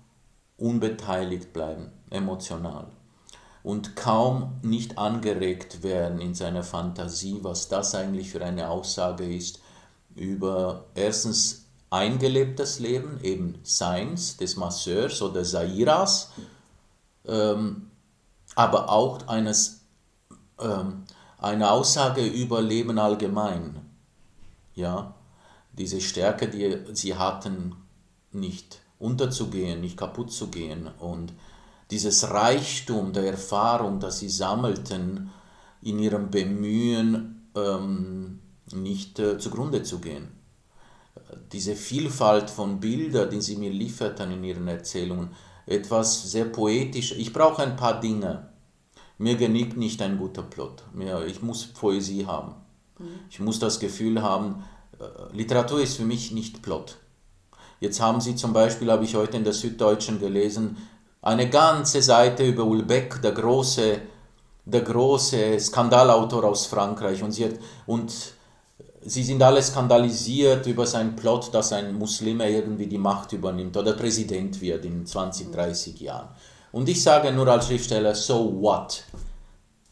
unbeteiligt 0.56 1.52
bleiben, 1.52 1.92
emotional. 2.08 2.86
Und 3.62 3.94
kaum 3.94 4.58
nicht 4.62 4.96
angeregt 4.96 5.82
werden 5.82 6.18
in 6.18 6.34
seiner 6.34 6.62
Fantasie, 6.62 7.40
was 7.42 7.68
das 7.68 7.94
eigentlich 7.94 8.30
für 8.30 8.42
eine 8.42 8.70
Aussage 8.70 9.30
ist 9.30 9.60
über 10.14 10.86
erstens 10.94 11.66
eingelebtes 11.90 12.78
Leben, 12.78 13.20
eben 13.22 13.58
Seins 13.64 14.38
des 14.38 14.56
Masseurs 14.56 15.20
oder 15.20 15.44
Sairas, 15.44 16.30
ähm, 17.26 17.90
aber 18.54 18.88
auch 18.88 19.28
eines 19.28 19.82
ähm, 20.58 21.04
eine 21.40 21.70
Aussage 21.70 22.24
über 22.24 22.60
Leben 22.60 22.98
allgemein. 22.98 23.80
Ja, 24.74 25.14
diese 25.72 26.00
Stärke, 26.00 26.48
die 26.48 26.94
sie 26.94 27.14
hatten, 27.14 27.74
nicht 28.32 28.80
unterzugehen, 28.98 29.80
nicht 29.80 29.96
kaputt 29.96 30.32
zu 30.32 30.48
gehen 30.48 30.88
und 30.98 31.32
dieses 31.90 32.30
Reichtum 32.30 33.12
der 33.12 33.24
Erfahrung, 33.24 33.98
das 33.98 34.20
sie 34.20 34.28
sammelten, 34.28 35.30
in 35.82 35.98
ihrem 35.98 36.30
Bemühen 36.30 37.48
ähm, 37.56 38.40
nicht 38.72 39.18
äh, 39.18 39.38
zugrunde 39.38 39.82
zu 39.82 39.98
gehen. 39.98 40.28
Diese 41.52 41.74
Vielfalt 41.74 42.50
von 42.50 42.78
Bildern, 42.78 43.30
die 43.30 43.40
sie 43.40 43.56
mir 43.56 43.70
lieferten 43.70 44.30
in 44.30 44.44
ihren 44.44 44.68
Erzählungen, 44.68 45.30
etwas 45.66 46.30
sehr 46.30 46.44
poetisch. 46.44 47.12
Ich 47.12 47.32
brauche 47.32 47.62
ein 47.62 47.76
paar 47.76 47.98
Dinge. 48.00 48.49
Mir 49.20 49.36
genügt 49.36 49.76
nicht 49.76 50.00
ein 50.00 50.16
guter 50.16 50.42
Plot. 50.42 50.82
ich 51.26 51.42
muss 51.42 51.66
Poesie 51.66 52.24
haben. 52.24 52.54
Ich 53.28 53.38
muss 53.38 53.58
das 53.58 53.78
Gefühl 53.78 54.22
haben, 54.22 54.64
äh, 54.98 55.36
Literatur 55.36 55.82
ist 55.82 55.98
für 55.98 56.06
mich 56.06 56.32
nicht 56.32 56.62
Plot. 56.62 56.96
Jetzt 57.80 58.00
haben 58.00 58.22
Sie 58.22 58.34
zum 58.34 58.54
Beispiel, 58.54 58.90
habe 58.90 59.04
ich 59.04 59.14
heute 59.14 59.36
in 59.36 59.44
der 59.44 59.52
Süddeutschen 59.52 60.20
gelesen, 60.20 60.78
eine 61.20 61.50
ganze 61.50 62.00
Seite 62.00 62.46
über 62.46 62.64
Ulbeck, 62.64 63.20
der 63.20 63.32
große, 63.32 64.00
der 64.64 64.80
große 64.80 65.60
Skandalautor 65.60 66.44
aus 66.44 66.64
Frankreich. 66.64 67.22
Und 67.22 67.32
sie, 67.32 67.44
hat, 67.44 67.58
und 67.86 68.10
sie 69.02 69.22
sind 69.22 69.42
alle 69.42 69.62
skandalisiert 69.62 70.66
über 70.66 70.86
seinen 70.86 71.14
Plot, 71.14 71.52
dass 71.52 71.74
ein 71.74 71.94
Muslime 71.94 72.48
irgendwie 72.50 72.86
die 72.86 72.96
Macht 72.96 73.34
übernimmt 73.34 73.76
oder 73.76 73.92
Präsident 73.92 74.62
wird 74.62 74.86
in 74.86 75.04
20, 75.04 75.52
30 75.52 76.00
Jahren. 76.00 76.30
Und 76.72 76.88
ich 76.88 77.02
sage 77.02 77.32
nur 77.32 77.48
als 77.48 77.66
Schriftsteller, 77.66 78.14
so 78.14 78.60
what? 78.60 79.04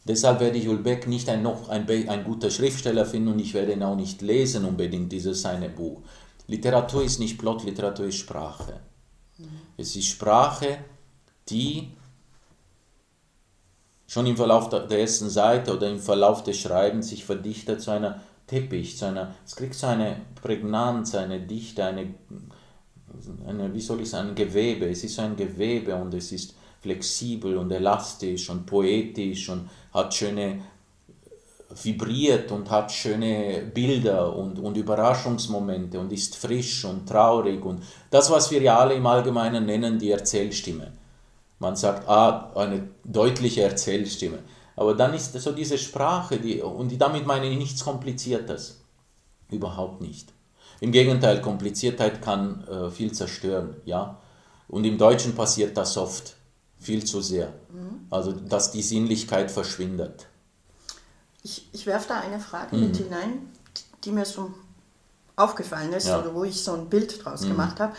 Deshalb 0.05 0.39
werde 0.39 0.57
ich 0.57 0.67
Ulbeck 0.67 1.07
nicht 1.07 1.29
ein, 1.29 1.43
noch 1.43 1.69
ein, 1.69 1.87
ein 1.87 2.23
guter 2.23 2.49
Schriftsteller 2.49 3.05
finden 3.05 3.29
und 3.29 3.39
ich 3.39 3.53
werde 3.53 3.73
ihn 3.73 3.83
auch 3.83 3.95
nicht 3.95 4.21
lesen 4.21 4.65
unbedingt, 4.65 5.11
dieses 5.11 5.41
seine 5.41 5.69
Buch. 5.69 6.01
Literatur 6.47 7.03
ist 7.03 7.19
nicht 7.19 7.37
Plot, 7.37 7.63
Literatur 7.63 8.07
ist 8.07 8.15
Sprache. 8.15 8.79
Mhm. 9.37 9.45
Es 9.77 9.95
ist 9.95 10.07
Sprache, 10.07 10.79
die 11.49 11.89
schon 14.07 14.25
im 14.25 14.35
Verlauf 14.35 14.69
der 14.69 14.89
ersten 14.89 15.29
Seite 15.29 15.75
oder 15.75 15.87
im 15.87 15.99
Verlauf 15.99 16.43
des 16.43 16.57
Schreibens 16.57 17.09
sich 17.09 17.23
verdichtet 17.23 17.81
zu 17.81 17.91
einer 17.91 18.21
Teppich, 18.47 18.97
zu 18.97 19.05
einer, 19.05 19.35
es 19.45 19.55
kriegt 19.55 19.75
so 19.75 19.85
eine 19.85 20.21
Prägnanz, 20.41 21.13
eine 21.13 21.39
Dichte, 21.39 21.85
eine, 21.85 22.15
eine, 23.45 23.71
wie 23.71 23.81
soll 23.81 24.01
ich 24.01 24.09
sagen, 24.09 24.29
ein 24.29 24.35
Gewebe. 24.35 24.89
Es 24.89 25.03
ist 25.03 25.15
so 25.15 25.21
ein 25.21 25.35
Gewebe 25.35 25.93
und 25.93 26.15
es 26.15 26.31
ist 26.31 26.55
flexibel 26.81 27.57
und 27.57 27.71
elastisch 27.71 28.49
und 28.49 28.65
poetisch 28.65 29.49
und 29.49 29.69
hat 29.93 30.13
schöne 30.13 30.61
vibriert 31.83 32.51
und 32.51 32.69
hat 32.71 32.91
schöne 32.91 33.61
Bilder 33.73 34.35
und, 34.35 34.57
und 34.59 34.75
Überraschungsmomente 34.75 35.99
und 35.99 36.11
ist 36.11 36.35
frisch 36.35 36.83
und 36.85 37.07
traurig 37.07 37.63
und 37.63 37.83
das, 38.09 38.31
was 38.31 38.49
wir 38.49 38.61
ja 38.61 38.79
alle 38.79 38.95
im 38.95 39.05
Allgemeinen 39.05 39.65
nennen, 39.65 39.99
die 39.99 40.11
Erzählstimme. 40.11 40.91
Man 41.59 41.75
sagt, 41.75 42.07
ah, 42.07 42.51
eine 42.55 42.89
deutliche 43.03 43.61
Erzählstimme. 43.63 44.39
Aber 44.75 44.93
dann 44.95 45.13
ist 45.13 45.33
so 45.33 45.51
diese 45.51 45.77
Sprache, 45.77 46.37
die, 46.39 46.61
und 46.61 46.99
damit 46.99 47.27
meine 47.27 47.47
ich 47.47 47.57
nichts 47.57 47.83
Kompliziertes. 47.83 48.81
Überhaupt 49.51 49.99
nicht. 49.99 50.31
Im 50.79 50.93
Gegenteil, 50.93 51.41
Kompliziertheit 51.41 52.21
kann 52.21 52.65
äh, 52.65 52.89
viel 52.89 53.11
zerstören, 53.11 53.75
ja. 53.85 54.17
Und 54.69 54.85
im 54.85 54.97
Deutschen 54.97 55.35
passiert 55.35 55.75
das 55.75 55.97
oft, 55.97 56.37
viel 56.79 57.05
zu 57.05 57.21
sehr. 57.21 57.53
Mhm. 57.71 58.07
Also, 58.09 58.31
dass 58.31 58.71
die 58.71 58.81
Sinnlichkeit 58.81 59.51
verschwindet. 59.51 60.27
Ich, 61.43 61.69
ich 61.71 61.85
werfe 61.85 62.09
da 62.09 62.19
eine 62.19 62.39
Frage 62.39 62.75
mhm. 62.75 62.87
mit 62.87 62.97
hinein, 62.97 63.49
die 64.03 64.11
mir 64.11 64.25
so 64.25 64.51
aufgefallen 65.35 65.93
ist 65.93 66.07
ja. 66.07 66.19
oder 66.19 66.33
wo 66.33 66.43
ich 66.43 66.63
so 66.63 66.73
ein 66.73 66.89
Bild 66.89 67.23
draus 67.23 67.41
mhm. 67.41 67.49
gemacht 67.49 67.79
habe, 67.79 67.95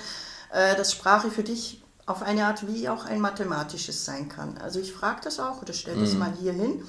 äh, 0.52 0.76
dass 0.76 0.92
Sprache 0.92 1.30
für 1.30 1.42
dich 1.42 1.82
auf 2.06 2.22
eine 2.22 2.46
Art 2.46 2.66
wie 2.66 2.88
auch 2.88 3.04
ein 3.04 3.20
mathematisches 3.20 4.04
sein 4.04 4.28
kann. 4.28 4.58
Also 4.58 4.80
ich 4.80 4.92
frage 4.92 5.20
das 5.24 5.38
auch 5.38 5.62
oder 5.62 5.72
stelle 5.72 6.00
das 6.00 6.12
mhm. 6.12 6.18
mal 6.18 6.32
hier 6.40 6.52
hin, 6.52 6.82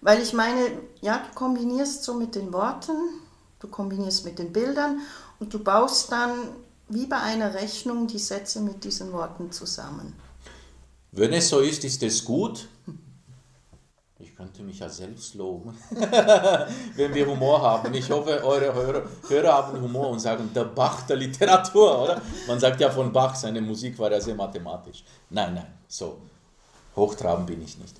weil 0.00 0.22
ich 0.22 0.32
meine, 0.32 0.60
ja, 1.00 1.18
du 1.18 1.34
kombinierst 1.34 2.04
so 2.04 2.14
mit 2.14 2.34
den 2.34 2.52
Worten, 2.52 2.92
du 3.60 3.68
kombinierst 3.68 4.24
mit 4.24 4.38
den 4.38 4.52
Bildern 4.52 5.00
und 5.40 5.52
du 5.52 5.58
baust 5.58 6.12
dann 6.12 6.30
wie 6.88 7.06
bei 7.06 7.18
einer 7.18 7.54
Rechnung 7.54 8.06
die 8.06 8.18
Sätze 8.18 8.60
mit 8.60 8.84
diesen 8.84 9.12
Worten 9.12 9.50
zusammen. 9.50 10.14
Wenn 11.14 11.34
es 11.34 11.50
so 11.50 11.60
ist, 11.60 11.84
ist 11.84 12.02
es 12.02 12.24
gut. 12.24 12.68
Ich 14.18 14.34
könnte 14.34 14.62
mich 14.62 14.78
ja 14.78 14.88
selbst 14.88 15.34
loben, 15.34 15.76
wenn 16.96 17.14
wir 17.14 17.26
Humor 17.26 17.60
haben. 17.60 17.92
Ich 17.92 18.10
hoffe, 18.10 18.42
eure 18.42 18.72
Hörer, 18.72 19.02
Hörer 19.28 19.52
haben 19.52 19.80
Humor 19.80 20.08
und 20.08 20.20
sagen, 20.20 20.50
der 20.54 20.64
Bach 20.64 21.02
der 21.02 21.16
Literatur, 21.16 22.02
oder? 22.02 22.22
Man 22.48 22.58
sagt 22.58 22.80
ja 22.80 22.90
von 22.90 23.12
Bach, 23.12 23.34
seine 23.34 23.60
Musik 23.60 23.98
war 23.98 24.10
ja 24.10 24.20
sehr 24.20 24.34
mathematisch. 24.34 25.04
Nein, 25.28 25.54
nein, 25.54 25.66
so 25.86 26.18
hochtrabend 26.96 27.46
bin 27.46 27.62
ich 27.62 27.76
nicht. 27.76 27.96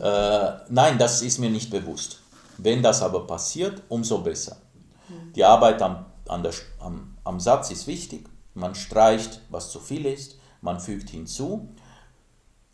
Äh, 0.00 0.52
nein, 0.68 0.98
das 0.98 1.20
ist 1.22 1.38
mir 1.38 1.50
nicht 1.50 1.70
bewusst. 1.70 2.20
Wenn 2.58 2.80
das 2.80 3.02
aber 3.02 3.26
passiert, 3.26 3.82
umso 3.88 4.18
besser. 4.18 4.56
Die 5.34 5.44
Arbeit 5.44 5.82
am, 5.82 6.06
der, 6.28 6.52
am, 6.78 7.16
am 7.24 7.40
Satz 7.40 7.72
ist 7.72 7.88
wichtig. 7.88 8.28
Man 8.54 8.74
streicht, 8.76 9.40
was 9.50 9.70
zu 9.72 9.80
viel 9.80 10.06
ist, 10.06 10.36
man 10.60 10.78
fügt 10.78 11.10
hinzu 11.10 11.68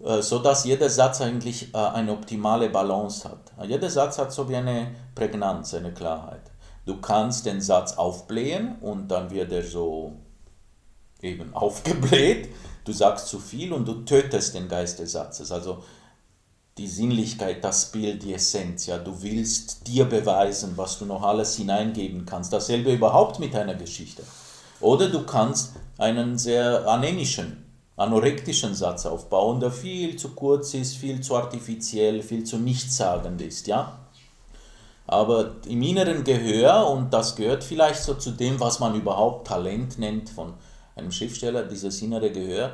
äh, 0.05 0.23
so 0.23 0.39
dass 0.39 0.65
jeder 0.65 0.89
Satz 0.89 1.21
eigentlich 1.21 1.75
äh, 1.75 1.79
eine 1.79 2.13
optimale 2.13 2.71
Balance 2.71 3.29
hat. 3.29 3.53
Jeder 3.67 3.91
Satz 3.91 4.19
hat 4.19 4.33
so 4.33 4.49
wie 4.49 4.57
eine 4.57 4.95
Prägnanz, 5.15 5.75
eine 5.75 5.93
Klarheit. 5.93 6.51
Du 6.87 7.01
kannst 7.01 7.47
den 7.47 7.61
Satz 7.61 7.95
aufblähen 7.95 8.77
und 8.81 9.09
dann 9.09 9.31
wird 9.31 9.53
er 9.53 9.63
so 9.63 10.13
eben 11.21 11.55
aufgebläht. 11.55 12.49
Du 12.85 12.93
sagst 12.93 13.29
zu 13.29 13.39
viel 13.39 13.73
und 13.73 13.87
du 13.87 14.05
tötest 14.05 14.55
den 14.55 14.69
Geist 14.69 14.99
des 14.99 15.13
Satzes. 15.13 15.53
Also 15.53 15.83
die 16.79 16.87
Sinnlichkeit, 16.87 17.63
das 17.63 17.93
Bild, 17.93 18.23
die 18.23 18.33
Essenz. 18.33 18.87
Ja, 18.87 18.99
du 18.99 19.21
willst 19.21 19.87
dir 19.87 20.07
beweisen, 20.07 20.73
was 20.77 20.99
du 20.99 21.05
noch 21.05 21.23
alles 21.23 21.57
hineingeben 21.57 22.25
kannst. 22.25 22.53
Dasselbe 22.53 22.93
überhaupt 22.93 23.41
mit 23.41 23.55
einer 23.55 23.75
Geschichte. 23.75 24.23
Oder 24.81 25.11
du 25.11 25.27
kannst 25.27 25.73
einen 25.99 26.39
sehr 26.39 26.87
anemischen 26.89 27.68
anorektischen 27.99 28.75
Satz 28.75 29.05
aufbauen, 29.07 29.61
der 29.61 29.73
viel 29.73 30.17
zu 30.17 30.31
kurz 30.31 30.73
ist, 30.75 30.97
viel 30.97 31.21
zu 31.21 31.37
artifiziell, 31.37 32.23
viel 32.23 32.45
zu 32.45 32.59
nichtssagend 32.59 33.43
ist, 33.43 33.67
ja. 33.67 33.99
Aber 35.07 35.57
im 35.67 35.83
inneren 35.83 36.23
Gehör, 36.23 36.89
und 36.91 37.13
das 37.13 37.35
gehört 37.35 37.65
vielleicht 37.65 38.03
so 38.03 38.15
zu 38.15 38.31
dem, 38.31 38.61
was 38.61 38.79
man 38.79 38.95
überhaupt 38.95 39.49
Talent 39.49 39.99
nennt 39.99 40.31
von 40.31 40.55
einem 40.95 41.11
Schriftsteller, 41.11 41.65
dieses 41.65 42.01
innere 42.03 42.31
Gehör, 42.31 42.73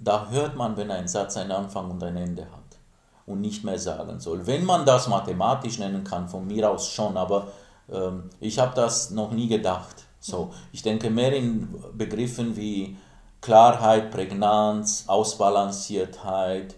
da 0.00 0.28
hört 0.30 0.56
man, 0.56 0.76
wenn 0.76 0.90
ein 0.90 1.06
Satz 1.06 1.36
einen 1.36 1.52
Anfang 1.52 1.90
und 1.90 2.02
ein 2.02 2.16
Ende 2.16 2.42
hat 2.42 2.78
und 3.26 3.40
nicht 3.40 3.62
mehr 3.62 3.78
sagen 3.78 4.20
soll. 4.20 4.46
Wenn 4.46 4.64
man 4.64 4.84
das 4.84 5.08
mathematisch 5.08 5.78
nennen 5.78 6.02
kann, 6.02 6.28
von 6.28 6.46
mir 6.46 6.70
aus 6.70 6.88
schon, 6.88 7.16
aber 7.16 7.48
ähm, 7.92 8.30
ich 8.40 8.58
habe 8.58 8.74
das 8.74 9.10
noch 9.10 9.30
nie 9.32 9.48
gedacht. 9.48 10.04
So, 10.18 10.52
ich 10.72 10.82
denke 10.82 11.10
mehr 11.10 11.32
in 11.34 11.68
Begriffen 11.96 12.56
wie 12.56 12.96
Klarheit, 13.40 14.10
Prägnanz, 14.10 15.04
Ausbalanciertheit, 15.06 16.74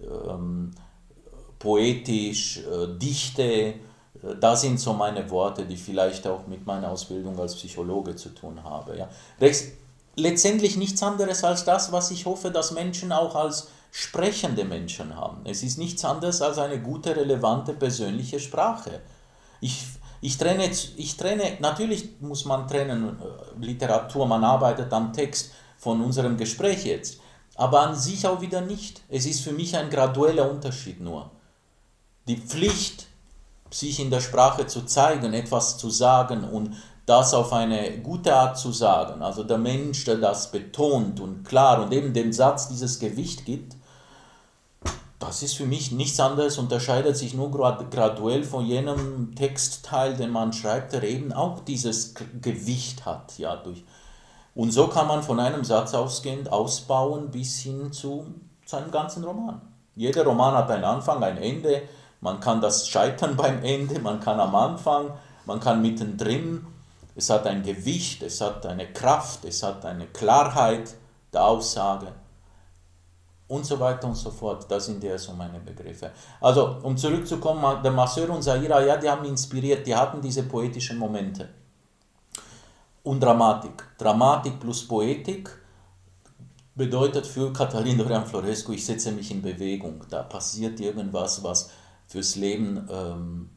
ähm, 0.00 0.72
poetisch, 1.58 2.58
äh, 2.58 2.98
Dichte, 2.98 3.42
äh, 3.42 3.74
das 4.40 4.62
sind 4.62 4.78
so 4.78 4.92
meine 4.92 5.28
Worte, 5.30 5.64
die 5.64 5.76
vielleicht 5.76 6.26
auch 6.26 6.46
mit 6.46 6.66
meiner 6.66 6.90
Ausbildung 6.90 7.38
als 7.38 7.54
Psychologe 7.54 8.16
zu 8.16 8.30
tun 8.30 8.62
haben. 8.62 8.96
Ja. 8.96 9.08
Letztendlich 10.14 10.76
nichts 10.76 11.02
anderes 11.02 11.42
als 11.42 11.64
das, 11.64 11.90
was 11.90 12.10
ich 12.10 12.26
hoffe, 12.26 12.50
dass 12.50 12.72
Menschen 12.72 13.12
auch 13.12 13.34
als 13.34 13.68
sprechende 13.90 14.64
Menschen 14.64 15.16
haben. 15.16 15.42
Es 15.44 15.62
ist 15.62 15.78
nichts 15.78 16.04
anderes 16.04 16.42
als 16.42 16.58
eine 16.58 16.80
gute, 16.80 17.14
relevante, 17.14 17.72
persönliche 17.72 18.40
Sprache. 18.40 19.00
Ich, 19.60 19.84
ich 20.20 20.36
trenne, 20.38 20.70
ich 20.96 21.16
trenne, 21.16 21.58
natürlich 21.60 22.20
muss 22.20 22.44
man 22.44 22.66
trennen, 22.66 23.18
äh, 23.20 23.64
Literatur, 23.64 24.26
man 24.26 24.44
arbeitet 24.44 24.92
am 24.92 25.12
Text, 25.12 25.52
von 25.82 26.00
unserem 26.00 26.36
Gespräch 26.36 26.84
jetzt, 26.84 27.18
aber 27.56 27.80
an 27.80 27.96
sich 27.96 28.24
auch 28.24 28.40
wieder 28.40 28.60
nicht. 28.60 29.02
Es 29.08 29.26
ist 29.26 29.40
für 29.40 29.50
mich 29.50 29.76
ein 29.76 29.90
gradueller 29.90 30.48
Unterschied 30.48 31.00
nur. 31.00 31.32
Die 32.28 32.36
Pflicht, 32.36 33.08
sich 33.68 33.98
in 33.98 34.08
der 34.08 34.20
Sprache 34.20 34.68
zu 34.68 34.82
zeigen, 34.82 35.34
etwas 35.34 35.78
zu 35.78 35.90
sagen 35.90 36.44
und 36.44 36.76
das 37.04 37.34
auf 37.34 37.52
eine 37.52 37.98
gute 37.98 38.32
Art 38.32 38.56
zu 38.56 38.70
sagen, 38.70 39.22
also 39.22 39.42
der 39.42 39.58
Mensch, 39.58 40.04
der 40.04 40.18
das 40.18 40.52
betont 40.52 41.18
und 41.18 41.42
klar 41.42 41.82
und 41.82 41.92
eben 41.92 42.12
dem 42.12 42.32
Satz 42.32 42.68
dieses 42.68 43.00
Gewicht 43.00 43.44
gibt, 43.44 43.74
das 45.18 45.42
ist 45.42 45.54
für 45.54 45.66
mich 45.66 45.90
nichts 45.90 46.20
anderes, 46.20 46.58
unterscheidet 46.58 47.16
sich 47.16 47.34
nur 47.34 47.50
graduell 47.50 48.44
von 48.44 48.66
jenem 48.66 49.34
Textteil, 49.34 50.14
den 50.14 50.30
man 50.30 50.52
schreibt, 50.52 50.92
der 50.92 51.02
eben 51.02 51.32
auch 51.32 51.58
dieses 51.64 52.14
Gewicht 52.40 53.04
hat, 53.04 53.36
ja, 53.38 53.56
durch 53.56 53.82
und 54.54 54.70
so 54.70 54.88
kann 54.88 55.08
man 55.08 55.22
von 55.22 55.40
einem 55.40 55.64
Satz 55.64 55.94
ausgehend 55.94 56.50
ausbauen 56.52 57.30
bis 57.30 57.60
hin 57.60 57.92
zu, 57.92 58.26
zu 58.66 58.76
einem 58.76 58.90
ganzen 58.90 59.24
Roman. 59.24 59.60
Jeder 59.94 60.24
Roman 60.24 60.54
hat 60.54 60.70
einen 60.70 60.84
Anfang, 60.84 61.22
ein 61.22 61.38
Ende, 61.38 61.82
Man 62.20 62.38
kann 62.38 62.60
das 62.60 62.88
scheitern 62.88 63.36
beim 63.42 63.62
Ende, 63.64 63.98
man 63.98 64.20
kann 64.20 64.38
am 64.38 64.54
Anfang, 64.54 65.10
man 65.44 65.58
kann 65.58 65.82
mittendrin. 65.82 66.64
Es 67.14 67.28
hat 67.28 67.46
ein 67.46 67.62
Gewicht, 67.62 68.22
es 68.22 68.40
hat 68.40 68.64
eine 68.64 68.92
Kraft, 68.92 69.44
es 69.44 69.62
hat 69.62 69.84
eine 69.84 70.06
Klarheit 70.06 70.94
der 71.32 71.44
Aussage 71.44 72.08
und 73.48 73.66
so 73.66 73.78
weiter 73.78 74.06
und 74.06 74.14
so 74.14 74.30
fort. 74.30 74.64
Das 74.70 74.86
sind 74.86 75.04
ja 75.04 75.18
so 75.18 75.32
meine 75.32 75.60
Begriffe. 75.60 76.10
Also, 76.40 76.78
um 76.82 76.96
zurückzukommen, 76.96 77.82
der 77.82 77.92
Masseur 77.92 78.30
und 78.30 78.42
Zaira, 78.42 78.82
ja, 78.82 78.96
die 78.96 79.10
haben 79.10 79.26
inspiriert, 79.26 79.86
die 79.86 79.94
hatten 79.94 80.22
diese 80.22 80.44
poetischen 80.44 80.98
Momente. 80.98 81.48
Und 83.02 83.20
Dramatik. 83.20 83.84
Dramatik 83.98 84.60
plus 84.60 84.86
Poetik 84.86 85.50
bedeutet 86.74 87.26
für 87.26 87.52
Catalina 87.52 88.02
Dorian 88.02 88.26
Florescu, 88.26 88.72
ich 88.72 88.86
setze 88.86 89.12
mich 89.12 89.30
in 89.30 89.42
Bewegung. 89.42 90.04
Da 90.08 90.22
passiert 90.22 90.80
irgendwas, 90.80 91.42
was 91.42 91.70
fürs 92.06 92.36
Leben, 92.36 92.88
ähm, 92.90 93.50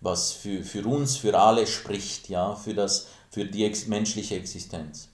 was 0.00 0.32
für, 0.32 0.62
für 0.62 0.86
uns, 0.86 1.16
für 1.16 1.38
alle 1.38 1.66
spricht, 1.66 2.28
ja, 2.28 2.54
für, 2.54 2.74
das, 2.74 3.06
für 3.30 3.44
die 3.44 3.64
ex 3.64 3.86
menschliche 3.86 4.36
Existenz. 4.36 5.08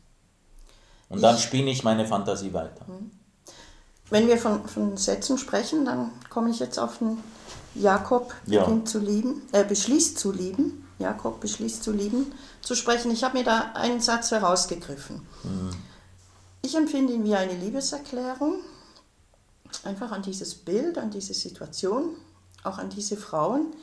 Und 1.09 1.23
dann 1.23 1.37
spinne 1.37 1.71
ich 1.71 1.85
meine 1.85 2.07
Fantasie 2.07 2.53
weiter. 2.53 2.87
Mhm. 2.87 3.11
Wenn 4.09 4.29
wir 4.29 4.39
von, 4.39 4.67
von 4.69 4.97
Sätzen 4.97 5.39
sprechen, 5.39 5.85
dann 5.85 6.11
komme 6.29 6.51
ich 6.51 6.59
jetzt 6.59 6.79
auf 6.79 6.99
den 6.99 7.19
Jakob 7.75 8.35
ja. 8.47 8.65
beginnt 8.65 8.89
zu 8.89 8.99
lieben, 8.99 9.43
äh, 9.53 9.65
beschließt 9.65 10.19
zu 10.19 10.33
lieben. 10.33 10.87
Jakob 10.99 11.41
beschließt 11.41 11.83
zu 11.83 11.93
lieben, 11.93 12.33
zu 12.63 12.75
sprechen. 12.75 13.11
Ich 13.11 13.25
habe 13.25 13.39
mir 13.39 13.45
da 13.45 13.73
einen 13.75 14.01
Satz 14.01 14.31
herausgegriffen. 14.31 15.27
Mhm. 15.43 15.71
Ich 16.63 16.77
empfinde 16.77 17.13
ihn 17.13 17.25
wie 17.25 17.35
eine 17.35 17.55
Liebeserklärung, 17.55 18.61
einfach 19.85 20.13
an 20.13 20.23
dieses 20.23 20.55
Bild, 20.55 20.97
an 20.97 21.11
diese 21.11 21.35
Situation, 21.35 22.17
auch 22.63 22.79
an 22.79 22.89
diese 22.89 23.17
Frauen. 23.17 23.75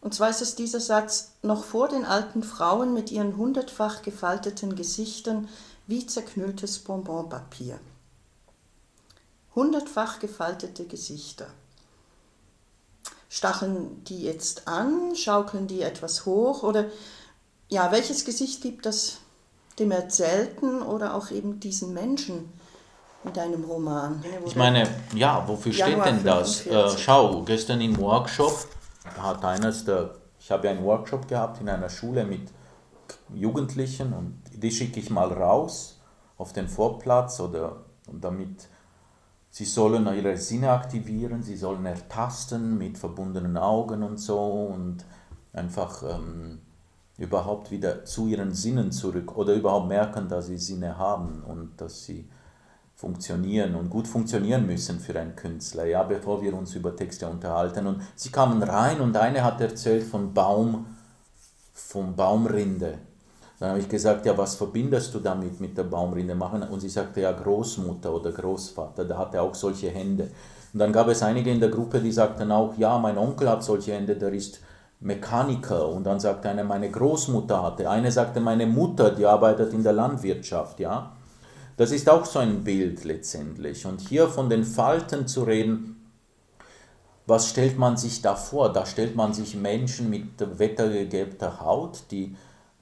Und 0.00 0.14
zwar 0.14 0.28
ist 0.28 0.42
es 0.42 0.54
dieser 0.54 0.80
Satz, 0.80 1.32
noch 1.42 1.64
vor 1.64 1.88
den 1.88 2.04
alten 2.04 2.42
Frauen 2.42 2.92
mit 2.92 3.10
ihren 3.10 3.36
hundertfach 3.36 4.02
gefalteten 4.02 4.76
Gesichtern 4.76 5.48
wie 5.86 6.06
zerknülltes 6.06 6.80
Bonbonpapier. 6.80 7.80
Hundertfach 9.54 10.18
gefaltete 10.18 10.84
Gesichter. 10.84 11.46
Stacheln 13.30 14.04
die 14.04 14.22
jetzt 14.22 14.68
an, 14.68 15.16
schaukeln 15.16 15.66
die 15.66 15.82
etwas 15.82 16.26
hoch 16.26 16.62
oder 16.62 16.86
ja, 17.68 17.92
welches 17.92 18.24
Gesicht 18.24 18.62
gibt 18.62 18.86
das 18.86 19.18
dem 19.78 19.90
Erzählten 19.90 20.82
oder 20.82 21.14
auch 21.14 21.30
eben 21.30 21.60
diesen 21.60 21.94
Menschen 21.94 22.52
in 23.24 23.32
deinem 23.32 23.64
Roman? 23.64 24.24
Ich 24.46 24.56
meine, 24.56 24.88
ja, 25.14 25.46
wofür 25.46 25.72
steht 25.72 26.04
denn 26.04 26.24
das? 26.24 26.66
Äh, 26.66 26.98
schau, 26.98 27.42
gestern 27.42 27.80
im 27.80 27.96
Workshop 27.98 28.66
hat 29.18 29.44
eines 29.44 29.84
der, 29.84 30.14
ich 30.38 30.50
habe 30.50 30.66
ja 30.66 30.72
einen 30.72 30.84
Workshop 30.84 31.28
gehabt 31.28 31.60
in 31.60 31.68
einer 31.68 31.88
Schule 31.88 32.24
mit 32.24 32.50
Jugendlichen 33.34 34.12
und 34.12 34.42
die 34.52 34.70
schicke 34.70 35.00
ich 35.00 35.10
mal 35.10 35.32
raus 35.32 36.00
auf 36.36 36.52
den 36.52 36.68
Vorplatz 36.68 37.40
oder 37.40 37.84
damit 38.10 38.68
sie 39.50 39.64
sollen 39.64 40.06
ihre 40.14 40.36
Sinne 40.36 40.70
aktivieren, 40.70 41.42
sie 41.42 41.56
sollen 41.56 41.84
ertasten 41.86 42.78
mit 42.78 42.98
verbundenen 42.98 43.56
Augen 43.56 44.02
und 44.02 44.18
so 44.18 44.38
und 44.74 45.04
einfach 45.52 46.02
ähm, 46.02 46.60
überhaupt 47.18 47.70
wieder 47.70 48.04
zu 48.04 48.28
ihren 48.28 48.54
Sinnen 48.54 48.92
zurück 48.92 49.36
oder 49.36 49.54
überhaupt 49.54 49.88
merken, 49.88 50.28
dass 50.28 50.46
sie 50.46 50.56
Sinne 50.56 50.96
haben 50.96 51.42
und 51.42 51.72
dass 51.80 52.04
sie 52.04 52.28
funktionieren 52.94 53.74
und 53.74 53.90
gut 53.90 54.08
funktionieren 54.08 54.66
müssen 54.66 54.98
für 54.98 55.18
einen 55.18 55.36
Künstler, 55.36 55.84
ja, 55.84 56.02
bevor 56.02 56.42
wir 56.42 56.54
uns 56.54 56.74
über 56.74 56.96
Texte 56.96 57.28
unterhalten. 57.28 57.86
Und 57.86 58.02
sie 58.16 58.30
kamen 58.30 58.62
rein 58.62 59.00
und 59.00 59.16
eine 59.16 59.44
hat 59.44 59.60
erzählt 59.60 60.04
von 60.04 60.32
Baum, 60.32 60.86
von 61.72 62.14
Baumrinde. 62.16 62.98
Dann 63.58 63.70
habe 63.70 63.80
ich 63.80 63.88
gesagt, 63.88 64.24
ja, 64.26 64.36
was 64.38 64.54
verbindest 64.54 65.14
du 65.14 65.18
damit 65.18 65.60
mit 65.60 65.76
der 65.76 65.84
Baumrinde 65.84 66.34
machen? 66.34 66.62
Und 66.62 66.80
sie 66.80 66.88
sagte, 66.88 67.20
ja, 67.20 67.32
Großmutter 67.32 68.14
oder 68.14 68.30
Großvater, 68.30 69.04
der 69.04 69.18
hatte 69.18 69.42
auch 69.42 69.54
solche 69.54 69.90
Hände. 69.90 70.30
Und 70.72 70.78
dann 70.78 70.92
gab 70.92 71.08
es 71.08 71.22
einige 71.22 71.50
in 71.50 71.58
der 71.58 71.70
Gruppe, 71.70 72.00
die 72.00 72.12
sagten 72.12 72.52
auch, 72.52 72.76
ja, 72.78 72.98
mein 72.98 73.18
Onkel 73.18 73.48
hat 73.48 73.64
solche 73.64 73.94
Hände, 73.94 74.14
der 74.14 74.32
ist 74.32 74.60
Mechaniker. 75.00 75.88
Und 75.88 76.04
dann 76.04 76.20
sagte 76.20 76.48
eine, 76.48 76.64
meine 76.64 76.90
Großmutter 76.90 77.62
hatte. 77.62 77.88
Eine 77.88 78.10
sagte, 78.10 78.40
meine 78.40 78.66
Mutter, 78.66 79.10
die 79.10 79.26
arbeitet 79.26 79.72
in 79.72 79.82
der 79.82 79.92
Landwirtschaft, 79.92 80.80
ja. 80.80 81.12
Das 81.76 81.92
ist 81.92 82.08
auch 82.08 82.24
so 82.24 82.40
ein 82.40 82.64
Bild 82.64 83.04
letztendlich. 83.04 83.86
Und 83.86 84.00
hier 84.00 84.26
von 84.28 84.50
den 84.50 84.64
Falten 84.64 85.28
zu 85.28 85.44
reden, 85.44 85.94
was 87.26 87.50
stellt 87.50 87.78
man 87.78 87.96
sich 87.96 88.22
da 88.22 88.34
vor? 88.34 88.72
Da 88.72 88.84
stellt 88.84 89.14
man 89.14 89.32
sich 89.32 89.54
Menschen 89.54 90.10
mit 90.10 90.58
wettergegelbter 90.58 91.60
Haut, 91.60 92.04
die 92.10 92.34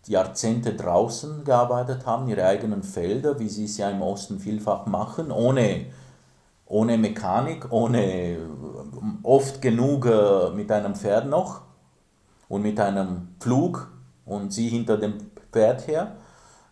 Jahrzehnte 0.07 0.75
draußen 0.75 1.45
gearbeitet 1.45 2.07
haben, 2.07 2.29
ihre 2.29 2.47
eigenen 2.47 2.83
Felder, 2.83 3.39
wie 3.39 3.49
sie 3.49 3.65
es 3.65 3.77
ja 3.77 3.91
im 3.91 4.03
Osten 4.03 4.39
vielfach 4.39 4.87
machen, 4.87 5.31
ohne, 5.33 5.87
ohne 6.65 6.97
Mechanik, 6.97 7.71
ohne 7.71 8.39
oft 9.25 9.61
genug 9.61 10.07
äh, 10.07 10.51
mit 10.55 10.71
einem 10.71 10.95
Pferd 10.95 11.27
noch 11.27 11.66
und 12.49 12.63
mit 12.63 12.79
einem 12.81 13.29
Pflug 13.41 13.91
und 14.25 14.53
sie 14.53 14.69
hinter 14.69 14.97
dem 14.99 15.19
Pferd 15.53 15.87
her 15.87 16.17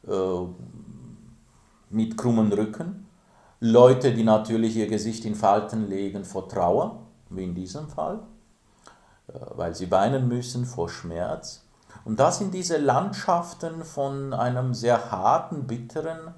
äh, 0.07 0.12
mit 1.91 2.16
krummen 2.16 2.53
Rücken. 2.53 3.07
Leute, 3.61 4.12
die 4.12 4.25
natürlich 4.25 4.77
ihr 4.77 4.89
Gesicht 4.89 5.25
in 5.25 5.35
Falten 5.35 5.89
legen 5.89 6.25
vor 6.25 6.49
Trauer, 6.49 7.07
wie 7.31 7.45
in 7.45 7.55
diesem 7.55 7.89
Fall, 7.89 8.20
äh, 9.29 9.33
weil 9.55 9.75
sie 9.75 9.91
weinen 9.91 10.29
müssen 10.29 10.66
vor 10.66 10.89
Schmerz. 10.89 11.64
Und 12.05 12.20
das 12.20 12.39
sind 12.39 12.53
diese 12.53 12.77
Landschaften 12.77 13.85
von 13.85 14.35
einem 14.35 14.75
sehr 14.75 15.11
harten, 15.11 15.66
bitteren, 15.66 16.35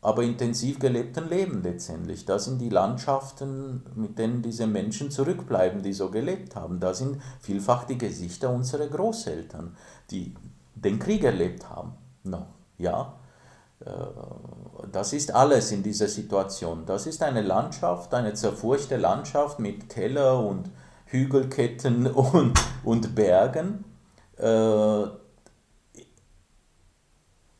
aber 0.00 0.22
intensiv 0.22 0.78
gelebten 0.78 1.28
Leben 1.28 1.62
letztendlich. 1.62 2.24
Das 2.24 2.44
sind 2.44 2.60
die 2.60 2.68
Landschaften, 2.68 3.82
mit 3.94 4.18
denen 4.18 4.42
diese 4.42 4.66
Menschen 4.66 5.10
zurückbleiben, 5.10 5.82
die 5.82 5.92
so 5.92 6.10
gelebt 6.10 6.54
haben. 6.54 6.78
Das 6.78 6.98
sind 6.98 7.20
vielfach 7.40 7.84
die 7.84 7.98
Gesichter 7.98 8.50
unserer 8.50 8.86
Großeltern, 8.86 9.76
die 10.10 10.34
den 10.74 10.98
Krieg 10.98 11.24
erlebt 11.24 11.68
haben. 11.68 11.94
Noch, 12.22 12.46
ja. 12.78 13.14
Äh, 13.84 13.90
das 14.92 15.12
ist 15.12 15.34
alles 15.34 15.72
in 15.72 15.82
dieser 15.82 16.08
Situation. 16.08 16.84
Das 16.86 17.06
ist 17.06 17.22
eine 17.22 17.42
Landschaft, 17.42 18.14
eine 18.14 18.34
zerfurchte 18.34 18.96
Landschaft 18.96 19.58
mit 19.58 19.88
Keller 19.88 20.38
und 20.38 20.70
Hügelketten 21.06 22.06
und, 22.12 22.58
und 22.84 23.14
Bergen 23.14 23.84
äh, 24.36 25.06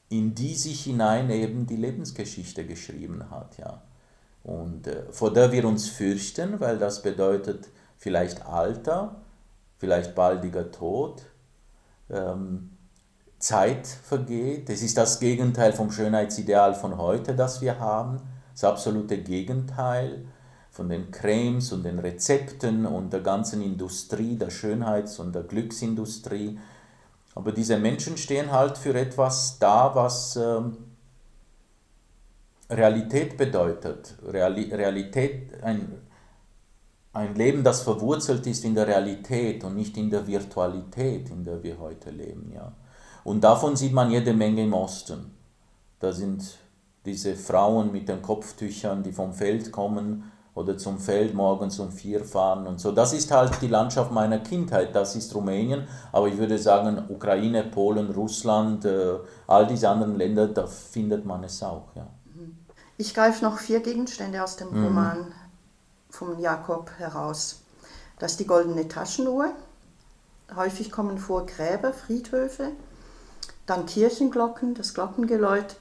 in 0.09 0.35
die 0.35 0.55
sich 0.55 0.85
hinein 0.85 1.31
eben 1.31 1.67
die 1.67 1.77
Lebensgeschichte 1.77 2.65
geschrieben 2.65 3.31
hat. 3.31 3.59
Ja. 3.59 3.83
Und 4.43 4.87
äh, 4.87 5.11
vor 5.11 5.33
der 5.33 5.53
wir 5.53 5.67
uns 5.67 5.89
fürchten, 5.89 6.61
weil 6.61 6.79
das 6.79 7.03
bedeutet 7.03 7.69
vielleicht 7.97 8.47
Alter, 8.47 9.17
vielleicht 9.77 10.15
baldiger 10.15 10.71
Tod, 10.71 11.23
ähm, 12.11 12.71
Zeit 13.39 13.87
vergeht. 13.87 14.69
Es 14.71 14.83
ist 14.83 14.97
das 14.97 15.21
Gegenteil 15.21 15.73
vom 15.73 15.93
Schönheitsideal 15.93 16.75
von 16.75 16.97
heute, 16.99 17.35
das 17.35 17.61
wir 17.61 17.79
haben, 17.79 18.21
das 18.53 18.65
absolute 18.65 19.19
Gegenteil 19.19 20.27
von 20.71 20.89
den 20.89 21.11
Cremes 21.11 21.73
und 21.73 21.85
den 21.85 21.99
Rezepten 21.99 22.87
und 22.87 23.13
der 23.13 23.21
ganzen 23.21 23.63
Industrie, 23.63 24.37
der 24.37 24.51
Schönheits- 24.51 25.19
und 25.19 25.35
der 25.35 25.43
Glücksindustrie. 25.43 26.59
Aber 27.39 27.53
diese 27.53 27.79
Menschen 27.79 28.17
stehen 28.17 28.51
halt 28.51 28.77
für 28.77 28.93
etwas 28.99 29.61
da, 29.61 29.95
was 29.95 30.35
ähm, 30.35 30.77
Realität 32.69 33.37
bedeutet. 33.37 34.17
Reali 34.27 34.75
Realität, 34.75 35.63
ein, 35.63 36.01
ein 37.13 37.37
Leben, 37.37 37.63
das 37.63 37.83
verwurzelt 37.83 38.45
ist 38.49 38.65
in 38.65 38.75
der 38.75 38.89
Realität 38.89 39.63
und 39.63 39.77
nicht 39.77 39.97
in 39.97 40.11
der 40.11 40.27
Virtualität, 40.27 41.31
in 41.31 41.45
der 41.45 41.63
wir 41.63 41.79
heute 41.79 42.11
leben. 42.11 42.51
Ja. 42.53 42.73
Und 43.23 43.45
davon 43.45 43.77
sieht 43.77 43.93
man 43.93 44.11
jede 44.11 44.35
Menge 44.35 44.65
im 44.65 44.73
Osten. 44.73 45.33
Da 46.01 46.13
sind 46.13 46.59
diese 47.07 47.37
Frauen 47.37 47.93
mit 47.93 48.09
den 48.09 48.21
Kopftüchern, 48.21 49.05
die 49.05 49.13
vom 49.13 49.33
Feld 49.33 49.71
kommen 49.71 50.25
oder 50.59 50.77
zum 50.77 50.99
Feld 50.99 51.35
morgens 51.35 51.79
um 51.79 51.93
vier 51.93 52.25
fahren 52.25 52.67
und 52.67 52.81
so. 52.81 52.91
Das 52.91 53.13
ist 53.13 53.31
halt 53.31 53.63
die 53.63 53.69
Landschaft 53.69 54.11
meiner 54.11 54.41
Kindheit, 54.41 54.95
das 54.95 55.15
ist 55.15 55.33
Rumänien, 55.35 55.87
aber 56.11 56.27
ich 56.27 56.37
würde 56.37 56.59
sagen, 56.59 57.01
Ukraine, 57.09 57.63
Polen, 57.63 58.11
Russland, 58.11 58.85
äh, 58.85 59.19
all 59.47 59.69
diese 59.69 59.89
anderen 59.89 60.17
Länder, 60.17 60.49
da 60.49 60.67
findet 60.67 61.25
man 61.25 61.45
es 61.45 61.63
auch. 61.63 61.95
Ja. 61.95 62.09
Ich 62.97 63.15
greife 63.15 63.45
noch 63.45 63.59
vier 63.59 63.79
Gegenstände 63.79 64.43
aus 64.43 64.57
dem 64.57 64.77
mhm. 64.77 64.85
Roman 64.85 65.33
von 66.11 66.41
Jakob 66.41 66.91
heraus. 66.99 67.63
Das 68.19 68.33
ist 68.33 68.41
die 68.41 68.47
goldene 68.47 68.89
Taschenuhr. 68.89 69.53
Häufig 70.57 70.91
kommen 70.91 71.19
vor 71.19 71.47
Gräber, 71.47 71.93
Friedhöfe, 71.93 72.73
dann 73.67 73.87
Kirchenglocken, 73.87 74.75
das 74.75 74.95
Glockengeläut 74.95 75.77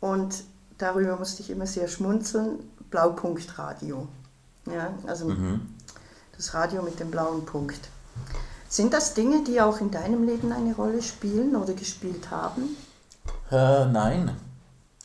und 0.00 0.44
darüber 0.82 1.16
musste 1.16 1.42
ich 1.42 1.50
immer 1.50 1.66
sehr 1.66 1.88
schmunzeln. 1.88 2.58
Blaupunktradio. 2.90 4.08
Ja, 4.66 4.92
also 5.06 5.28
mhm. 5.28 5.74
das 6.36 6.54
Radio 6.54 6.82
mit 6.82 6.98
dem 6.98 7.10
blauen 7.10 7.44
Punkt. 7.44 7.88
Sind 8.68 8.92
das 8.92 9.14
Dinge, 9.14 9.42
die 9.44 9.60
auch 9.60 9.80
in 9.80 9.90
deinem 9.90 10.24
Leben 10.24 10.52
eine 10.52 10.74
Rolle 10.74 11.02
spielen 11.02 11.56
oder 11.56 11.72
gespielt 11.72 12.30
haben? 12.30 12.76
Äh, 13.50 13.86
nein, 13.86 14.36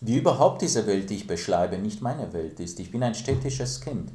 die 0.02 0.18
überhaupt 0.18 0.62
diese 0.62 0.86
Welt, 0.86 1.10
die 1.10 1.16
ich 1.16 1.28
beschreibe, 1.28 1.78
nicht 1.78 2.02
meine 2.02 2.32
Welt 2.34 2.60
ist. 2.60 2.80
Ich 2.80 2.92
bin 2.92 3.02
ein 3.02 3.16
städtisches 3.16 3.82
Kind. 3.82 4.12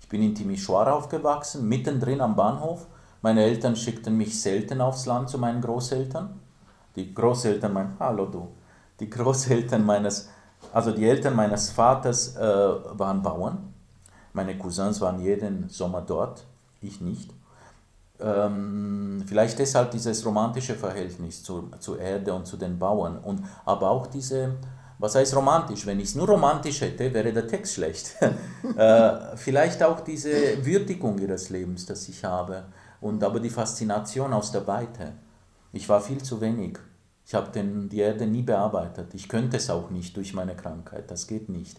Ich 0.00 0.08
bin 0.08 0.22
in 0.22 0.34
Timișoara 0.34 0.90
aufgewachsen, 0.90 1.68
mittendrin 1.68 2.20
am 2.20 2.34
Bahnhof. 2.34 2.86
Meine 3.20 3.44
Eltern 3.44 3.76
schickten 3.76 4.16
mich 4.16 4.40
selten 4.40 4.80
aufs 4.80 5.06
Land 5.06 5.28
zu 5.28 5.38
meinen 5.38 5.60
Großeltern. 5.60 6.40
Die 6.96 7.14
Großeltern, 7.14 7.72
mein, 7.72 7.96
hallo 8.00 8.26
du, 8.26 8.48
die 8.98 9.10
Großeltern 9.10 9.84
meines, 9.84 10.28
also 10.72 10.92
die 10.92 11.08
Eltern 11.08 11.34
meines 11.34 11.70
Vaters 11.70 12.36
äh, 12.36 12.40
waren 12.40 13.22
Bauern. 13.22 13.72
Meine 14.32 14.56
Cousins 14.56 15.00
waren 15.00 15.20
jeden 15.20 15.68
Sommer 15.68 16.02
dort, 16.02 16.44
ich 16.80 17.00
nicht. 17.00 17.30
Ähm, 18.20 19.22
vielleicht 19.26 19.58
deshalb 19.58 19.90
dieses 19.92 20.24
romantische 20.26 20.74
Verhältnis 20.74 21.42
zu, 21.42 21.70
zur 21.78 22.00
Erde 22.00 22.34
und 22.34 22.46
zu 22.46 22.56
den 22.56 22.78
Bauern. 22.78 23.18
Und, 23.18 23.44
aber 23.64 23.90
auch 23.90 24.06
diese, 24.06 24.56
was 24.98 25.14
heißt 25.14 25.34
romantisch? 25.36 25.86
Wenn 25.86 26.00
ich 26.00 26.08
es 26.10 26.14
nur 26.14 26.26
romantisch 26.28 26.80
hätte, 26.80 27.12
wäre 27.14 27.32
der 27.32 27.46
Text 27.46 27.74
schlecht. 27.74 28.16
äh, 28.76 29.36
vielleicht 29.36 29.82
auch 29.82 30.00
diese 30.00 30.64
Würdigung 30.64 31.18
ihres 31.18 31.50
Lebens, 31.50 31.86
das 31.86 32.08
ich 32.08 32.24
habe. 32.24 32.64
Und 33.00 33.22
aber 33.22 33.38
die 33.38 33.50
Faszination 33.50 34.32
aus 34.32 34.50
der 34.50 34.66
Weite. 34.66 35.12
Ich 35.72 35.88
war 35.88 36.00
viel 36.00 36.22
zu 36.22 36.40
wenig. 36.40 36.78
Ich 37.28 37.34
habe 37.34 37.50
die 37.52 37.98
Erde 37.98 38.26
nie 38.26 38.40
bearbeitet. 38.40 39.12
Ich 39.12 39.28
könnte 39.28 39.58
es 39.58 39.68
auch 39.68 39.90
nicht 39.90 40.16
durch 40.16 40.32
meine 40.32 40.56
Krankheit. 40.56 41.10
Das 41.10 41.26
geht 41.26 41.50
nicht. 41.50 41.78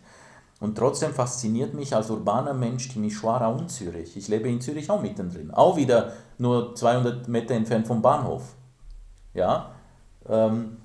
Und 0.60 0.78
trotzdem 0.78 1.12
fasziniert 1.12 1.74
mich 1.74 1.96
als 1.96 2.12
urbaner 2.12 2.54
Mensch 2.54 2.88
Timișoara 2.90 3.48
und 3.48 3.72
Zürich. 3.72 4.16
Ich 4.16 4.28
lebe 4.28 4.48
in 4.48 4.62
Zürich 4.62 4.92
auch 4.92 5.02
mittendrin. 5.02 5.50
Auch 5.50 5.76
wieder 5.76 6.14
nur 6.38 6.76
200 6.76 7.28
Meter 7.28 7.56
entfernt 7.56 7.88
vom 7.88 8.00
Bahnhof. 8.00 8.54
Ja, 9.34 9.72
ähm, 10.28 10.78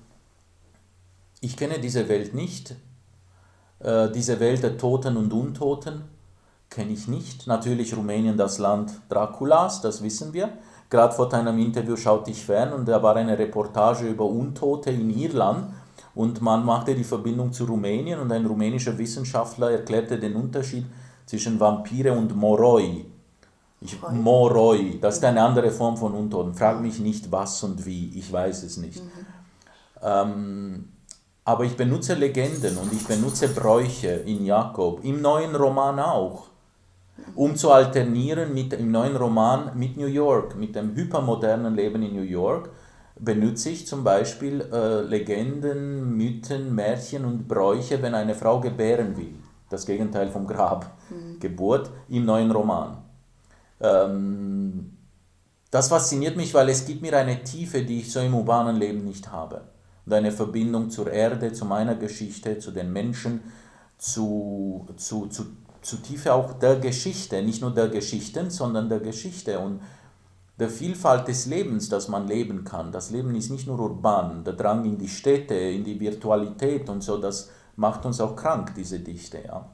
ich 1.41 1.55
kenne 1.55 1.77
diese 1.77 2.09
Welt 2.09 2.33
nicht. 2.33 2.75
Äh, 3.81 4.09
diese 4.09 4.39
Welt 4.39 4.63
der 4.63 4.79
Toten 4.79 5.15
und 5.15 5.31
Untoten 5.31 6.05
kenne 6.71 6.91
ich 6.91 7.07
nicht. 7.07 7.45
Natürlich 7.45 7.95
Rumänien 7.95 8.35
das 8.35 8.57
Land 8.57 8.93
Draculas, 9.09 9.81
das 9.81 10.01
wissen 10.01 10.33
wir. 10.33 10.57
Gerade 10.89 11.13
vor 11.13 11.29
deinem 11.29 11.57
Interview 11.59 11.95
schaute 11.95 12.31
ich 12.31 12.45
fern 12.45 12.73
und 12.73 12.87
da 12.87 13.01
war 13.01 13.15
eine 13.15 13.37
Reportage 13.37 14.07
über 14.07 14.25
Untote 14.25 14.91
in 14.91 15.09
Irland 15.09 15.73
und 16.13 16.41
man 16.41 16.63
machte 16.65 16.93
die 16.95 17.03
Verbindung 17.03 17.51
zu 17.51 17.65
Rumänien 17.65 18.19
und 18.19 18.31
ein 18.31 18.45
rumänischer 18.45 18.97
Wissenschaftler 18.97 19.71
erklärte 19.71 20.17
den 20.19 20.35
Unterschied 20.35 20.85
zwischen 21.25 21.59
Vampire 21.59 22.13
und 22.13 22.35
Moroi. 22.35 23.05
Ich, 23.81 23.97
Moroi, 24.11 24.99
das 25.01 25.17
ist 25.17 25.25
eine 25.25 25.41
andere 25.41 25.71
Form 25.71 25.97
von 25.97 26.13
Untoten. 26.13 26.53
Frag 26.53 26.81
mich 26.81 26.99
nicht 26.99 27.31
was 27.31 27.61
und 27.63 27.85
wie, 27.85 28.17
ich 28.17 28.31
weiß 28.31 28.63
es 28.63 28.77
nicht. 28.77 29.03
Mhm. 29.03 29.09
Ähm, 30.01 30.89
aber 31.43 31.63
ich 31.65 31.75
benutze 31.75 32.13
Legenden 32.13 32.77
und 32.77 32.91
ich 32.93 33.05
benutze 33.05 33.49
Bräuche 33.49 34.07
in 34.07 34.45
Jakob, 34.45 35.03
im 35.03 35.21
neuen 35.21 35.55
Roman 35.55 35.99
auch, 35.99 36.47
um 37.35 37.55
zu 37.55 37.71
alternieren 37.71 38.53
mit, 38.53 38.73
im 38.73 38.91
neuen 38.91 39.15
Roman 39.15 39.77
mit 39.77 39.97
New 39.97 40.07
York, 40.07 40.55
mit 40.55 40.75
dem 40.75 40.95
hypermodernen 40.95 41.75
Leben 41.75 42.03
in 42.03 42.15
New 42.15 42.21
York 42.21 42.69
benutze 43.19 43.69
ich 43.69 43.87
zum 43.87 44.03
Beispiel 44.03 44.61
äh, 44.61 45.01
Legenden, 45.01 46.17
Mythen, 46.17 46.75
Märchen 46.75 47.25
und 47.25 47.47
Bräuche, 47.47 48.01
wenn 48.01 48.13
eine 48.13 48.35
Frau 48.35 48.59
gebären 48.59 49.15
will. 49.17 49.35
Das 49.69 49.85
Gegenteil 49.85 50.29
vom 50.29 50.45
Grab. 50.45 50.97
Mhm. 51.09 51.39
Geburt 51.39 51.89
im 52.09 52.25
neuen 52.25 52.51
Roman. 52.51 52.97
Ähm, 53.79 54.97
das 55.71 55.87
fasziniert 55.87 56.37
mich, 56.37 56.53
weil 56.53 56.69
es 56.69 56.85
gibt 56.85 57.01
mir 57.01 57.17
eine 57.17 57.43
Tiefe, 57.43 57.83
die 57.83 57.99
ich 57.99 58.11
so 58.11 58.19
im 58.19 58.33
urbanen 58.33 58.77
Leben 58.77 59.03
nicht 59.03 59.31
habe. 59.31 59.61
Und 60.05 60.13
eine 60.13 60.31
Verbindung 60.31 60.89
zur 60.89 61.11
Erde, 61.11 61.51
zu 61.51 61.65
meiner 61.65 61.95
Geschichte, 61.95 62.59
zu 62.59 62.71
den 62.71 62.93
Menschen, 62.93 63.41
zu, 63.97 64.87
zu, 64.97 65.27
zu, 65.27 65.45
zu 65.85 65.97
Tiefe 65.97 66.33
auch 66.33 66.53
der 66.53 66.77
Geschichte. 66.77 67.41
Nicht 67.41 67.61
nur 67.61 67.73
der 67.73 67.89
Geschichten, 67.89 68.49
sondern 68.49 68.89
der 68.89 68.99
Geschichte. 68.99 69.59
Und 69.59 69.81
der 70.57 70.69
Vielfalt 70.69 71.27
des 71.27 71.45
Lebens, 71.45 71.89
das 71.89 72.07
man 72.07 72.27
leben 72.27 72.63
kann. 72.63 72.91
Das 72.91 73.11
Leben 73.11 73.35
ist 73.35 73.51
nicht 73.51 73.67
nur 73.67 73.79
urban, 73.79 74.43
der 74.43 74.53
Drang 74.53 74.85
in 74.85 74.97
die 74.97 75.09
Städte, 75.09 75.53
in 75.53 75.83
die 75.83 75.99
Virtualität 75.99 76.89
und 76.89 77.01
so, 77.01 77.17
das 77.17 77.49
macht 77.75 78.05
uns 78.05 78.21
auch 78.21 78.35
krank, 78.35 78.73
diese 78.75 78.99
Dichte. 78.99 79.43
Ja. 79.45 79.69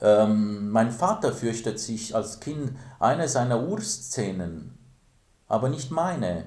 Ähm, 0.00 0.70
mein 0.70 0.92
Vater 0.92 1.32
fürchtet 1.32 1.80
sich 1.80 2.14
als 2.14 2.38
Kind 2.38 2.72
eine 3.00 3.28
seiner 3.28 3.66
Urszenen, 3.66 4.78
aber 5.48 5.68
nicht 5.68 5.90
meine. 5.90 6.46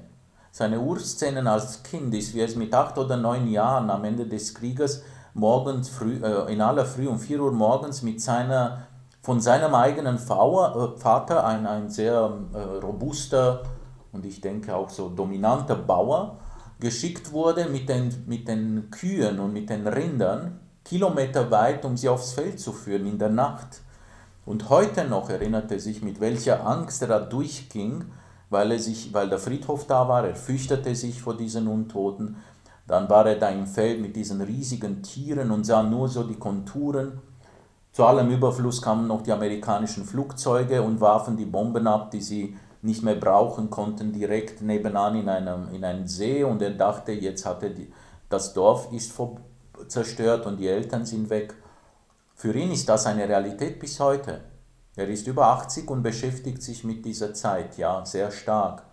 Seine 0.51 0.79
Urszenen 0.79 1.45
als 1.45 1.83
Kind 1.83 2.13
ist, 2.15 2.33
wie 2.33 2.41
es 2.41 2.55
mit 2.55 2.73
acht 2.73 2.97
oder 2.97 3.17
neun 3.17 3.47
Jahren 3.47 3.89
am 3.89 4.03
Ende 4.05 4.27
des 4.27 4.55
Krieges 4.55 5.03
morgens 5.39 5.89
früh, 5.89 6.21
äh, 6.23 6.51
in 6.51 6.61
aller 6.61 6.85
Früh 6.85 7.07
um 7.07 7.19
vier 7.19 7.41
Uhr 7.41 7.51
morgens 7.51 8.01
mit 8.01 8.21
seiner 8.21 8.89
von 9.21 9.41
seinem 9.41 9.75
eigenen 9.75 10.15
äh, 10.15 10.19
Vater, 10.19 11.45
ein, 11.45 11.67
ein 11.67 11.89
sehr 11.89 12.31
äh, 12.53 12.57
robuster 12.57 13.63
und 14.11 14.25
ich 14.25 14.41
denke 14.41 14.75
auch 14.75 14.89
so 14.89 15.09
dominanter 15.09 15.75
Bauer, 15.75 16.37
geschickt 16.79 17.31
wurde 17.31 17.67
mit 17.69 17.89
den, 17.89 18.23
mit 18.27 18.47
den 18.47 18.89
Kühen 18.89 19.39
und 19.39 19.53
mit 19.53 19.69
den 19.69 19.85
Rindern 19.87 20.59
kilometerweit, 20.85 21.85
um 21.85 21.97
sie 21.97 22.09
aufs 22.09 22.33
Feld 22.33 22.59
zu 22.59 22.71
führen 22.71 23.05
in 23.05 23.19
der 23.19 23.29
Nacht. 23.29 23.81
Und 24.45 24.69
heute 24.69 25.03
noch 25.05 25.29
erinnert 25.29 25.71
er 25.71 25.79
sich, 25.79 26.01
mit 26.01 26.19
welcher 26.19 26.65
Angst 26.65 27.01
er 27.03 27.09
da 27.09 27.19
durchging, 27.19 28.05
weil, 28.49 28.71
er 28.71 28.79
sich, 28.79 29.13
weil 29.13 29.29
der 29.29 29.37
Friedhof 29.37 29.85
da 29.85 30.07
war, 30.07 30.25
er 30.25 30.35
fürchtete 30.35 30.95
sich 30.95 31.21
vor 31.21 31.37
diesen 31.37 31.67
Untoten. 31.67 32.37
Dann 32.89 33.09
war 33.09 33.25
er 33.25 33.35
da 33.35 33.47
im 33.49 33.65
Feld 33.65 34.01
mit 34.01 34.15
diesen 34.17 34.41
riesigen 34.41 35.01
Tieren 35.01 35.51
und 35.51 35.63
sah 35.63 35.83
nur 35.83 36.09
so 36.09 36.23
die 36.23 36.35
Konturen 36.35 37.21
zu 37.91 38.05
allem 38.05 38.29
Überfluss 38.29 38.81
kamen 38.81 39.07
noch 39.07 39.23
die 39.23 39.31
amerikanischen 39.31 40.05
Flugzeuge 40.05 40.81
und 40.81 41.01
warfen 41.01 41.35
die 41.37 41.45
Bomben 41.45 41.87
ab, 41.87 42.11
die 42.11 42.21
sie 42.21 42.55
nicht 42.81 43.03
mehr 43.03 43.15
brauchen 43.15 43.69
konnten, 43.69 44.13
direkt 44.13 44.61
nebenan 44.61 45.15
in 45.15 45.27
einem, 45.27 45.67
in 45.73 45.83
einen 45.83 46.07
See. 46.07 46.43
Und 46.43 46.61
er 46.61 46.71
dachte, 46.71 47.11
jetzt 47.11 47.45
hatte 47.45 47.71
die, 47.71 47.91
das 48.29 48.53
Dorf 48.53 48.91
ist 48.93 49.13
zerstört 49.87 50.45
und 50.45 50.57
die 50.57 50.67
Eltern 50.67 51.05
sind 51.05 51.29
weg. 51.29 51.55
Für 52.35 52.53
ihn 52.53 52.71
ist 52.71 52.87
das 52.87 53.05
eine 53.05 53.27
Realität 53.27 53.79
bis 53.79 53.99
heute. 53.99 54.41
Er 54.95 55.09
ist 55.09 55.27
über 55.27 55.47
80 55.47 55.89
und 55.89 56.03
beschäftigt 56.03 56.61
sich 56.61 56.83
mit 56.83 57.03
dieser 57.03 57.33
Zeit, 57.33 57.77
ja, 57.77 58.05
sehr 58.05 58.31
stark. 58.31 58.83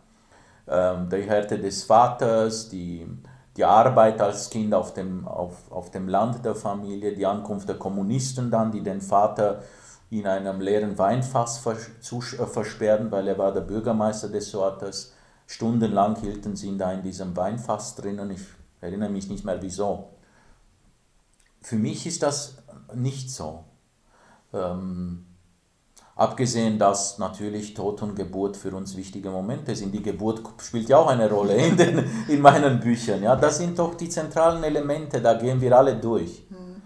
Ähm, 0.67 1.09
die 1.09 1.23
Härte 1.23 1.59
des 1.59 1.85
Vaters, 1.85 2.69
die, 2.69 3.07
die 3.57 3.65
Arbeit 3.65 4.21
als 4.21 4.51
Kind 4.51 4.75
auf 4.75 4.93
dem, 4.93 5.27
auf, 5.27 5.71
auf 5.71 5.91
dem 5.91 6.09
Land 6.09 6.45
der 6.45 6.55
Familie, 6.55 7.15
die 7.15 7.27
Ankunft 7.27 7.69
der 7.69 7.79
Kommunisten 7.79 8.51
dann, 8.51 8.71
die 8.71 8.83
den 8.83 9.01
Vater 9.01 9.63
in 10.11 10.27
einem 10.27 10.61
leeren 10.61 10.97
Weinfass 10.99 11.65
äh, 11.67 12.47
versperren, 12.47 13.11
weil 13.11 13.29
er 13.29 13.39
war 13.39 13.53
der 13.53 13.63
Bürgermeister 13.63 14.29
des 14.29 14.55
Ortes. 14.55 15.15
Stundenlang 15.47 16.17
hielten 16.17 16.55
sie 16.55 16.69
ihn 16.69 16.79
da 16.79 16.93
in 16.93 17.03
diesem 17.03 17.37
Weinfass 17.37 17.95
drinnen. 17.95 18.31
Ich 18.31 18.43
erinnere 18.81 19.11
mich 19.11 19.29
nicht 19.29 19.45
mehr 19.45 19.61
wieso. 19.63 20.11
Für 21.63 21.77
mich 21.77 22.07
ist 22.07 22.23
das 22.23 22.59
nicht 22.95 23.31
so. 23.31 23.65
Ähm, 24.53 25.27
Abgesehen, 26.17 26.79
dass 26.79 27.19
natürlich 27.19 27.75
Tod 27.75 28.01
und 28.01 28.17
Geburt 28.17 28.57
für 28.57 28.75
uns 28.75 28.97
wichtige 28.97 29.29
Momente 29.31 29.77
sind. 29.77 29.93
Die 29.93 30.03
Geburt 30.03 30.41
spielt 30.63 30.89
ja 30.89 30.97
auch 30.97 31.09
eine 31.09 31.31
Rolle 31.31 31.55
in, 31.55 31.77
den, 31.77 32.05
in 32.29 32.41
meinen 32.41 32.81
Büchern. 32.81 33.23
Ja? 33.23 33.37
Das 33.37 33.59
sind 33.59 33.79
doch 33.79 33.95
die 33.95 34.09
zentralen 34.09 34.65
Elemente, 34.65 35.21
da 35.21 35.35
gehen 35.35 35.61
wir 35.61 35.77
alle 35.77 35.95
durch. 35.97 36.47
Mhm. 36.49 36.81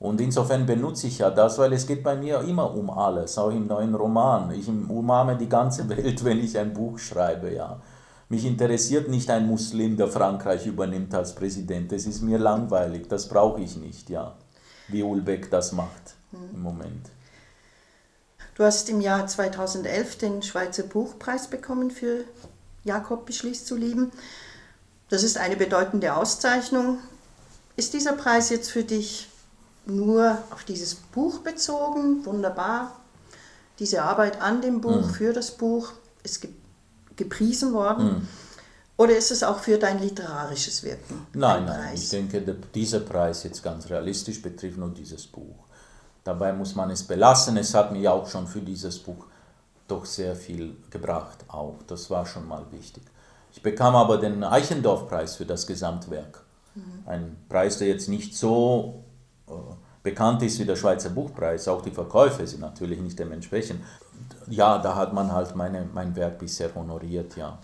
Und 0.00 0.20
insofern 0.20 0.66
benutze 0.66 1.06
ich 1.06 1.18
ja 1.18 1.30
das, 1.30 1.58
weil 1.58 1.72
es 1.74 1.86
geht 1.86 2.02
bei 2.02 2.16
mir 2.16 2.40
immer 2.40 2.74
um 2.74 2.90
alles, 2.90 3.38
auch 3.38 3.50
im 3.50 3.68
neuen 3.68 3.94
Roman. 3.94 4.50
Ich 4.50 4.68
umarme 4.68 5.36
die 5.36 5.48
ganze 5.48 5.88
Welt, 5.88 6.24
wenn 6.24 6.42
ich 6.42 6.58
ein 6.58 6.72
Buch 6.72 6.98
schreibe. 6.98 7.54
Ja. 7.54 7.80
Mich 8.28 8.44
interessiert 8.44 9.08
nicht 9.08 9.30
ein 9.30 9.46
Muslim, 9.46 9.96
der 9.96 10.08
Frankreich 10.08 10.66
übernimmt 10.66 11.14
als 11.14 11.36
Präsident. 11.36 11.92
Das 11.92 12.04
ist 12.04 12.20
mir 12.20 12.38
langweilig, 12.38 13.08
das 13.08 13.28
brauche 13.28 13.60
ich 13.60 13.76
nicht, 13.76 14.10
ja. 14.10 14.34
Wie 14.88 15.04
Ulbeck 15.04 15.52
das 15.52 15.70
macht 15.70 16.16
mhm. 16.32 16.56
im 16.56 16.62
Moment. 16.62 17.15
Du 18.56 18.64
hast 18.64 18.88
im 18.88 19.02
Jahr 19.02 19.26
2011 19.26 20.16
den 20.16 20.42
Schweizer 20.42 20.82
Buchpreis 20.82 21.48
bekommen 21.48 21.90
für 21.90 22.24
Jakob 22.84 23.26
beschließt 23.26 23.66
zu 23.66 23.76
lieben. 23.76 24.12
Das 25.10 25.22
ist 25.22 25.36
eine 25.36 25.56
bedeutende 25.56 26.14
Auszeichnung. 26.14 26.98
Ist 27.76 27.92
dieser 27.92 28.14
Preis 28.14 28.48
jetzt 28.48 28.70
für 28.70 28.82
dich 28.82 29.28
nur 29.84 30.38
auf 30.50 30.64
dieses 30.64 30.94
Buch 30.94 31.40
bezogen? 31.40 32.24
Wunderbar. 32.24 32.98
Diese 33.78 34.02
Arbeit 34.02 34.40
an 34.40 34.62
dem 34.62 34.80
Buch, 34.80 35.06
mhm. 35.06 35.10
für 35.10 35.32
das 35.34 35.50
Buch 35.50 35.92
ist 36.22 36.48
gepriesen 37.14 37.74
worden. 37.74 38.06
Mhm. 38.06 38.28
Oder 38.96 39.18
ist 39.18 39.30
es 39.30 39.42
auch 39.42 39.58
für 39.58 39.76
dein 39.76 40.00
literarisches 40.00 40.82
Wirken? 40.82 41.26
Nein, 41.34 41.66
nein, 41.66 41.94
ich 41.94 42.08
denke, 42.08 42.40
dieser 42.74 43.00
Preis 43.00 43.42
jetzt 43.42 43.62
ganz 43.62 43.90
realistisch 43.90 44.40
betrifft 44.40 44.78
nur 44.78 44.88
dieses 44.88 45.26
Buch. 45.26 45.66
Dabei 46.26 46.52
muss 46.52 46.74
man 46.74 46.90
es 46.90 47.04
belassen. 47.04 47.56
Es 47.56 47.72
hat 47.72 47.92
mich 47.92 48.08
auch 48.08 48.26
schon 48.26 48.48
für 48.48 48.60
dieses 48.60 48.98
Buch 48.98 49.26
doch 49.86 50.04
sehr 50.04 50.34
viel 50.34 50.76
gebracht 50.90 51.44
auch. 51.46 51.76
Das 51.86 52.10
war 52.10 52.26
schon 52.26 52.48
mal 52.48 52.64
wichtig. 52.72 53.04
Ich 53.52 53.62
bekam 53.62 53.94
aber 53.94 54.18
den 54.18 54.42
Eichendorff-Preis 54.42 55.36
für 55.36 55.46
das 55.46 55.68
Gesamtwerk. 55.68 56.42
Mhm. 56.74 56.82
Ein 57.06 57.36
Preis, 57.48 57.78
der 57.78 57.86
jetzt 57.86 58.08
nicht 58.08 58.36
so 58.36 59.04
äh, 59.46 59.52
bekannt 60.02 60.42
ist 60.42 60.58
wie 60.58 60.64
der 60.64 60.74
Schweizer 60.74 61.10
Buchpreis. 61.10 61.68
Auch 61.68 61.80
die 61.80 61.92
Verkäufe 61.92 62.44
sind 62.44 62.60
natürlich 62.60 63.00
nicht 63.00 63.16
dementsprechend. 63.16 63.80
Ja, 64.48 64.78
da 64.78 64.96
hat 64.96 65.12
man 65.12 65.30
halt 65.30 65.54
meine, 65.54 65.88
mein 65.94 66.16
Werk 66.16 66.40
bisher 66.40 66.74
honoriert, 66.74 67.36
ja. 67.36 67.60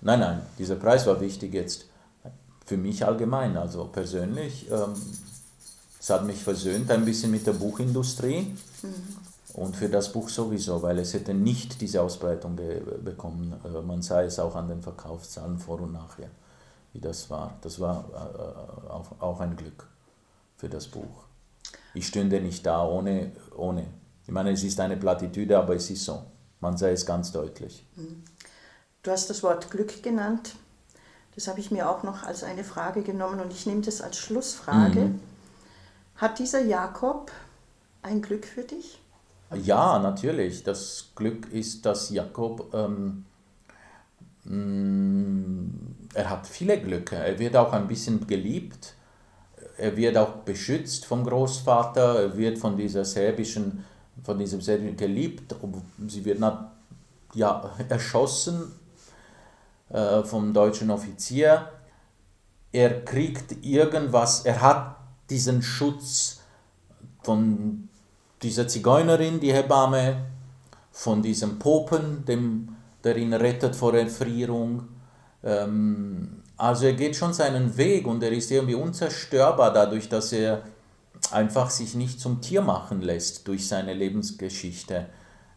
Nein, 0.00 0.20
nein, 0.20 0.40
dieser 0.58 0.76
Preis 0.76 1.06
war 1.06 1.20
wichtig 1.20 1.52
jetzt 1.52 1.84
für 2.64 2.78
mich 2.78 3.04
allgemein, 3.04 3.58
also 3.58 3.84
persönlich. 3.84 4.70
Ähm, 4.70 4.94
es 6.00 6.08
hat 6.08 6.24
mich 6.24 6.42
versöhnt 6.42 6.90
ein 6.90 7.04
bisschen 7.04 7.30
mit 7.30 7.46
der 7.46 7.52
Buchindustrie. 7.52 8.56
Mhm. 8.82 8.94
Und 9.52 9.76
für 9.76 9.88
das 9.88 10.12
Buch 10.12 10.28
sowieso, 10.28 10.80
weil 10.80 10.98
es 11.00 11.12
hätte 11.12 11.34
nicht 11.34 11.80
diese 11.80 12.00
Ausbreitung 12.00 12.56
bekommen. 13.04 13.54
Äh, 13.64 13.82
man 13.82 14.00
sah 14.00 14.22
es 14.22 14.38
auch 14.38 14.54
an 14.54 14.68
den 14.68 14.80
Verkaufszahlen 14.80 15.58
vor 15.58 15.80
und 15.80 15.92
nachher, 15.92 16.30
wie 16.92 17.00
das 17.00 17.28
war. 17.28 17.58
Das 17.60 17.78
war 17.80 18.04
äh, 18.14 19.22
auch 19.22 19.40
ein 19.40 19.56
Glück 19.56 19.86
für 20.56 20.68
das 20.68 20.88
Buch. 20.88 21.24
Ich 21.92 22.06
stünde 22.06 22.40
nicht 22.40 22.64
da 22.64 22.86
ohne, 22.86 23.32
ohne. 23.56 23.86
Ich 24.24 24.32
meine, 24.32 24.52
es 24.52 24.62
ist 24.62 24.78
eine 24.80 24.96
Plattitüde, 24.96 25.58
aber 25.58 25.74
es 25.74 25.90
ist 25.90 26.04
so. 26.04 26.22
Man 26.60 26.78
sah 26.78 26.88
es 26.88 27.04
ganz 27.04 27.32
deutlich. 27.32 27.84
Mhm. 27.96 28.22
Du 29.02 29.10
hast 29.10 29.28
das 29.28 29.42
Wort 29.42 29.70
Glück 29.70 30.02
genannt. 30.02 30.54
Das 31.34 31.48
habe 31.48 31.60
ich 31.60 31.70
mir 31.70 31.90
auch 31.90 32.04
noch 32.04 32.22
als 32.22 32.44
eine 32.44 32.64
Frage 32.64 33.02
genommen 33.02 33.40
und 33.40 33.52
ich 33.52 33.66
nehme 33.66 33.82
das 33.82 34.00
als 34.00 34.16
Schlussfrage. 34.16 35.00
Mhm. 35.00 35.20
Hat 36.20 36.38
dieser 36.38 36.60
Jakob 36.60 37.32
ein 38.02 38.20
Glück 38.20 38.44
für 38.44 38.60
dich? 38.60 39.00
Ja, 39.54 39.98
natürlich. 39.98 40.62
Das 40.62 41.12
Glück 41.14 41.50
ist, 41.50 41.86
dass 41.86 42.10
Jakob, 42.10 42.74
ähm, 42.74 43.24
mm, 44.44 46.10
er 46.12 46.28
hat 46.28 46.46
viele 46.46 46.78
Glücke. 46.78 47.16
Er 47.16 47.38
wird 47.38 47.56
auch 47.56 47.72
ein 47.72 47.88
bisschen 47.88 48.26
geliebt. 48.26 48.92
Er 49.78 49.96
wird 49.96 50.18
auch 50.18 50.32
beschützt 50.44 51.06
vom 51.06 51.24
Großvater. 51.24 52.20
Er 52.20 52.36
wird 52.36 52.58
von 52.58 52.76
dieser 52.76 53.06
serbischen, 53.06 53.82
von 54.22 54.38
diesem 54.38 54.60
Serbischen 54.60 54.98
geliebt. 54.98 55.54
Sie 56.06 56.22
wird 56.26 56.38
ja, 57.32 57.70
erschossen 57.88 58.72
äh, 59.88 60.22
vom 60.22 60.52
deutschen 60.52 60.90
Offizier. 60.90 61.70
Er 62.72 63.06
kriegt 63.06 63.64
irgendwas, 63.64 64.44
er 64.44 64.60
hat 64.60 64.99
diesen 65.30 65.62
Schutz 65.62 66.40
von 67.22 67.88
dieser 68.42 68.66
Zigeunerin, 68.68 69.40
die 69.40 69.52
Hebamme, 69.52 70.26
von 70.92 71.22
diesem 71.22 71.58
Popen, 71.58 72.24
dem, 72.24 72.76
der 73.04 73.16
ihn 73.16 73.32
rettet 73.32 73.76
vor 73.76 73.94
Erfrierung. 73.94 74.88
Ähm, 75.42 76.42
also 76.56 76.86
er 76.86 76.92
geht 76.92 77.16
schon 77.16 77.32
seinen 77.32 77.76
Weg 77.76 78.06
und 78.06 78.22
er 78.22 78.32
ist 78.32 78.50
irgendwie 78.50 78.74
unzerstörbar 78.74 79.72
dadurch, 79.72 80.08
dass 80.08 80.32
er 80.32 80.62
einfach 81.30 81.70
sich 81.70 81.94
nicht 81.94 82.20
zum 82.20 82.40
Tier 82.40 82.62
machen 82.62 83.00
lässt 83.00 83.46
durch 83.48 83.66
seine 83.66 83.94
Lebensgeschichte. 83.94 85.06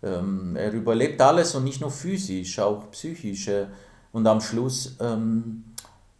Ähm, 0.01 0.55
er 0.55 0.71
überlebt 0.71 1.21
alles 1.21 1.55
und 1.55 1.63
nicht 1.63 1.81
nur 1.81 1.91
physisch, 1.91 2.59
auch 2.59 2.91
psychisch. 2.91 3.49
Und 4.11 4.27
am 4.27 4.39
Schluss, 4.41 4.95
ähm, 4.99 5.63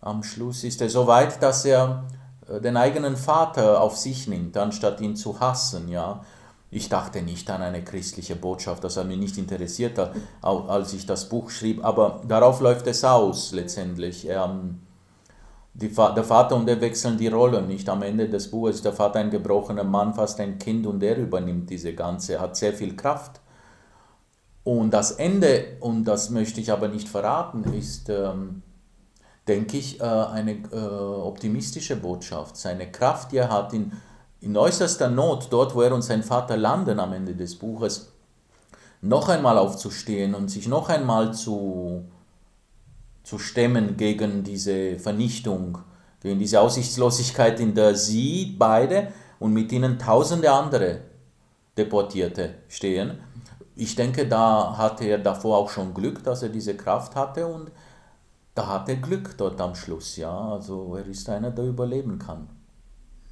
am 0.01 0.23
Schluss 0.23 0.63
ist 0.63 0.81
er 0.81 0.89
so 0.89 1.05
weit, 1.07 1.41
dass 1.41 1.65
er 1.65 2.05
den 2.59 2.77
eigenen 2.77 3.17
Vater 3.17 3.81
auf 3.81 3.97
sich 3.97 4.27
nimmt, 4.27 4.57
anstatt 4.57 5.01
ihn 5.01 5.15
zu 5.15 5.39
hassen. 5.39 5.87
Ja? 5.89 6.23
Ich 6.71 6.89
dachte 6.89 7.21
nicht 7.21 7.49
an 7.49 7.61
eine 7.61 7.83
christliche 7.83 8.35
Botschaft, 8.35 8.83
das 8.83 8.97
hat 8.97 9.07
mich 9.07 9.19
nicht 9.19 9.37
interessiert, 9.37 9.99
als 10.41 10.93
ich 10.93 11.05
das 11.05 11.29
Buch 11.29 11.49
schrieb, 11.49 11.85
aber 11.85 12.21
darauf 12.27 12.61
läuft 12.61 12.87
es 12.87 13.03
aus 13.03 13.51
letztendlich. 13.51 14.27
Ähm, 14.27 14.79
die, 15.75 15.89
der 15.89 16.23
Vater 16.23 16.55
und 16.55 16.69
er 16.69 16.79
wechseln 16.81 17.17
die 17.17 17.27
Rollen. 17.27 17.67
Nicht 17.67 17.89
am 17.89 18.03
Ende 18.03 18.29
des 18.29 18.49
Buches 18.49 18.75
ist 18.75 18.85
der 18.85 18.93
Vater 18.93 19.19
ein 19.19 19.31
gebrochener 19.31 19.83
Mann, 19.83 20.13
fast 20.13 20.39
ein 20.39 20.59
Kind 20.59 20.85
und 20.85 21.01
er 21.01 21.17
übernimmt 21.17 21.69
diese 21.69 21.93
ganze, 21.93 22.39
hat 22.39 22.55
sehr 22.55 22.73
viel 22.73 22.95
Kraft. 22.95 23.39
Und 24.63 24.91
das 24.91 25.11
Ende, 25.11 25.77
und 25.79 26.05
das 26.05 26.29
möchte 26.29 26.61
ich 26.61 26.71
aber 26.71 26.87
nicht 26.87 27.09
verraten, 27.09 27.63
ist, 27.73 28.09
ähm, 28.09 28.61
denke 29.47 29.77
ich, 29.77 29.99
äh, 29.99 30.03
eine 30.03 30.53
äh, 30.71 30.75
optimistische 30.75 31.95
Botschaft. 31.95 32.57
Seine 32.57 32.91
Kraft, 32.91 33.31
die 33.31 33.37
er 33.37 33.49
hat 33.49 33.73
in 33.73 33.91
in 34.43 34.57
äußerster 34.57 35.09
Not, 35.09 35.47
dort 35.51 35.73
wo 35.73 35.81
er 35.81 35.93
und 35.93 36.01
sein 36.01 36.21
Vater 36.21 36.57
landen 36.57 36.99
am 36.99 37.13
Ende 37.13 37.33
des 37.33 37.55
Buches, 37.55 38.11
noch 39.01 39.29
einmal 39.29 39.57
aufzustehen 39.57 40.35
und 40.35 40.49
sich 40.49 40.67
noch 40.67 40.89
einmal 40.89 41.33
zu, 41.33 42.03
zu 43.23 43.39
stemmen 43.39 43.95
gegen 43.95 44.43
diese 44.43 44.99
Vernichtung, 44.99 45.77
gegen 46.21 46.39
diese 46.39 46.59
Aussichtslosigkeit, 46.59 47.59
in 47.61 47.73
der 47.73 47.95
sie 47.95 48.55
beide 48.59 49.13
und 49.39 49.53
mit 49.53 49.71
ihnen 49.71 49.97
tausende 49.97 50.51
andere 50.51 50.99
Deportierte 51.77 52.55
stehen. 52.67 53.19
Ich 53.77 53.95
denke, 53.95 54.27
da 54.27 54.77
hatte 54.77 55.05
er 55.05 55.19
davor 55.19 55.57
auch 55.57 55.69
schon 55.69 55.93
Glück, 55.93 56.21
dass 56.23 56.43
er 56.43 56.49
diese 56.49 56.75
Kraft 56.75 57.15
hatte 57.15 57.47
und 57.47 57.71
da 58.55 58.67
hat 58.67 58.89
er 58.89 58.97
Glück 58.97 59.35
dort 59.37 59.59
am 59.59 59.75
Schluss, 59.75 60.17
ja. 60.17 60.53
Also 60.53 60.95
er 60.95 61.05
ist 61.05 61.27
einer, 61.29 61.51
der 61.51 61.65
überleben 61.65 62.19
kann. 62.19 62.47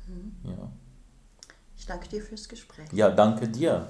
Mhm. 0.07 0.35
Ja. 0.43 0.71
Ich 1.77 1.85
danke 1.85 2.07
dir 2.09 2.21
fürs 2.21 2.47
Gespräch. 2.47 2.87
Ja, 2.91 3.09
danke 3.09 3.47
dir. 3.47 3.87